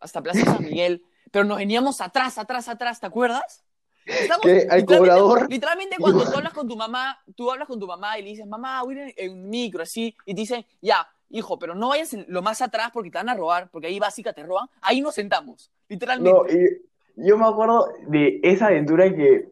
hasta 0.00 0.22
Plaza 0.22 0.42
San 0.46 0.64
Miguel, 0.64 1.04
pero 1.30 1.44
nos 1.44 1.58
veníamos 1.58 2.00
atrás, 2.00 2.38
atrás, 2.38 2.66
atrás, 2.68 2.98
¿te 2.98 3.06
acuerdas? 3.06 3.62
Estamos- 4.08 4.42
¿Qué? 4.42 4.66
¿Al 4.70 4.80
literalmente- 4.80 4.96
cobrador? 4.96 5.50
Literalmente 5.50 5.96
cuando 6.00 6.24
tú 6.24 6.36
hablas 6.36 6.52
con 6.52 6.66
tu 6.66 6.76
mamá, 6.76 7.18
tú 7.36 7.50
hablas 7.50 7.68
con 7.68 7.78
tu 7.78 7.86
mamá 7.86 8.18
y 8.18 8.22
le 8.22 8.30
dices, 8.30 8.46
mamá, 8.46 8.82
voy 8.82 8.98
a 8.98 9.08
ir 9.08 9.14
en 9.16 9.32
un 9.32 9.48
micro, 9.48 9.82
así, 9.82 10.16
y 10.24 10.34
te 10.34 10.40
dicen, 10.40 10.64
ya, 10.80 11.06
hijo, 11.30 11.58
pero 11.58 11.74
no 11.74 11.90
vayas 11.90 12.14
lo 12.26 12.42
más 12.42 12.62
atrás 12.62 12.90
porque 12.92 13.10
te 13.10 13.18
van 13.18 13.28
a 13.28 13.34
robar, 13.34 13.68
porque 13.70 13.88
ahí 13.88 13.98
básica 13.98 14.32
te 14.32 14.42
roban, 14.42 14.68
ahí 14.80 15.00
nos 15.00 15.14
sentamos, 15.14 15.70
literalmente. 15.88 16.30
No, 16.32 16.46
y 16.48 17.26
yo 17.26 17.36
me 17.36 17.46
acuerdo 17.46 17.88
de 18.06 18.40
esa 18.42 18.66
aventura 18.66 19.14
que, 19.14 19.48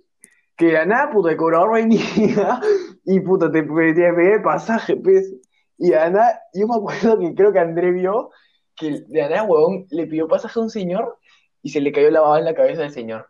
que 0.56 0.66
de 0.66 0.72
la 0.72 0.86
nada, 0.86 1.10
puta, 1.10 1.30
el 1.30 1.36
cobrador 1.36 1.74
venía 1.74 2.00
y 3.04 3.20
puta, 3.20 3.50
te, 3.50 3.62
pedía 3.62 4.42
pasaje, 4.42 4.96
pues. 4.96 5.34
Y 5.78 5.90
nada, 5.90 6.40
yo 6.54 6.66
me 6.66 6.76
acuerdo 6.76 7.18
que 7.18 7.34
creo 7.34 7.52
que 7.52 7.58
André 7.58 7.90
vio 7.90 8.30
que 8.74 9.02
de 9.06 9.20
la 9.20 9.28
nada, 9.28 9.42
huevón, 9.42 9.86
le 9.90 10.06
pidió 10.06 10.28
pasaje 10.28 10.58
a 10.58 10.62
un 10.62 10.70
señor 10.70 11.18
y 11.62 11.70
se 11.70 11.80
le 11.80 11.92
cayó 11.92 12.10
la 12.10 12.20
baba 12.20 12.38
en 12.38 12.44
la 12.44 12.54
cabeza 12.54 12.82
del 12.82 12.92
señor. 12.92 13.28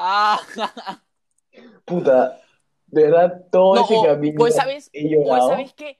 Ah, 0.00 0.40
Puta, 1.84 2.40
de 2.86 3.02
verdad, 3.02 3.46
todo 3.50 3.74
No, 3.76 3.84
ese 3.84 4.06
camino 4.06 4.42
o 4.42 4.46
llorado. 4.92 5.48
esa 5.50 5.56
vez 5.56 5.74
que, 5.74 5.98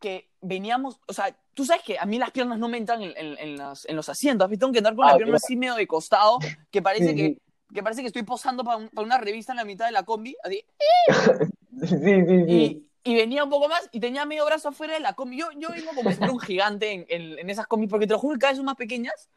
que 0.00 0.30
veníamos, 0.40 1.00
o 1.08 1.12
sea, 1.12 1.36
tú 1.54 1.64
sabes 1.64 1.82
que 1.82 1.98
a 1.98 2.06
mí 2.06 2.18
las 2.18 2.30
piernas 2.30 2.58
no 2.58 2.68
me 2.68 2.78
entran 2.78 3.02
en, 3.02 3.12
en- 3.16 3.38
en 3.38 3.56
las- 3.56 3.86
en 3.86 3.96
los 3.96 4.08
asientos, 4.08 4.44
¿has 4.44 4.50
visto? 4.50 4.66
Tengo 4.66 4.72
que 4.72 4.78
andar 4.78 4.94
con 4.94 5.06
la 5.06 5.12
Ah, 5.12 5.16
pierna 5.16 5.32
claro. 5.32 5.44
así 5.44 5.56
medio 5.56 5.74
de 5.74 5.86
costado, 5.86 6.38
que 6.70 6.80
parece 6.82 7.10
Sí, 7.10 7.16
que, 7.16 7.38
que 7.74 7.82
parece 7.82 8.02
que 8.02 8.06
estoy 8.08 8.22
posando 8.22 8.62
para, 8.64 8.76
un- 8.76 8.88
para 8.90 9.04
una 9.06 9.18
revista 9.18 9.52
en 9.52 9.56
la 9.56 9.64
mitad 9.64 9.86
de 9.86 9.92
la 9.92 10.04
combi, 10.04 10.36
así, 10.44 10.64
Sí, 11.80 11.96
sí, 11.98 12.24
sí. 12.26 12.44
y, 12.48 12.86
y 13.02 13.14
venía 13.16 13.42
un 13.44 13.50
poco 13.50 13.68
más 13.68 13.88
y 13.92 13.98
tenía 14.00 14.24
medio 14.24 14.46
brazo 14.46 14.68
afuera 14.68 14.94
de 14.94 15.00
la 15.00 15.14
combi. 15.14 15.38
Yo, 15.38 15.48
yo 15.58 15.70
vengo 15.70 15.90
como 15.94 16.10
si 16.10 16.16
fuera 16.18 16.32
un 16.32 16.38
gigante 16.40 16.92
en, 16.92 17.06
en- 17.08 17.38
en 17.38 17.50
esas 17.50 17.66
combis, 17.66 17.90
porque 17.90 18.06
te 18.06 18.12
lo 18.12 18.18
juro 18.20 18.34
que 18.34 18.40
cada 18.40 18.52
vez 18.52 18.58
son 18.58 18.66
más 18.66 18.76
pequeñas. 18.76 19.28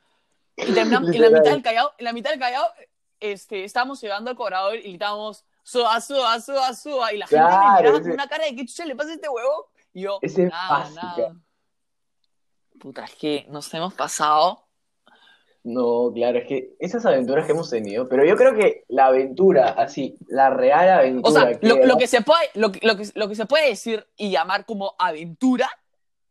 Y 0.55 0.71
terminamos, 0.73 1.09
en 1.13 1.21
la 1.21 1.29
mitad 1.29 1.51
del 1.51 1.61
Callao, 1.63 1.91
en 1.97 2.05
la 2.05 2.13
mitad 2.13 2.29
del 2.31 2.39
Callao, 2.39 2.65
este, 3.19 3.63
estábamos 3.63 4.01
llegando 4.01 4.29
al 4.29 4.35
cobrador 4.37 4.75
y 4.77 4.81
gritábamos, 4.89 5.45
suba, 5.63 5.99
suba, 6.01 6.39
suba, 6.39 6.73
suba. 6.73 7.13
Y 7.13 7.17
la 7.17 7.27
gente 7.27 7.43
me 7.43 7.49
Claro, 7.49 7.77
miraba 7.79 7.97
ese- 7.97 8.03
con 8.03 8.11
una 8.13 8.27
cara 8.27 8.45
de, 8.45 8.55
¿qué 8.55 8.65
chucha 8.65 8.85
le 8.85 8.95
pasa 8.95 9.11
a 9.11 9.13
este 9.15 9.29
huevo? 9.29 9.69
Y 9.93 10.01
yo, 10.01 10.19
Ese 10.21 10.43
es 10.43 10.49
nada, 10.51 10.79
básica. 10.79 11.01
nada. 11.17 11.35
Puta, 12.79 13.03
es 13.05 13.15
que 13.15 13.45
nos 13.49 13.73
hemos 13.73 13.93
pasado. 13.93 14.63
No, 15.63 16.11
claro, 16.13 16.37
es 16.37 16.47
que 16.47 16.75
esas 16.79 17.05
aventuras 17.05 17.45
que 17.45 17.51
hemos 17.51 17.69
tenido, 17.69 18.07
pero 18.07 18.23
yo 18.23 18.37
creo 18.37 18.55
que 18.55 18.85
la 18.87 19.07
aventura, 19.07 19.69
así, 19.69 20.15
la 20.27 20.49
real 20.49 20.87
O 20.87 20.91
aventura 20.99 21.41
sea, 21.41 21.59
que 21.59 21.67
lo, 21.67 21.75
era- 21.75 21.85
lo 21.87 21.97
que 21.97 22.07
se 22.07 22.21
puede, 22.21 22.49
lo, 22.53 22.71
lo, 22.81 22.95
que, 22.95 23.09
lo 23.15 23.27
que 23.27 23.35
se 23.35 23.45
puede 23.45 23.67
decir 23.69 24.07
y 24.15 24.29
llamar 24.31 24.65
como 24.65 24.95
aventura 24.97 25.69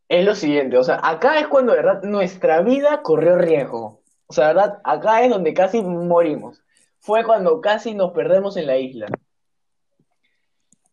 es 0.09 0.25
lo 0.25 0.35
siguiente, 0.37 0.79
o 0.79 0.85
sea, 0.85 1.01
acá 1.03 1.39
es 1.41 1.49
cuando 1.49 1.73
de 1.73 1.83
verdad 1.83 2.03
nuestra 2.05 2.61
vida 2.63 3.03
corrió 3.03 3.37
riesgo. 3.37 4.03
O 4.29 4.33
sea, 4.33 4.49
de 4.49 4.55
verdad, 4.55 4.79
acá 4.85 5.23
es 5.23 5.31
donde 5.31 5.53
casi 5.53 5.83
morimos. 5.83 6.63
Fue 7.07 7.23
cuando 7.23 7.61
casi 7.61 7.95
nos 7.95 8.11
perdemos 8.11 8.57
en 8.57 8.67
la 8.67 8.79
isla. 8.79 9.07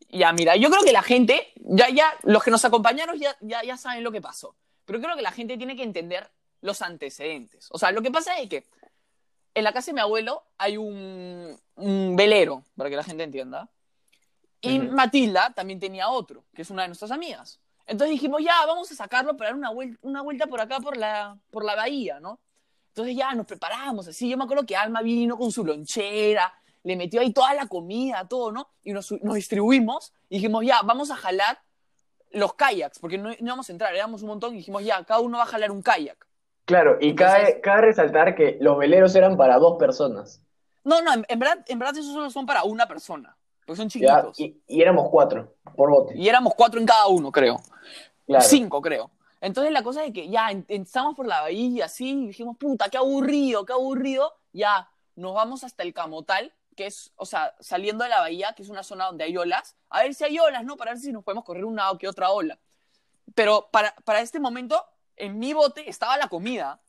Ya, 0.10 0.32
mira, 0.32 0.56
yo 0.56 0.70
creo 0.70 0.84
que 0.84 0.92
la 0.92 1.02
gente, 1.02 1.52
ya, 1.56 1.90
ya, 1.90 2.14
los 2.22 2.44
que 2.44 2.52
nos 2.52 2.64
acompañaron 2.64 3.18
ya, 3.18 3.36
ya, 3.42 3.64
ya 3.64 3.78
saben 3.78 4.04
lo 4.04 4.12
que 4.12 4.22
pasó. 4.22 4.56
Pero 4.86 5.02
creo 5.02 5.16
que 5.16 5.24
la 5.24 5.32
gente 5.32 5.58
tiene 5.58 5.76
que 5.76 5.82
entender 5.82 6.30
los 6.62 6.84
antecedentes. 6.84 7.68
O 7.72 7.80
sea, 7.80 7.92
lo 7.92 8.04
que 8.04 8.12
pasa 8.12 8.38
es 8.38 8.48
que 8.48 8.64
en 9.56 9.64
la 9.64 9.74
casa 9.74 9.88
de 9.88 9.96
mi 9.96 10.02
abuelo 10.02 10.44
hay 10.60 10.78
un, 10.78 11.60
un 11.78 12.16
velero, 12.16 12.64
para 12.78 12.92
que 12.92 12.96
la 12.96 13.04
gente 13.04 13.24
entienda. 13.24 13.72
Y. 14.62 14.78
Matilda 14.78 15.52
también 15.56 15.80
tenía 15.80 16.10
otro, 16.10 16.46
que 16.54 16.62
es 16.62 16.70
una 16.70 16.84
de 16.84 16.90
nuestras 16.90 17.10
amigas. 17.10 17.60
Entonces 17.88 18.12
dijimos, 18.12 18.44
ya, 18.44 18.64
vamos 18.68 18.92
a 18.92 18.96
sacarlo 18.96 19.36
para 19.36 19.50
dar 19.50 19.58
una 19.58 19.72
vuelta, 19.72 19.98
una 20.04 20.22
vuelta 20.22 20.46
por 20.46 20.62
acá, 20.62 20.80
por 20.80 20.96
la, 20.96 21.40
por 21.50 21.66
la 21.66 21.74
bahía, 21.76 22.20
¿no? 22.20 22.40
Entonces 22.94 23.16
ya 23.16 23.34
nos 23.34 23.48
preparamos 23.48 24.08
así. 24.08 24.30
Yo 24.30 24.38
me 24.38 24.44
acuerdo 24.44 24.66
que 24.68 24.76
Alma 24.76 25.02
vino 25.02 25.36
con 25.36 25.52
su 25.52 25.66
lonchera, 25.66 26.54
le 26.84 26.96
metió 26.96 27.22
ahí 27.22 27.34
toda 27.34 27.54
la 27.56 27.66
comida, 27.68 28.28
todo, 28.28 28.52
¿no? 28.52 28.70
Y 28.84 28.94
nos, 28.94 29.12
nos 29.24 29.34
distribuimos 29.34 30.14
y 30.30 30.36
dijimos, 30.36 30.64
ya, 30.64 30.82
vamos 30.84 31.10
a 31.10 31.16
jalar 31.16 31.60
los 32.30 32.54
kayaks, 32.54 33.00
porque 33.00 33.18
no, 33.18 33.30
no 33.30 33.36
íbamos 33.40 33.68
a 33.70 33.72
entrar, 33.72 33.96
éramos 33.96 34.22
un 34.22 34.28
montón 34.28 34.54
y 34.54 34.58
dijimos, 34.58 34.84
ya, 34.84 35.04
cada 35.06 35.20
uno 35.22 35.38
va 35.40 35.44
a 35.44 35.48
jalar 35.48 35.72
un 35.72 35.82
kayak. 35.82 36.18
Claro, 36.66 36.98
y 37.02 37.10
Entonces- 37.10 37.38
cabe, 37.40 37.62
cabe 37.62 37.82
resaltar 37.82 38.36
que 38.36 38.58
los 38.62 38.78
veleros 38.78 39.16
eran 39.16 39.38
para 39.38 39.58
dos 39.58 39.78
personas, 39.80 40.42
No, 40.84 41.02
no, 41.02 41.14
en, 41.14 41.26
en 41.30 41.40
verdad, 41.40 41.66
en 41.68 41.80
verdad 41.80 41.98
esos 41.98 42.14
solo 42.14 42.30
son 42.30 42.46
para 42.46 42.64
una 42.64 42.88
persona, 42.88 43.36
porque 43.66 43.78
son 43.78 43.90
¿ya? 43.90 44.22
chiquitos. 44.24 44.40
Y, 44.40 44.62
y 44.68 44.82
éramos 44.82 45.10
cuatro 45.10 45.56
por 45.76 45.90
bote, 45.90 46.16
Y 46.18 46.28
éramos 46.30 46.54
cuatro 46.56 46.80
en 46.80 46.86
cada 46.86 47.08
uno, 47.08 47.32
creo. 47.32 47.60
claro. 48.28 48.44
Cinco, 48.46 48.82
creo. 48.82 49.10
Entonces 49.44 49.74
la 49.74 49.84
cosa 49.84 50.06
es 50.06 50.14
que 50.14 50.30
ya 50.30 50.52
estamos 50.70 51.16
por 51.16 51.28
la 51.28 51.42
bahía 51.42 51.84
así, 51.86 52.12
y 52.12 52.28
dijimos, 52.28 52.56
puta, 52.58 52.88
qué 52.88 52.96
aburrido, 52.98 53.66
qué 53.66 53.74
aburrido. 53.74 54.34
Ya 54.54 54.90
nos 55.16 55.34
vamos 55.34 55.66
hasta 55.66 55.84
el 55.84 55.94
Camotal, 55.94 56.54
que 56.78 56.86
es, 56.86 57.12
o 57.18 57.26
sea, 57.26 57.54
saliendo 57.60 58.06
de 58.06 58.10
la 58.10 58.22
bahía, 58.22 58.54
que 58.56 58.64
es 58.64 58.70
una 58.70 58.84
zona 58.84 59.06
donde 59.08 59.26
hay 59.26 59.36
olas, 59.36 59.76
a 59.90 60.04
ver 60.04 60.14
si 60.14 60.24
hay 60.24 60.40
olas, 60.40 60.64
¿no? 60.64 60.78
Para 60.78 60.92
ver 60.92 61.00
si 61.02 61.12
nos 61.12 61.26
podemos 61.26 61.44
correr 61.44 61.66
una 61.66 61.92
o 61.92 61.98
que 61.98 62.08
otra 62.08 62.30
ola. 62.32 62.58
Pero 63.36 63.68
para, 63.70 63.94
para 64.06 64.22
este 64.22 64.40
momento, 64.40 64.82
en 65.18 65.38
mi 65.38 65.52
bote 65.52 65.90
estaba 65.90 66.16
la 66.16 66.30
comida. 66.30 66.80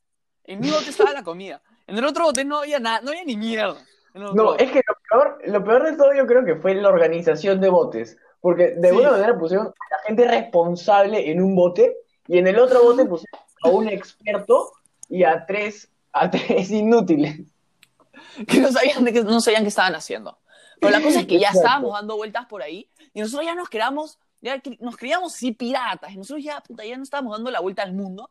En 0.44 0.61
mi 0.61 0.70
bote 0.70 0.90
estaba 0.90 1.11
la 1.11 1.24
comida. 1.24 1.61
En 1.88 1.98
el 1.98 2.05
otro 2.05 2.22
bote 2.26 2.44
no 2.44 2.59
había 2.61 2.78
nada, 2.78 3.00
no 3.00 3.11
había 3.11 3.24
ni 3.24 3.36
mierda. 3.36 3.84
No, 4.14 4.32
bote. 4.32 4.62
es 4.62 4.70
que 4.70 4.80
lo 4.86 4.94
peor, 5.11 5.38
lo 5.44 5.64
peor 5.64 5.90
de 5.90 5.96
todo 5.96 6.14
yo 6.14 6.24
creo 6.28 6.44
que 6.44 6.55
fue 6.55 6.76
la 6.76 6.88
organización 6.88 7.61
de 7.61 7.68
botes, 7.68 8.16
porque 8.40 8.68
de 8.76 8.80
Sí. 8.80 8.86
alguna 8.90 9.11
manera 9.11 9.36
pusieron 9.36 9.66
a 9.66 9.70
la 9.90 9.98
gente 10.07 10.28
responsable 10.28 11.32
en 11.32 11.42
un 11.42 11.57
bote 11.57 11.96
y 12.27 12.39
en 12.39 12.47
el 12.47 12.59
otro 12.59 12.83
bote 12.83 13.05
pusieron 13.05 13.41
a 13.62 13.68
un 13.68 13.89
experto 13.89 14.72
y 15.09 15.25
a 15.25 15.45
tres, 15.47 15.89
a 16.12 16.31
tres 16.31 16.70
inútiles. 16.70 17.41
que 18.47 18.61
no 18.61 18.72
sabían, 18.72 19.05
de 19.05 19.12
qué, 19.12 19.22
no 19.22 19.41
sabían 19.41 19.62
qué 19.62 19.68
estaban 19.68 19.95
haciendo. 19.95 20.39
Pero 20.81 20.91
la 20.91 21.03
cosa 21.03 21.20
es 21.20 21.27
que 21.27 21.39
ya 21.39 21.49
Exacto. 21.49 21.61
estábamos 21.61 21.93
dando 21.93 22.16
vueltas 22.16 22.47
por 22.47 22.62
ahí 22.62 22.91
y 23.14 23.20
nosotros 23.20 23.47
ya 23.47 23.55
nos 23.55 23.68
creamos, 23.68 24.18
ya 24.43 24.61
nos 24.81 24.97
creíamos 24.97 25.33
sí 25.33 25.53
piratas 25.53 26.12
y 26.12 26.16
nosotros 26.16 26.45
ya, 26.45 26.61
puta, 26.61 26.85
ya 26.85 26.97
no 26.97 27.05
estábamos 27.05 27.37
dando 27.37 27.51
la 27.51 27.61
vuelta 27.61 27.83
al 27.83 27.95
mundo 27.95 28.31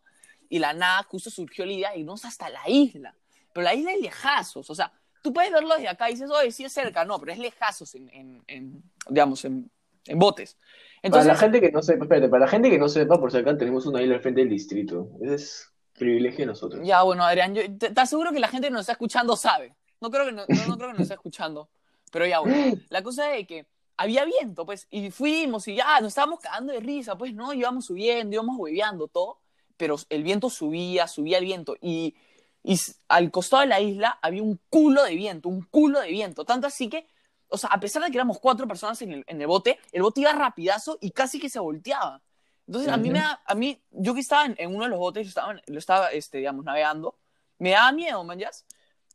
y 0.50 0.60
la 0.60 0.74
nada 0.74 1.04
justo 1.04 1.30
surgió 1.30 1.66
la 1.66 1.72
idea 1.72 1.91
de 1.91 2.00
irnos 2.00 2.26
hasta 2.26 2.50
la 2.50 2.68
isla. 2.68 3.16
Pero 3.54 3.64
la 3.64 3.74
isla 3.74 3.94
es 3.94 4.02
lejazos, 4.02 4.70
o 4.70 4.76
sea, 4.76 4.91
tú 5.24 5.34
puedes 5.34 5.52
verlo 5.52 5.74
desde 5.76 5.88
acá 5.88 6.10
y 6.10 6.14
dices, 6.14 6.30
oye, 6.30 6.52
sí 6.52 6.66
es 6.66 6.74
cerca, 6.74 7.06
no, 7.06 7.20
pero 7.20 7.32
es 7.32 7.39
lejazos 7.39 7.96
en, 7.96 8.10
en, 8.10 8.44
en, 8.48 8.84
digamos, 9.10 9.46
en, 9.46 9.72
en 10.06 10.20
botes. 10.20 10.58
Entonces, 11.04 11.28
para 11.28 11.34
la 11.34 11.39
gente 11.39 11.62
que 11.62 11.72
no 11.72 11.82
sepa, 11.84 12.06
espérate, 12.06 12.30
para 12.30 12.45
la 12.45 12.51
gente 12.51 12.70
que 12.70 12.80
no 12.80 12.89
sepa, 12.89 13.20
por 13.20 13.32
si 13.32 13.38
acá 13.38 13.58
tenemos 13.58 13.86
una 13.86 14.01
isla 14.01 14.16
al 14.16 14.22
frente 14.22 14.39
del 14.39 14.49
distrito. 14.49 15.12
Ese 15.22 15.36
es 15.36 15.72
privilegio 15.93 16.39
de 16.39 16.45
nosotros. 16.47 16.82
Ya, 16.88 17.04
bueno, 17.04 17.24
Adrián, 17.24 17.54
yo 17.54 17.62
te, 17.78 17.91
te 17.91 18.01
aseguro 18.01 18.32
que 18.32 18.39
la 18.39 18.47
gente 18.47 18.68
que 18.68 18.72
nos 18.72 18.82
está 18.82 18.93
escuchando 18.93 19.36
sabe. 19.36 19.76
No 19.99 20.10
creo 20.10 20.26
que 20.26 20.32
no, 20.32 20.45
no, 20.47 20.68
no 20.68 20.78
creo 20.78 20.88
que 20.89 20.93
nos 20.93 21.01
esté 21.01 21.14
escuchando. 21.14 21.70
Pero 22.12 22.26
ya, 22.26 22.39
bueno. 22.39 22.78
La 22.89 23.04
cosa 23.04 23.36
es 23.36 23.47
que 23.47 23.66
había 23.97 24.26
viento, 24.26 24.66
pues, 24.66 24.88
y 24.91 25.12
fuimos 25.12 25.68
y 25.68 25.76
ya 25.76 25.99
nos 25.99 26.10
estábamos 26.10 26.39
cagando 26.39 26.74
de 26.74 26.80
risa, 26.80 27.18
pues, 27.18 27.34
¿no? 27.34 27.54
Íbamos 27.54 27.86
subiendo, 27.86 28.34
íbamos 28.34 28.56
hueveando 28.58 29.08
todo, 29.08 29.39
pero 29.78 29.97
el 30.10 30.24
viento 30.24 30.49
subía, 30.49 31.08
subía 31.08 31.38
el 31.38 31.45
viento. 31.45 31.76
Y, 31.82 32.16
y 32.64 32.80
al 33.10 33.30
costado 33.30 33.62
de 33.62 33.68
la 33.68 33.82
isla 33.82 34.20
había 34.22 34.41
un 34.41 34.60
culo 34.70 35.04
de 35.04 35.16
viento, 35.16 35.49
un 35.49 35.64
culo 35.64 35.99
de 35.99 36.10
viento. 36.10 36.45
Tanto 36.45 36.68
así 36.68 36.89
que, 36.89 37.08
o 37.50 37.58
sea, 37.58 37.70
a 37.70 37.80
pesar 37.80 38.04
de 38.04 38.10
que 38.12 38.18
éramos 38.18 38.39
cuatro 38.39 38.68
personas 38.68 39.02
en 39.02 39.12
el, 39.14 39.24
en 39.28 39.39
el 39.41 39.48
bote, 39.48 39.80
el 39.91 40.02
bote 40.02 40.22
iba 40.22 40.32
rapidazo 40.34 40.98
y 41.02 41.12
casi 41.12 41.39
que 41.39 41.50
se 41.50 41.60
volteaba. 41.60 42.22
Entonces, 42.68 42.91
a 42.91 42.98
mí 42.98 43.10
me 43.10 43.20
da, 43.20 43.41
a 43.46 43.56
mí, 43.56 43.82
yo 43.91 44.14
que 44.14 44.22
estaba 44.22 44.46
en, 44.46 44.56
en 44.58 44.74
uno 44.74 44.86
de 44.86 44.89
los 44.89 45.00
botes, 45.00 45.26
yo 45.26 45.30
estaba, 45.30 45.54
lo 45.68 45.80
estaba, 45.80 46.08
este, 46.12 46.38
digamos, 46.38 46.64
navegando, 46.64 47.18
me 47.60 47.72
daba 47.72 47.91
miedo, 47.91 48.24
man, 48.24 48.39
¿yas? 48.39 48.66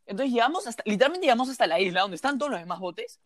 Entonces 0.07 0.33
llegamos 0.33 0.67
hasta, 0.67 0.83
literalmente 0.87 1.27
llegamos 1.27 1.49
hasta 1.49 1.67
la 1.67 1.81
isla 1.81 2.03
donde 2.03 2.17
están 2.17 2.39
todos 2.39 2.51
los 2.51 2.61
demás 2.61 2.79
botes 2.79 3.21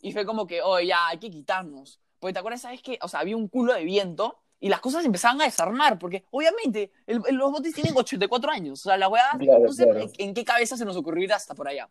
y 0.00 0.12
fue 0.12 0.24
como 0.26 0.46
que, 0.46 0.62
oye, 0.62 0.86
ya, 0.88 1.08
hay 1.08 1.18
que 1.18 1.30
quitarnos. 1.30 2.00
Porque 2.18 2.32
te 2.32 2.38
acuerdas, 2.38 2.62
¿sabes 2.62 2.82
qué? 2.82 2.98
O 3.02 3.08
sea, 3.08 3.20
había 3.20 3.36
un 3.36 3.48
culo 3.48 3.74
de 3.74 3.84
viento 3.84 4.38
y 4.60 4.68
las 4.70 4.80
cosas 4.80 5.04
empezaban 5.04 5.40
a 5.42 5.44
desarmar 5.44 5.98
porque, 5.98 6.24
obviamente, 6.30 6.90
el- 7.06 7.22
el- 7.26 7.36
los 7.36 7.52
botes 7.52 7.74
tienen 7.74 7.94
84 7.96 8.50
años. 8.50 8.80
O 8.80 8.88
sea, 8.88 8.96
la 8.96 9.08
weá, 9.08 9.30
Claro, 9.38 9.64
no 9.64 9.72
sé 9.72 9.84
claro. 9.84 10.00
en, 10.00 10.10
en 10.18 10.34
qué 10.34 10.44
cabeza 10.44 10.76
se 10.78 10.84
nos 10.86 10.96
ocurrió 10.96 11.24
ir 11.24 11.32
hasta 11.34 11.54
por 11.54 11.68
allá. 11.68 11.88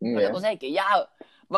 Ya. 0.00 0.20
la 0.20 0.30
cosa 0.32 0.52
es 0.52 0.58
que 0.58 0.70
ya, 0.70 0.84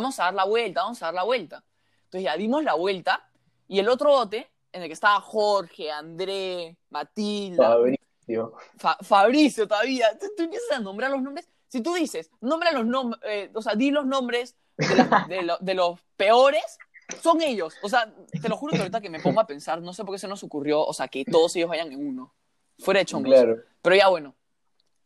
vamos 0.03 0.19
a 0.21 0.25
dar 0.25 0.35
la 0.35 0.45
vuelta, 0.45 0.83
vamos 0.83 1.03
a 1.03 1.07
dar 1.07 1.15
la 1.15 1.23
vuelta. 1.25 1.65
Entonces 2.05 2.23
ya 2.25 2.37
dimos 2.37 2.63
la 2.65 2.75
vuelta 2.75 3.29
y 3.69 3.79
el 3.81 3.89
otro 3.89 4.11
bote, 4.11 4.49
en 4.73 4.83
el 4.83 4.89
que 4.89 4.93
estaba 4.95 5.21
Jorge, 5.21 5.91
André, 5.91 6.77
Matilda, 6.91 7.69
Fabricio. 7.69 8.53
Fa- 8.77 8.99
Fabricio 9.01 9.67
todavía, 9.69 10.17
tú, 10.19 10.27
tú 10.37 10.43
empiezas 10.45 10.79
a 10.79 10.81
nombrar 10.81 11.11
los 11.11 11.23
nombres. 11.23 11.49
Si 11.69 11.81
tú 11.81 11.95
dices, 11.95 12.31
nombra 12.41 12.71
los 12.73 12.87
nombres, 12.87 13.51
o 13.55 13.63
sea, 13.63 13.75
di 13.75 13.91
los 13.91 14.07
nombres 14.07 14.55
de, 14.77 14.97
la- 14.97 15.27
de 15.29 15.43
lo- 15.43 15.59
de 15.61 15.75
los 15.75 16.01
peores, 16.17 16.79
son 17.23 17.41
ellos. 17.41 17.75
O 17.83 17.89
sea, 17.89 18.13
te 18.41 18.49
lo 18.49 18.57
juro 18.57 18.73
que 18.75 18.79
ahorita 18.81 19.01
que 19.01 19.11
me 19.11 19.21
pongo 19.21 19.41
a 19.41 19.47
pensar, 19.47 19.81
no 19.81 19.93
sé 19.93 20.05
por 20.05 20.15
qué 20.15 20.19
se 20.19 20.29
nos 20.29 20.43
ocurrió, 20.43 20.83
o 20.85 20.93
sea, 20.93 21.09
que 21.09 21.25
todos 21.25 21.55
ellos 21.57 21.69
vayan 21.69 21.91
en 21.93 22.07
uno. 22.07 22.35
Fuera 22.79 23.01
de 23.01 23.07
chongos. 23.07 23.33
Claro. 23.33 23.57
Pero 23.83 23.97
ya 23.97 24.09
bueno, 24.09 24.35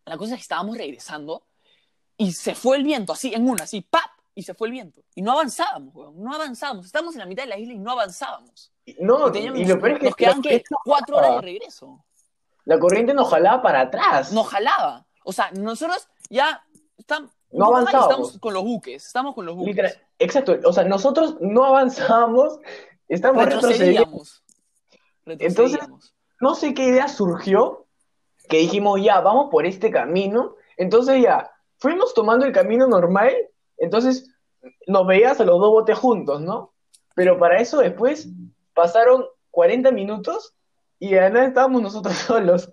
la 0.05 0.16
cosa 0.16 0.32
es 0.34 0.38
que 0.41 0.43
estábamos 0.43 0.76
regresando 0.76 1.45
y 2.16 2.32
se 2.32 2.55
fue 2.55 2.76
el 2.76 2.84
viento, 2.84 3.12
así, 3.12 3.32
en 3.32 3.49
una, 3.49 3.64
así, 3.64 3.80
¡pap! 3.82 4.11
Y 4.41 4.43
se 4.43 4.55
fue 4.55 4.68
el 4.68 4.72
viento. 4.72 5.03
Y 5.14 5.20
no 5.20 5.32
avanzábamos, 5.32 5.95
weón, 5.95 6.18
no 6.22 6.34
avanzábamos. 6.34 6.86
Estábamos 6.86 7.14
en 7.14 7.18
la 7.20 7.26
mitad 7.26 7.43
de 7.43 7.51
la 7.51 7.59
isla 7.59 7.74
y 7.74 7.78
no 7.78 7.91
avanzábamos. 7.91 8.72
No, 8.99 9.28
Y, 9.28 9.32
teníamos- 9.32 9.61
y 9.61 9.64
lo 9.66 9.78
peor 9.78 9.93
es 9.93 9.99
que 9.99 10.07
nos 10.07 10.16
quedan, 10.16 10.43
corriente 10.43 10.64
Cuatro 10.82 11.16
horas 11.18 11.34
de 11.36 11.41
regreso. 11.43 12.05
La 12.64 12.78
corriente 12.78 13.12
nos 13.12 13.28
jalaba 13.28 13.61
para 13.62 13.80
atrás. 13.82 14.32
nos 14.32 14.49
jalaba. 14.49 15.07
O 15.24 15.32
sea, 15.32 15.51
nosotros 15.53 16.09
ya 16.30 16.64
estamos, 16.97 17.30
No 17.53 17.66
avanzábamos. 17.66 18.09
estamos 18.11 18.38
con 18.38 18.55
los 18.55 18.64
buques, 18.64 19.07
estamos 19.07 19.34
con 19.34 19.45
los 19.45 19.55
buques. 19.57 19.74
Literal- 19.76 20.01
exacto. 20.18 20.57
O 20.64 20.72
sea, 20.72 20.84
nosotros 20.84 21.36
no 21.41 21.64
avanzábamos, 21.66 22.59
estamos 23.09 23.45
retrocediendo. 23.45 24.01
Retrocedíamos. 24.05 24.43
Retrocedíamos. 25.26 26.14
No 26.41 26.55
sé 26.55 26.72
qué 26.72 26.84
idea 26.84 27.09
surgió 27.09 27.86
que 28.49 28.57
dijimos, 28.59 29.03
ya, 29.03 29.20
vamos 29.20 29.51
por 29.51 29.66
este 29.66 29.91
camino. 29.91 30.57
Entonces 30.78 31.22
ya, 31.22 31.51
fuimos 31.76 32.14
tomando 32.14 32.47
el 32.47 32.53
camino 32.53 32.86
normal. 32.86 33.34
Entonces 33.76 34.30
nos 34.86 35.06
veías 35.06 35.40
a 35.40 35.44
los 35.44 35.58
dos 35.61 35.70
botes 35.70 35.98
juntos, 35.98 36.40
¿no? 36.40 36.72
Pero 37.14 37.38
para 37.38 37.61
eso 37.61 37.78
después 37.78 38.28
pasaron 38.74 39.24
40 39.50 39.90
minutos 39.90 40.54
y 40.98 41.11
de 41.11 41.30
nada 41.30 41.46
estábamos 41.46 41.82
nosotros 41.82 42.14
solos. 42.26 42.70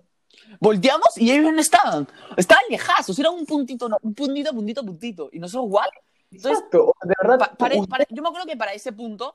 Volteamos 0.60 1.16
y 1.16 1.30
ellos 1.32 1.52
no 1.52 1.60
estaban. 1.60 2.06
Estaban 2.36 2.64
lejazos, 2.70 3.18
era 3.18 3.30
un 3.30 3.44
puntito, 3.46 3.88
un 4.02 4.14
puntito, 4.14 4.52
puntito, 4.52 4.84
puntito. 4.84 5.28
Y 5.32 5.38
nosotros, 5.38 5.66
¿what? 5.70 5.86
Entonces, 6.30 6.58
Exacto. 6.58 6.92
De 7.02 7.14
verdad, 7.22 7.38
pa- 7.38 7.54
para- 7.54 7.74
para- 7.88 8.06
yo 8.08 8.22
me 8.22 8.28
acuerdo 8.28 8.46
que 8.46 8.56
para 8.56 8.72
ese 8.72 8.92
punto, 8.92 9.34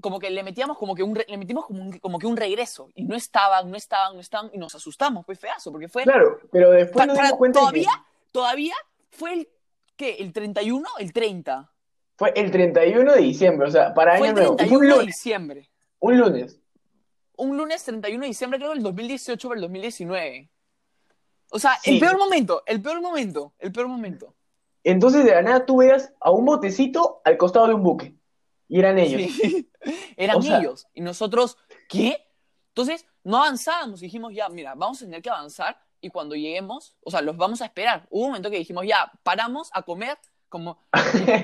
como 0.00 0.18
que 0.20 0.30
le 0.30 0.42
metíamos 0.44 0.78
como 0.78 0.94
que 0.94 1.02
un, 1.02 1.14
le 1.26 1.36
metimos 1.36 1.66
como, 1.66 1.82
un- 1.82 1.98
como 1.98 2.18
que 2.18 2.26
un 2.26 2.36
regreso. 2.36 2.88
Y 2.94 3.02
no 3.04 3.16
estaban, 3.16 3.70
no 3.70 3.76
estaban, 3.76 4.14
no 4.14 4.20
estaban. 4.20 4.50
Y 4.54 4.58
nos 4.58 4.74
asustamos, 4.74 5.26
pues 5.26 5.38
feazo, 5.38 5.70
porque 5.72 5.88
fue. 5.88 6.04
claro, 6.04 6.38
pero 6.52 6.70
después 6.70 7.04
pa- 7.04 7.06
nos 7.06 7.16
dimos 7.16 7.32
cuenta 7.38 7.58
de 7.60 7.64
que 7.66 7.70
todavía, 7.82 8.06
todavía 8.32 8.74
fue 9.10 9.32
el. 9.34 9.48
¿Qué? 9.96 10.14
¿El 10.20 10.32
31? 10.32 10.88
¿El 11.00 11.12
30? 11.12 11.72
Fue 12.18 12.32
el 12.36 12.50
31 12.50 13.12
de 13.14 13.20
diciembre, 13.22 13.68
o 13.68 13.70
sea, 13.70 13.94
para 13.94 14.14
año 14.16 14.26
el 14.26 14.34
nuevo. 14.34 14.48
Fue 14.48 14.56
31 14.66 14.78
un 14.80 14.82
de 14.88 14.94
lunes. 14.96 15.06
diciembre. 15.06 15.70
Un 16.00 16.18
lunes. 16.18 16.60
un 17.40 17.56
lunes 17.56 17.84
31 17.84 18.22
de 18.22 18.26
diciembre, 18.26 18.58
creo, 18.58 18.70
del 18.70 18.82
2018 18.82 19.48
o 19.48 19.52
el 19.54 19.60
2019. 19.60 20.50
O 21.50 21.58
sea, 21.60 21.78
Sí. 21.82 21.94
el 21.94 22.00
peor 22.00 22.18
momento, 22.18 22.62
el 22.66 22.82
peor 22.82 23.00
momento, 23.00 23.54
el 23.60 23.70
peor 23.72 23.86
momento. 23.86 24.34
Entonces 24.82 25.24
de 25.24 25.30
la 25.30 25.42
nada 25.42 25.64
tú 25.64 25.76
veas 25.78 26.12
a 26.20 26.30
un 26.32 26.44
botecito 26.44 27.20
al 27.24 27.36
costado 27.36 27.68
de 27.68 27.74
un 27.74 27.82
buque. 27.84 28.16
Y 28.66 28.80
eran 28.80 28.98
ellos. 28.98 29.32
Sí. 29.32 29.70
Eran 30.16 30.36
O 30.38 30.42
sea- 30.42 30.58
ellos. 30.58 30.86
Y 30.94 31.00
nosotros, 31.00 31.56
¿qué? 31.88 32.18
Entonces, 32.70 33.06
no 33.22 33.36
avanzábamos. 33.38 34.00
Dijimos, 34.00 34.34
ya, 34.34 34.48
mira, 34.48 34.74
vamos 34.74 35.00
a 35.00 35.04
tener 35.04 35.22
que 35.22 35.30
avanzar. 35.30 35.78
Y 36.00 36.10
cuando 36.10 36.34
lleguemos, 36.34 36.96
o 37.04 37.10
sea, 37.10 37.22
los 37.22 37.36
vamos 37.36 37.62
a 37.62 37.66
esperar. 37.66 38.06
Hubo 38.10 38.22
un 38.24 38.28
momento 38.30 38.50
que 38.50 38.58
dijimos, 38.58 38.84
ya, 38.86 39.10
paramos 39.22 39.70
a 39.72 39.82
comer. 39.82 40.18
Como, 40.48 40.78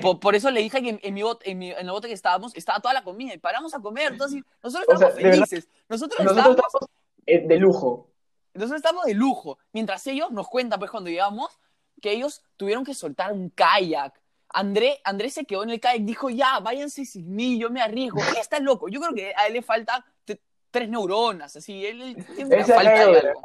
por, 0.01 0.19
por 0.19 0.35
eso 0.35 0.49
le 0.51 0.61
dije 0.61 0.81
que 0.81 0.89
en, 0.89 0.99
en 1.03 1.13
mi 1.13 1.21
bote, 1.23 1.51
en, 1.51 1.57
mi- 1.59 1.71
en 1.71 1.77
el 1.85 1.91
bote 1.91 2.07
que 2.07 2.13
estábamos 2.13 2.55
estaba 2.55 2.79
toda 2.79 2.93
la 2.93 3.03
comida 3.03 3.33
y 3.33 3.37
paramos 3.37 3.73
a 3.73 3.79
comer. 3.79 4.13
Entonces, 4.13 4.41
nosotros 4.63 4.87
O 4.87 4.97
sea, 4.97 5.07
estábamos 5.09 5.15
verdad, 5.23 5.45
felices. 5.47 5.69
Nosotros, 5.89 6.19
Nosotros 6.19 6.37
estábamos 6.37 6.65
estamos 6.65 6.89
eh, 7.27 7.47
de 7.47 7.57
lujo. 7.57 8.09
Entonces 8.53 8.77
estamos 8.77 9.05
de 9.05 9.13
lujo. 9.13 9.57
Mientras 9.73 10.05
ellos 10.07 10.31
nos 10.31 10.47
cuentan, 10.47 10.79
pues 10.79 10.89
cuando 10.89 11.09
llegamos, 11.09 11.59
que 12.01 12.11
ellos 12.11 12.41
tuvieron 12.57 12.83
que 12.83 12.93
soltar 12.93 13.31
un 13.31 13.49
kayak. 13.49 14.19
André, 14.49 14.99
André 15.03 15.29
se 15.29 15.45
quedó 15.45 15.63
en 15.63 15.69
el 15.71 15.79
kayak, 15.79 16.03
dijo, 16.03 16.29
ya, 16.29 16.59
váyanse 16.59 17.05
sin 17.05 17.35
mí, 17.35 17.59
yo 17.59 17.69
me 17.69 17.81
arriesgo. 17.81 18.19
Él 18.19 18.37
está 18.39 18.59
loco. 18.59 18.87
Yo 18.87 18.99
creo 19.01 19.13
que 19.13 19.33
a 19.35 19.47
él 19.47 19.53
le 19.53 19.61
falta 19.61 20.05
t- 20.23 20.39
tres 20.71 20.87
neuronas, 20.89 21.55
así. 21.55 21.85
Él, 21.85 22.01
él 22.01 22.25
tiene 22.35 22.63
falta 22.63 22.91
de 23.05 23.11
la- 23.11 23.29
algo. 23.29 23.41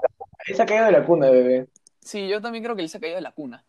Él 0.46 0.56
se 0.56 0.62
ha 0.62 0.66
caído 0.66 0.84
de 0.86 0.92
la 0.92 1.04
cuna, 1.04 1.28
bebé. 1.30 1.68
Sí, 2.02 2.28
yo 2.28 2.40
también 2.40 2.62
creo 2.64 2.76
que 2.76 2.82
él 2.82 2.88
se 2.88 2.96
ha 2.98 3.00
caído 3.00 3.16
de 3.16 3.22
la 3.22 3.32
cuna. 3.32 3.64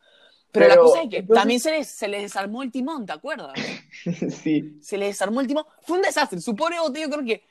Pero, 0.52 0.66
Pero, 0.66 0.76
la 0.76 0.82
cosa 0.82 1.02
es 1.04 1.10
que 1.10 1.18
entonces- 1.18 1.42
también 1.42 1.60
se 1.60 1.72
le, 1.72 1.84
se 1.84 2.08
le 2.08 2.22
desarmó 2.22 2.62
el 2.64 2.72
timón, 2.72 3.06
¿te 3.06 3.14
acuerdas? 3.14 3.54
sí. 4.44 4.78
se 4.82 4.98
le 4.98 5.06
desarmó 5.08 5.42
el 5.42 5.48
timón. 5.48 5.66
Fue 5.82 5.98
un 5.98 6.04
desastre. 6.04 6.40
Su 6.42 6.56
pobre 6.56 6.80
bote, 6.80 7.02
yo 7.02 7.10
creo 7.10 7.26
que 7.26 7.44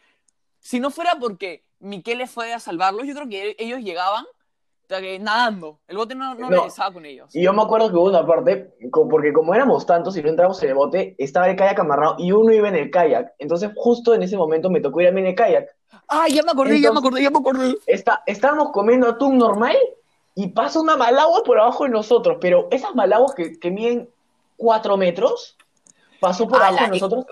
si 0.59 0.81
no 0.81 0.91
fuera 0.91 1.17
porque 1.19 1.65
Miquele 1.81 2.27
fue 2.27 2.53
a 2.53 2.59
salvarlos, 2.61 3.07
yo 3.07 3.15
creo 3.15 3.29
que 3.29 3.57
ellos 3.59 3.81
llegaban 3.81 4.25
nadando. 5.21 5.79
El 5.87 5.97
bote 5.97 6.15
no, 6.15 6.35
no, 6.35 6.51
No. 6.51 6.57
regresaba 6.57 6.93
con 6.93 7.07
ellos. 7.07 7.35
Y 7.35 7.43
yo 7.43 7.53
me 7.53 7.63
acuerdo 7.63 7.89
que 7.91 7.97
hubo 7.97 8.09
una 8.09 8.27
parte, 8.27 8.75
porque 8.93 9.33
como 9.33 9.55
éramos 9.55 9.87
tantos 9.87 10.17
y 10.17 10.23
no 10.23 10.29
entramos 10.29 10.61
en 10.63 10.71
el 10.71 10.75
bote, 10.75 11.15
estaba 11.19 11.49
el 11.49 11.57
kayak 11.57 11.79
amarrado 11.79 12.17
y 12.19 12.33
uno 12.33 12.53
iba 12.53 12.69
en 12.69 12.75
el 12.77 12.91
kayak. 12.91 13.35
Entonces, 13.39 13.71
justo 13.77 14.15
en 14.15 14.23
ese 14.25 14.37
momento 14.37 14.69
me 14.69 14.81
tocó 14.81 15.01
ir 15.01 15.09
a 15.09 15.13
mí 15.13 15.21
en 15.21 15.29
el 15.29 15.35
kayak. 15.35 15.69
Ah, 16.09 16.27
ya 16.29 16.43
me 16.43 16.51
acordé, 16.51 16.81
ya 16.81 16.91
me 16.93 16.99
Entonces- 16.99 16.99
acordé, 16.99 17.23
ya 17.23 17.31
me 17.31 17.39
acordé. 17.39 17.79
Está, 17.87 18.23
estábamos 18.27 18.73
comiendo 18.73 19.09
atún 19.09 19.39
normal 19.39 19.77
y 20.35 20.49
pasa 20.49 20.81
una 20.81 20.97
malagua 20.97 21.43
por 21.43 21.59
abajo 21.59 21.85
de 21.85 21.91
nosotros, 21.91 22.39
pero 22.41 22.69
esas 22.71 22.95
malaguas 22.95 23.35
que, 23.35 23.59
que 23.59 23.71
miden 23.71 24.09
cuatro 24.57 24.97
metros, 24.97 25.57
pasó 26.21 26.47
por 26.47 26.63
abajo 26.63 26.85
de 26.85 26.89
nosotros. 26.91 27.27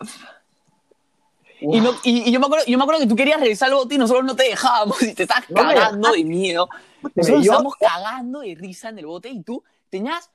Y, 1.61 1.81
no, 1.81 1.91
y, 2.05 2.29
y 2.29 2.33
yo, 2.33 2.39
me 2.41 2.47
acuerdo, 2.47 2.65
yo 2.67 2.79
me 2.79 2.85
acuerdo 2.85 3.01
que 3.01 3.09
tú 3.09 3.17
querías 3.17 3.41
regresar 3.41 3.69
al 3.69 3.75
bote 3.75 3.97
y 3.97 3.99
nosotros 3.99 4.25
no 4.25 4.37
te 4.37 4.45
dejábamos 4.45 5.03
y 5.03 5.15
te 5.15 5.25
estabas 5.25 5.51
No 5.51 5.63
cagando 5.63 6.13
de 6.13 6.25
miedo. 6.25 6.69
Nosotros 7.15 7.43
estábamos 7.43 7.75
cagando 7.77 8.41
de 8.41 8.55
risa 8.55 8.89
en 8.89 8.99
el 8.99 9.07
bote 9.07 9.29
y 9.29 9.43
tú 9.43 9.63
tenías, 9.91 10.31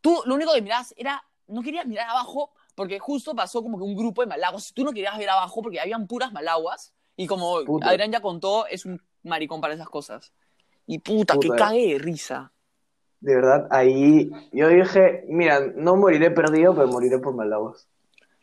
tú 0.00 0.22
lo 0.24 0.34
único 0.34 0.52
que 0.52 0.62
mirabas 0.62 0.94
era, 0.96 1.22
no 1.46 1.62
querías 1.62 1.86
mirar 1.86 2.08
abajo 2.08 2.50
porque 2.74 2.98
justo 2.98 3.34
pasó 3.34 3.62
como 3.62 3.78
que 3.78 3.84
un 3.84 3.94
grupo 3.94 4.22
de 4.22 4.28
malaguas. 4.28 4.72
Tú 4.74 4.84
no 4.84 4.92
querías 4.92 5.16
ver 5.18 5.30
abajo 5.30 5.62
porque 5.62 5.80
habían 5.80 6.06
puras 6.06 6.32
malaguas 6.32 6.92
y 7.16 7.26
como 7.26 7.62
Puta. 7.64 7.88
Adrián 7.88 8.10
ya 8.10 8.20
contó, 8.20 8.66
es 8.66 8.86
un 8.86 9.00
maricón 9.22 9.60
para 9.60 9.74
esas 9.74 9.88
cosas. 9.88 10.32
Y 10.86 10.98
puta, 10.98 11.34
que 11.40 11.48
Puta. 11.48 11.56
cague 11.66 11.92
de 11.94 11.98
risa. 11.98 12.52
De 13.20 13.34
verdad, 13.36 13.68
ahí 13.70 14.30
yo 14.52 14.68
dije, 14.68 15.24
mira, 15.28 15.60
no 15.76 15.94
moriré 15.96 16.30
perdido, 16.32 16.74
pero 16.74 16.88
moriré 16.88 17.18
por 17.18 17.34
malaguas. 17.34 17.86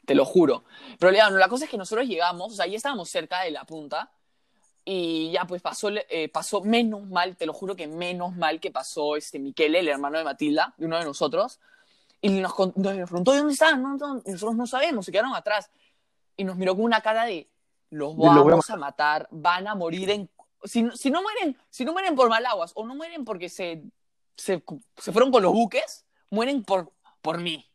te 0.05 0.15
lo 0.15 0.25
juro. 0.25 0.63
Pero 0.97 1.11
Leandro, 1.11 1.37
la 1.37 1.49
cosa 1.49 1.65
es 1.65 1.69
que 1.71 1.77
nosotros 1.77 2.07
llegamos, 2.07 2.53
o 2.53 2.55
sea, 2.55 2.65
ya 2.65 2.77
estábamos 2.77 3.09
cerca 3.09 3.41
de 3.41 3.51
la 3.51 3.63
punta 3.65 4.09
y 4.85 5.31
ya 5.31 5.45
pues 5.45 5.61
pasó, 5.61 5.89
eh, 5.91 6.29
pasó 6.29 6.61
menos 6.61 7.05
mal, 7.07 7.35
te 7.35 7.45
lo 7.45 7.53
juro 7.53 7.75
que 7.75 7.87
menos 7.87 8.35
mal 8.35 8.59
que 8.59 8.71
pasó 8.71 9.15
este 9.17 9.37
Miquele, 9.37 9.79
el 9.79 9.87
hermano 9.89 10.17
de 10.17 10.23
Matilda, 10.23 10.73
de 10.77 10.85
uno 10.87 10.97
de 10.97 11.05
nosotros. 11.05 11.59
Y 12.21 12.29
nos, 12.39 12.57
nos 12.75 12.93
preguntó, 13.09 13.33
¿y 13.33 13.37
dónde 13.37 13.53
están? 13.53 13.83
No, 13.83 13.97
no, 13.97 14.15
nosotros 14.25 14.55
no 14.55 14.65
sabemos, 14.65 15.05
se 15.05 15.11
quedaron 15.11 15.35
atrás. 15.35 15.69
Y 16.37 16.43
nos 16.43 16.55
miró 16.55 16.73
con 16.75 16.85
una 16.85 17.01
cara 17.01 17.25
de, 17.25 17.47
los 17.91 18.15
De, 18.17 18.23
"Los 18.23 18.33
voy 18.35 18.39
a 18.39 18.51
vamos 18.51 18.69
a 18.69 18.77
matar, 18.77 19.27
van 19.29 19.67
a 19.67 19.75
morir 19.75 20.09
en... 20.09 20.29
Si, 20.64 20.84
no- 20.84 20.95
si, 20.95 21.10
no 21.12 21.22
mueren, 21.22 21.57
si 21.70 21.86
no 21.86 21.93
mueren 21.93 22.16
por 22.16 22.30
malaguas 22.30 22.72
o 22.76 22.86
no 22.86 22.95
mueren 22.95 23.24
porque 23.26 23.49
se, 23.49 23.84
se, 24.36 24.64
se 24.97 25.12
fueron 25.12 25.32
con 25.32 25.41
los 25.43 25.53
buques, 25.53 26.05
mueren 26.30 26.64
por, 26.64 26.91
por 27.22 27.38
mí. 27.39 27.66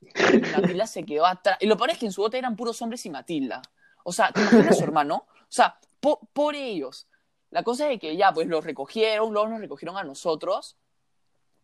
Y 0.00 0.38
Matilda 0.52 0.86
se 0.86 1.04
quedó 1.04 1.26
atrás. 1.26 1.56
Y 1.60 1.66
lo 1.66 1.76
peor 1.76 1.90
es 1.90 1.98
que 1.98 2.06
en 2.06 2.12
su 2.12 2.22
bote 2.22 2.38
eran 2.38 2.56
puros 2.56 2.80
hombres 2.82 3.04
y 3.06 3.10
Matilda. 3.10 3.62
O 4.04 4.12
sea, 4.12 4.32
¿te 4.32 4.40
imaginas 4.40 4.78
su 4.78 4.84
hermano? 4.84 5.26
O 5.28 5.46
sea, 5.48 5.78
po- 6.00 6.28
por 6.32 6.54
ellos. 6.56 7.06
La 7.50 7.62
cosa 7.62 7.90
es 7.90 8.00
que 8.00 8.16
ya, 8.16 8.32
pues 8.32 8.46
los 8.48 8.64
recogieron, 8.64 9.32
luego 9.32 9.48
nos 9.48 9.60
recogieron 9.60 9.96
a 9.96 10.02
nosotros 10.04 10.76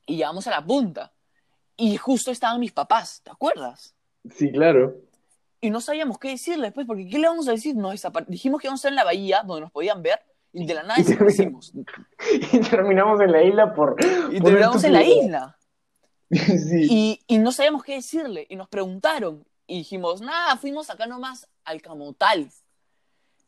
y 0.06 0.16
llegamos 0.16 0.46
a 0.46 0.50
la 0.50 0.64
punta. 0.64 1.12
Y 1.76 1.96
justo 1.96 2.30
estaban 2.30 2.60
mis 2.60 2.72
papás, 2.72 3.22
¿te 3.24 3.30
acuerdas? 3.30 3.94
Sí, 4.34 4.52
claro. 4.52 4.96
Y 5.60 5.70
no 5.70 5.80
sabíamos 5.80 6.18
qué 6.18 6.28
decirles 6.28 6.62
después, 6.68 6.86
porque 6.86 7.08
¿qué 7.08 7.18
le 7.18 7.26
vamos 7.28 7.48
a 7.48 7.52
decir? 7.52 7.74
Nos 7.74 8.00
Dijimos 8.28 8.60
que 8.60 8.66
íbamos 8.68 8.78
a 8.78 8.82
estar 8.82 8.92
en 8.92 8.96
la 8.96 9.04
bahía, 9.04 9.42
donde 9.44 9.62
nos 9.62 9.72
podían 9.72 10.02
ver, 10.02 10.20
y 10.52 10.66
de 10.66 10.74
la 10.74 10.82
nada 10.82 11.00
Y 11.00 11.04
desaparecimos. 11.04 11.72
Y 12.52 12.60
terminamos 12.60 13.20
en 13.20 13.32
la 13.32 13.42
isla 13.42 13.74
por. 13.74 13.96
Y 14.30 14.40
por 14.40 14.50
terminamos 14.50 14.84
en 14.84 14.92
la 14.92 15.02
isla. 15.02 15.54
Sí. 16.30 16.86
Y, 16.90 17.24
y 17.26 17.38
no 17.38 17.52
sabíamos 17.52 17.82
qué 17.82 17.94
decirle. 17.94 18.46
Y 18.50 18.56
nos 18.56 18.68
preguntaron. 18.68 19.46
Y 19.66 19.78
dijimos, 19.78 20.20
nada, 20.20 20.58
fuimos 20.58 20.90
acá 20.90 21.06
nomás 21.06 21.48
al 21.64 21.80
Camotal. 21.80 22.50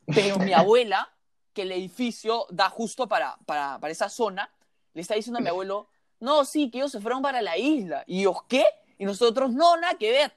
Pero 0.06 0.38
mi 0.38 0.52
abuela, 0.54 1.12
que 1.52 1.62
el 1.62 1.72
edificio 1.72 2.46
da 2.48 2.70
justo 2.70 3.06
para, 3.06 3.36
para, 3.44 3.78
para 3.80 3.92
esa 3.92 4.08
zona, 4.08 4.50
le 4.94 5.02
está 5.02 5.14
diciendo 5.14 5.40
a 5.40 5.42
mi 5.42 5.48
abuelo, 5.48 5.88
no, 6.20 6.44
sí, 6.46 6.70
que 6.70 6.78
ellos 6.78 6.92
se 6.92 7.00
fueron 7.00 7.22
para 7.22 7.42
la 7.42 7.58
isla. 7.58 8.04
Y 8.06 8.22
yo, 8.22 8.44
¿qué? 8.48 8.64
Y 8.98 9.04
nosotros, 9.04 9.52
no, 9.52 9.76
nada 9.76 9.98
que 9.98 10.10
ver. 10.10 10.32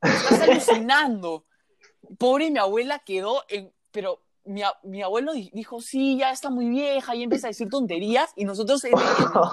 Estás 0.00 0.40
alucinando. 0.40 1.46
Pobre 2.18 2.50
mi 2.50 2.58
abuela 2.58 3.00
quedó 3.00 3.44
en... 3.48 3.72
Pero 3.90 4.22
mi, 4.48 4.62
mi 4.82 5.02
abuelo 5.02 5.32
di- 5.32 5.50
dijo, 5.54 5.80
sí, 5.80 6.18
ya 6.18 6.30
está 6.32 6.50
muy 6.50 6.68
vieja, 6.68 7.14
y 7.14 7.22
empieza 7.22 7.46
a 7.46 7.50
decir 7.50 7.68
tonterías. 7.68 8.32
Y 8.36 8.44
nosotros, 8.44 8.82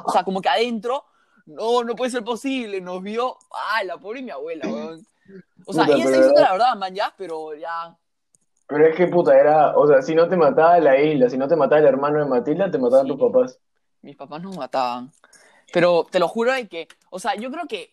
o 0.05 0.11
sea, 0.11 0.23
como 0.23 0.41
que 0.41 0.49
adentro, 0.49 1.03
no, 1.45 1.83
no 1.83 1.95
puede 1.95 2.11
ser 2.11 2.23
posible. 2.23 2.81
Nos 2.81 3.01
vio, 3.03 3.37
ah, 3.51 3.83
la 3.83 3.97
pobre 3.97 4.21
mi 4.21 4.31
abuela, 4.31 4.67
weón. 4.67 5.05
O 5.65 5.73
sea, 5.73 5.83
Puta, 5.85 5.95
ella 5.95 6.03
está 6.05 6.17
diciendo 6.17 6.41
la 6.41 6.51
verdad, 6.51 6.75
man, 6.75 6.93
ya, 6.95 7.13
pero 7.17 7.53
ya... 7.55 7.95
Pero 8.67 8.87
es 8.87 8.95
que 8.95 9.05
puta, 9.07 9.37
era. 9.39 9.77
O 9.77 9.87
sea, 9.87 10.01
si 10.01 10.15
no 10.15 10.27
te 10.27 10.35
mataba 10.35 10.79
la 10.79 10.99
isla, 10.99 11.29
si 11.29 11.37
no 11.37 11.47
te 11.47 11.55
mataba 11.55 11.79
el 11.81 11.85
hermano 11.87 12.19
de 12.19 12.25
Matilda, 12.25 12.71
te 12.71 12.79
mataban 12.79 13.05
Sí. 13.05 13.11
tus 13.11 13.21
papás. 13.21 13.59
mis 14.01 14.15
papás 14.15 14.41
nos 14.41 14.57
mataban. 14.57 15.11
Pero 15.71 16.07
te 16.09 16.17
lo 16.19 16.27
juro 16.27 16.51
de 16.53 16.67
que, 16.67 16.87
o 17.11 17.19
sea, 17.19 17.35
yo 17.35 17.51
creo 17.51 17.67
que 17.67 17.91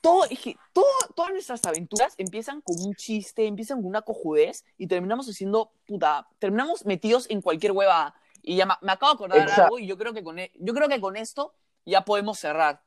todo, 0.00 0.24
es 0.24 0.38
que 0.40 0.56
todo, 0.72 0.84
todas 1.14 1.32
nuestras 1.32 1.64
aventuras 1.64 2.14
empiezan 2.18 2.60
con 2.60 2.76
un 2.80 2.94
chiste, 2.94 3.46
empiezan 3.46 3.78
con 3.78 3.86
una 3.86 4.02
cojudez 4.02 4.64
y 4.78 4.86
terminamos 4.86 5.28
haciendo, 5.28 5.72
puta, 5.86 6.26
terminamos 6.38 6.84
metidos 6.86 7.28
en 7.30 7.42
cualquier 7.42 7.72
hueva. 7.72 8.14
Y 8.42 8.56
ya 8.56 8.66
me, 8.66 8.74
me 8.82 8.92
acabo 8.92 9.12
de 9.12 9.16
acordar 9.16 9.38
Exacto. 9.40 9.62
algo 9.62 9.78
y 9.78 9.86
yo 9.86 9.98
creo, 9.98 10.12
que 10.12 10.22
con, 10.22 10.38
e- 10.38 10.52
yo 10.54 10.72
creo 10.74 10.88
que 10.88 11.00
con 11.00 11.16
esto 11.16 11.52
ya 11.84 12.04
podemos 12.04 12.38
cerrar. 12.38 12.80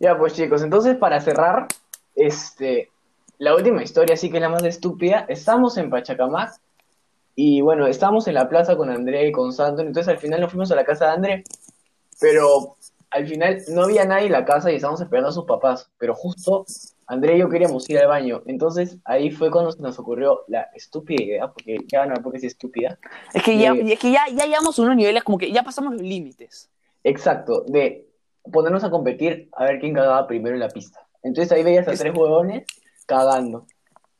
Ya, 0.00 0.16
pues 0.18 0.34
chicos, 0.34 0.62
entonces 0.62 0.96
para 0.96 1.20
cerrar, 1.20 1.68
este, 2.14 2.90
la 3.38 3.54
última 3.54 3.82
historia 3.82 4.16
sí 4.16 4.30
que 4.30 4.38
es 4.38 4.42
la 4.42 4.48
más 4.48 4.64
estúpida. 4.64 5.26
Estamos 5.28 5.76
en 5.76 5.90
Pachacamac 5.90 6.60
y 7.34 7.60
bueno, 7.60 7.86
estamos 7.86 8.26
en 8.28 8.34
la 8.34 8.48
plaza 8.48 8.76
con 8.76 8.90
André 8.90 9.28
y 9.28 9.32
con 9.32 9.52
Santos, 9.52 9.86
entonces 9.86 10.08
al 10.12 10.18
final 10.18 10.40
nos 10.40 10.50
fuimos 10.50 10.70
a 10.72 10.74
la 10.74 10.84
casa 10.84 11.06
de 11.06 11.12
André, 11.12 11.44
pero 12.20 12.76
al 13.10 13.26
final 13.26 13.62
no 13.68 13.82
había 13.84 14.04
nadie 14.04 14.26
en 14.26 14.32
la 14.32 14.44
casa 14.44 14.70
y 14.70 14.76
estábamos 14.76 15.00
esperando 15.00 15.28
a 15.30 15.32
sus 15.32 15.44
papás, 15.44 15.90
pero 15.98 16.14
justo 16.14 16.64
André 17.06 17.36
y 17.36 17.40
yo 17.40 17.48
queríamos 17.48 17.88
ir 17.90 17.98
al 17.98 18.06
baño, 18.06 18.42
entonces 18.46 18.98
ahí 19.04 19.30
fue 19.32 19.50
cuando 19.50 19.72
se 19.72 19.82
nos 19.82 19.98
ocurrió 19.98 20.44
la 20.46 20.68
estúpida 20.74 21.22
idea, 21.24 21.48
porque 21.48 21.78
ya 21.88 22.00
van 22.00 22.10
a 22.10 22.14
ver 22.14 22.22
por 22.22 22.30
qué 22.32 22.38
es 22.38 22.44
estúpida, 22.44 22.98
Es 23.34 23.42
que, 23.42 23.58
ya, 23.58 23.72
Sí. 23.72 23.92
es 23.92 23.98
que 23.98 24.12
ya, 24.12 24.26
ya 24.32 24.44
llegamos 24.46 24.78
a 24.78 24.82
unos 24.82 24.94
niveles 24.96 25.24
como 25.24 25.36
que 25.38 25.50
ya 25.50 25.62
pasamos 25.64 25.92
los 25.94 26.02
límites. 26.02 26.70
exacto, 27.02 27.64
de 27.66 28.06
ponernos 28.52 28.84
a 28.84 28.90
competir 28.90 29.48
a 29.52 29.64
ver 29.64 29.80
quién 29.80 29.92
cagaba 29.94 30.26
primero 30.26 30.54
en 30.54 30.60
la 30.60 30.68
pista. 30.68 31.00
Entonces 31.22 31.50
ahí 31.52 31.62
veías 31.62 31.86
a 31.88 31.92
Es- 31.92 31.98
tres 32.00 32.14
huevones 32.16 32.64
cagando. 33.06 33.66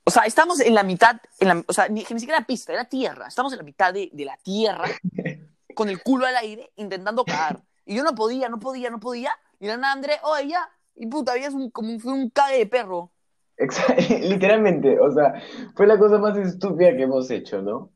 O 0.04 0.10
sea, 0.10 0.24
estamos 0.24 0.58
en 0.60 0.74
la 0.74 0.82
mitad, 0.82 1.16
en 1.38 1.48
la, 1.48 1.64
o 1.66 1.72
sea, 1.72 1.88
ni, 1.88 2.04
ni 2.10 2.18
siquiera 2.20 2.44
pista, 2.44 2.72
era 2.72 2.86
tierra. 2.86 3.28
Estamos 3.28 3.52
en 3.52 3.58
la 3.58 3.64
mitad 3.64 3.94
de, 3.94 4.10
de 4.12 4.24
la 4.24 4.36
tierra, 4.42 4.84
con 5.76 5.88
el 5.88 6.02
culo 6.02 6.26
al 6.26 6.34
aire, 6.36 6.70
intentando 6.76 7.24
cagar. 7.24 7.60
Y 7.90 7.96
yo 7.96 8.04
no 8.04 8.14
podía, 8.14 8.48
no 8.48 8.60
podía, 8.60 8.88
no 8.88 9.00
podía. 9.00 9.32
Y 9.58 9.66
la 9.66 9.76
nada, 9.76 9.94
André, 9.94 10.12
oye, 10.22 10.50
ya. 10.50 10.70
Y 10.94 11.08
puta, 11.08 11.32
habías 11.32 11.54
un, 11.54 11.72
como 11.72 11.90
un, 11.90 11.98
fue 11.98 12.12
un 12.12 12.30
cague 12.30 12.58
de 12.58 12.66
perro. 12.66 13.10
Literalmente, 14.20 15.00
o 15.00 15.10
sea, 15.10 15.42
fue 15.74 15.88
la 15.88 15.98
cosa 15.98 16.18
más 16.18 16.36
estúpida 16.36 16.96
que 16.96 17.02
hemos 17.02 17.28
hecho, 17.32 17.60
¿no? 17.62 17.90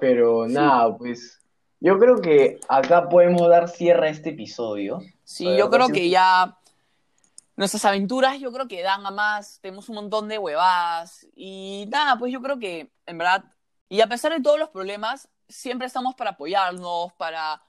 Pero 0.00 0.48
nada, 0.48 0.96
pues 0.96 1.38
yo 1.80 1.98
creo 1.98 2.22
que 2.22 2.58
acá 2.66 3.10
podemos 3.10 3.46
dar 3.46 3.68
cierre 3.68 4.08
a 4.08 4.10
este 4.10 4.30
episodio. 4.30 5.02
Sí, 5.22 5.54
yo 5.54 5.68
creo 5.68 5.88
que 5.88 6.08
ya 6.08 6.56
nuestras 7.56 7.84
aventuras, 7.84 8.40
yo 8.40 8.50
creo 8.52 8.68
que 8.68 8.82
dan 8.82 9.04
a 9.04 9.10
más. 9.10 9.60
Tenemos 9.60 9.90
un 9.90 9.96
montón 9.96 10.28
de 10.28 10.38
huevadas. 10.38 11.26
Y 11.36 11.84
nada, 11.90 12.18
pues 12.18 12.32
yo 12.32 12.40
creo 12.40 12.58
que, 12.58 12.90
en 13.04 13.18
verdad, 13.18 13.44
y 13.90 14.00
a 14.00 14.06
pesar 14.06 14.32
de 14.32 14.40
todos 14.40 14.58
los 14.58 14.70
problemas, 14.70 15.28
siempre 15.46 15.86
estamos 15.86 16.14
para 16.14 16.30
apoyarnos, 16.30 17.12
para, 17.18 17.60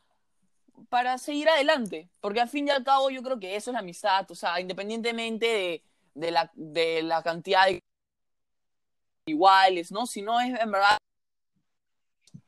para 0.90 1.18
seguir 1.18 1.50
adelante. 1.50 2.10
Porque 2.22 2.42
al 2.42 2.50
fin 2.50 2.68
y 2.68 2.72
al 2.72 2.84
cabo, 2.84 3.10
yo 3.10 3.22
creo 3.22 3.40
que 3.40 3.56
eso 3.56 3.72
es 3.72 3.74
la 3.74 3.80
amistad. 3.80 4.30
O 4.30 4.36
sea, 4.36 4.60
independientemente 4.60 5.46
de, 5.46 5.84
de 6.14 6.32
la, 6.32 6.52
de 6.56 7.04
la 7.04 7.22
cantidad 7.24 7.66
de 7.68 7.80
iguales, 9.28 9.92
¿no? 9.92 10.06
Si 10.06 10.22
no 10.22 10.40
es 10.40 10.60
en 10.60 10.72
verdad, 10.72 10.98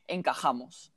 encajamos. 0.07 0.91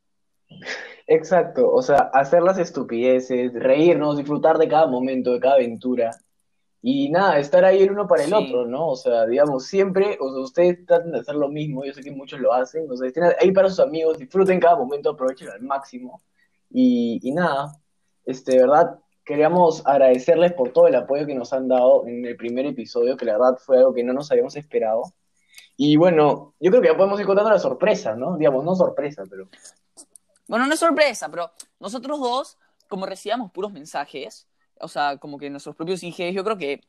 Exacto, 1.07 1.73
o 1.73 1.83
sea, 1.83 2.11
hacer 2.13 2.43
las 2.43 2.59
estupideces, 2.59 3.53
reírnos, 3.55 4.17
disfrutar 4.17 4.59
de 4.59 4.69
cada 4.69 4.87
momento, 4.87 5.33
de 5.33 5.41
cada 5.41 5.55
aventura. 5.55 6.11
Y 6.83 7.11
nada, 7.11 7.39
estar 7.39 7.65
ahí 7.65 7.83
el 7.83 7.91
uno 7.93 8.07
para 8.07 8.25
el 8.25 8.31
Sí. 8.31 8.35
otro, 8.35 8.67
¿no? 8.67 8.89
O 8.89 8.97
sea, 8.97 9.27
digamos, 9.27 9.67
siempre, 9.67 10.17
o 10.21 10.33
sea, 10.33 10.43
ustedes 10.43 10.87
traten 10.87 11.13
de 11.13 11.21
hacer 11.21 11.35
lo 11.35 11.49
mismo, 11.49 11.85
yo 11.85 11.93
sé 11.93 12.03
que 12.03 12.11
muchos 12.11 12.41
lo 12.41 12.53
hacen, 12.55 12.91
o 12.91 12.97
sea, 12.97 13.07
estén 13.09 13.25
ahí 13.39 13.53
para 13.53 13.69
sus 13.69 13.81
amigos, 13.81 14.19
disfruten 14.19 14.59
cada 14.61 14.77
momento, 14.77 15.11
aprovechen 15.11 15.51
al 15.51 15.63
máximo. 15.63 16.23
Y, 16.71 17.33
nada, 17.33 17.77
este, 18.25 18.59
verdad, 18.59 18.99
queríamos 19.25 19.85
agradecerles 19.87 20.53
por 20.53 20.73
todo 20.73 20.87
el 20.87 20.95
apoyo 20.95 21.27
que 21.27 21.35
nos 21.35 21.53
han 21.53 21.69
dado 21.69 22.07
en 22.07 22.25
el 22.25 22.37
primer 22.37 22.67
episodio, 22.67 23.17
que 23.17 23.25
la 23.25 23.33
verdad 23.33 23.59
fue 23.59 23.79
algo 23.79 23.93
que 23.93 24.05
no 24.05 24.13
nos 24.13 24.31
habíamos 24.31 24.57
esperado. 24.57 25.13
Y 25.77 25.97
bueno, 25.97 26.55
yo 26.61 26.71
creo 26.71 26.83
que 26.83 26.89
ya 26.89 26.97
podemos 26.97 27.19
ir 27.19 27.27
contando 27.27 27.51
la 27.51 27.59
sorpresa, 27.59 28.15
¿no? 28.15 28.37
Digamos, 28.37 28.65
no 28.65 28.75
sorpresa, 28.75 29.25
pero... 29.29 29.49
Bueno, 30.47 30.67
no 30.67 30.75
es 30.75 30.81
sorpresa, 30.81 31.29
pero 31.29 31.51
nosotros 31.79 32.21
dos, 32.21 32.59
como 32.89 33.07
recibíamos 33.07 33.51
puros 33.51 33.73
mensajes, 33.73 34.47
o 34.81 34.89
sea, 34.89 35.17
como 35.19 35.39
que 35.39 35.51
nuestros 35.51 35.77
propios 35.77 36.03
IGs, 36.03 36.35
yo 36.35 36.45
creo 36.45 36.59
que, 36.59 36.81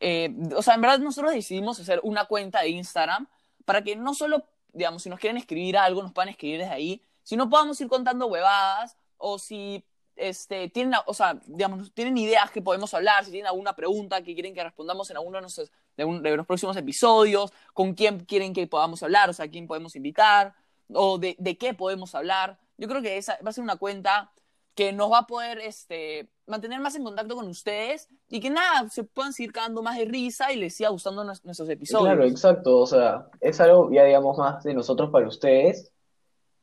eh, 0.00 0.34
o 0.54 0.62
sea, 0.62 0.74
en 0.74 0.82
verdad 0.82 0.98
nosotros 0.98 1.32
decidimos 1.32 1.80
hacer 1.80 2.00
una 2.02 2.26
cuenta 2.26 2.60
de 2.60 2.68
Instagram 2.70 3.26
para 3.64 3.82
que 3.82 3.96
no 3.96 4.14
solo, 4.14 4.44
digamos, 4.72 5.02
si 5.02 5.10
nos 5.10 5.18
quieren 5.18 5.36
escribir 5.36 5.76
algo, 5.76 6.02
nos 6.02 6.12
puedan 6.12 6.28
escribir 6.28 6.60
desde 6.60 6.72
ahí, 6.72 7.02
sino 7.22 7.48
podamos 7.48 7.80
ir 7.80 7.88
contando 7.88 8.26
huevadas, 8.26 8.96
o 9.18 9.38
si 9.38 9.84
este, 10.16 10.68
tienen, 10.70 10.94
o 11.06 11.14
sea, 11.14 11.38
digamos, 11.46 11.92
tienen 11.94 12.18
ideas 12.18 12.50
que 12.50 12.60
podemos 12.62 12.92
hablar, 12.94 13.24
si 13.24 13.30
tienen 13.30 13.46
alguna 13.46 13.76
pregunta 13.76 14.22
que 14.22 14.34
quieren 14.34 14.54
que 14.54 14.64
respondamos 14.64 15.08
en 15.10 15.16
alguno 15.16 15.36
de, 15.38 15.42
nuestros, 15.42 15.70
de, 15.96 16.04
un- 16.04 16.22
de 16.22 16.36
los 16.36 16.46
próximos 16.46 16.76
episodios, 16.76 17.52
con 17.72 17.94
quién 17.94 18.20
quieren 18.24 18.52
que 18.52 18.66
podamos 18.66 19.02
hablar, 19.02 19.30
o 19.30 19.32
sea, 19.32 19.48
quién 19.48 19.66
podemos 19.68 19.94
invitar, 19.94 20.54
o 20.92 21.18
de, 21.18 21.36
de 21.38 21.56
qué 21.56 21.74
podemos 21.74 22.14
hablar. 22.16 22.58
Yo 22.78 22.88
creo 22.88 23.00
que 23.02 23.16
esa 23.16 23.38
va 23.44 23.50
a 23.50 23.52
ser 23.52 23.62
una 23.62 23.76
cuenta 23.76 24.32
que 24.74 24.92
nos 24.92 25.10
va 25.10 25.18
a 25.18 25.26
poder 25.26 25.58
este, 25.58 26.28
mantener 26.46 26.78
más 26.80 26.94
en 26.94 27.02
contacto 27.04 27.34
con 27.34 27.48
ustedes 27.48 28.08
y 28.28 28.38
que 28.40 28.48
nada, 28.50 28.88
se 28.90 29.02
puedan 29.04 29.32
seguir 29.32 29.52
cagando 29.52 29.82
más 29.82 29.98
de 29.98 30.04
risa 30.04 30.52
y 30.52 30.56
les 30.56 30.74
siga 30.76 30.88
gustando 30.90 31.24
nues- 31.24 31.42
nuestros 31.44 31.68
episodios. 31.68 32.06
Claro, 32.06 32.24
exacto, 32.24 32.78
o 32.78 32.86
sea, 32.86 33.26
es 33.40 33.60
algo 33.60 33.90
ya 33.92 34.04
digamos 34.04 34.38
más 34.38 34.62
de 34.64 34.74
nosotros 34.74 35.10
para 35.10 35.26
ustedes 35.26 35.92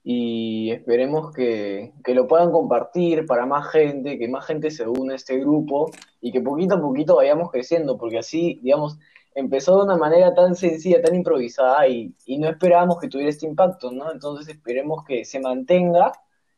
y 0.07 0.69
esperemos 0.69 1.33
que, 1.33 1.91
que 2.03 2.13
lo 2.13 2.27
puedan 2.27 2.51
compartir 2.51 3.25
para 3.25 3.47
más 3.47 3.71
gente, 3.71 4.19
que 4.19 4.27
más 4.27 4.45
gente 4.45 4.69
se 4.69 4.87
une 4.87 5.13
a 5.13 5.15
este 5.15 5.39
grupo 5.39 5.89
y 6.21 6.31
que 6.31 6.41
poquito 6.41 6.75
a 6.75 6.81
poquito 6.81 7.15
vayamos 7.15 7.49
creciendo, 7.49 7.97
porque 7.97 8.19
así, 8.19 8.59
digamos, 8.61 8.99
empezó 9.33 9.77
de 9.77 9.85
una 9.85 9.97
manera 9.97 10.35
tan 10.35 10.53
sencilla, 10.55 11.01
tan 11.01 11.15
improvisada 11.15 11.87
y, 11.87 12.13
y 12.27 12.37
no 12.37 12.47
esperábamos 12.47 12.99
que 12.99 13.07
tuviera 13.07 13.31
este 13.31 13.47
impacto, 13.47 13.91
¿no? 13.91 14.11
Entonces 14.11 14.47
esperemos 14.47 15.03
que 15.05 15.25
se 15.25 15.39
mantenga 15.39 16.11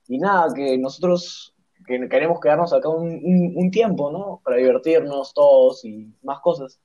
y 0.09 0.17
nada, 0.17 0.53
que 0.53 0.77
nosotros 0.77 1.53
que 1.87 2.09
queremos 2.09 2.41
quedarnos 2.41 2.73
acá 2.73 2.89
un, 2.89 3.07
un, 3.07 3.53
un 3.55 3.71
tiempo, 3.71 4.11
¿no? 4.11 4.41
Para 4.43 4.57
divertirnos 4.57 5.33
todos 5.33 5.85
y 5.85 6.13
más 6.21 6.41
cosas. 6.41 6.81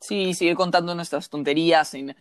Sí, 0.00 0.34
seguir 0.34 0.56
contando 0.56 0.92
nuestras 0.96 1.30
tonterías. 1.30 1.94
en- 1.94 2.16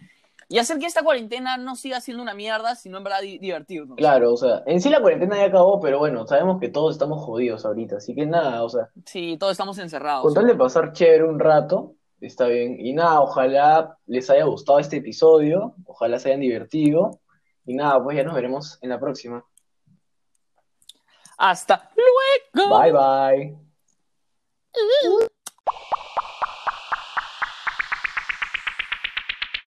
y 0.49 0.57
hacer 0.57 0.79
que 0.79 0.87
esta 0.87 1.03
cuarentena 1.03 1.55
no 1.57 1.75
siga 1.77 2.01
siendo 2.01 2.21
una 2.23 2.33
mierda, 2.33 2.75
sino 2.75 2.97
en 2.97 3.03
verdad 3.05 3.21
di- 3.21 3.37
divertirnos. 3.37 3.95
Claro, 3.97 4.33
o 4.33 4.37
sea, 4.37 4.63
en 4.65 4.81
sí 4.81 4.89
la 4.89 4.99
cuarentena 4.99 5.37
ya 5.37 5.45
acabó, 5.45 5.79
pero 5.79 5.99
bueno, 5.99 6.25
sabemos 6.27 6.59
que 6.59 6.67
todos 6.69 6.95
estamos 6.95 7.23
jodidos 7.23 7.65
ahorita, 7.65 7.97
así 7.97 8.13
que 8.15 8.25
nada, 8.25 8.63
o 8.63 8.69
sea, 8.69 8.89
Sí, 9.05 9.37
todos 9.39 9.51
estamos 9.51 9.77
encerrados. 9.77 10.23
con 10.23 10.33
tal 10.33 10.47
de 10.47 10.55
pasar 10.55 10.91
chévere 10.91 11.23
un 11.23 11.39
rato, 11.39 11.93
está 12.19 12.47
bien. 12.47 12.77
Y 12.79 12.93
nada, 12.93 13.21
ojalá 13.21 13.95
les 14.07 14.27
haya 14.29 14.43
gustado 14.45 14.79
este 14.79 14.97
episodio, 14.97 15.75
ojalá 15.85 16.17
se 16.19 16.29
hayan 16.29 16.41
divertido. 16.41 17.21
Y 17.65 17.75
nada, 17.75 18.03
pues 18.03 18.17
ya 18.17 18.23
nos 18.23 18.33
veremos 18.33 18.79
en 18.81 18.89
la 18.89 18.99
próxima. 18.99 19.45
Hasta 21.37 21.91
luego. 21.95 22.81
Bye 22.81 22.91
bye. 22.91 23.57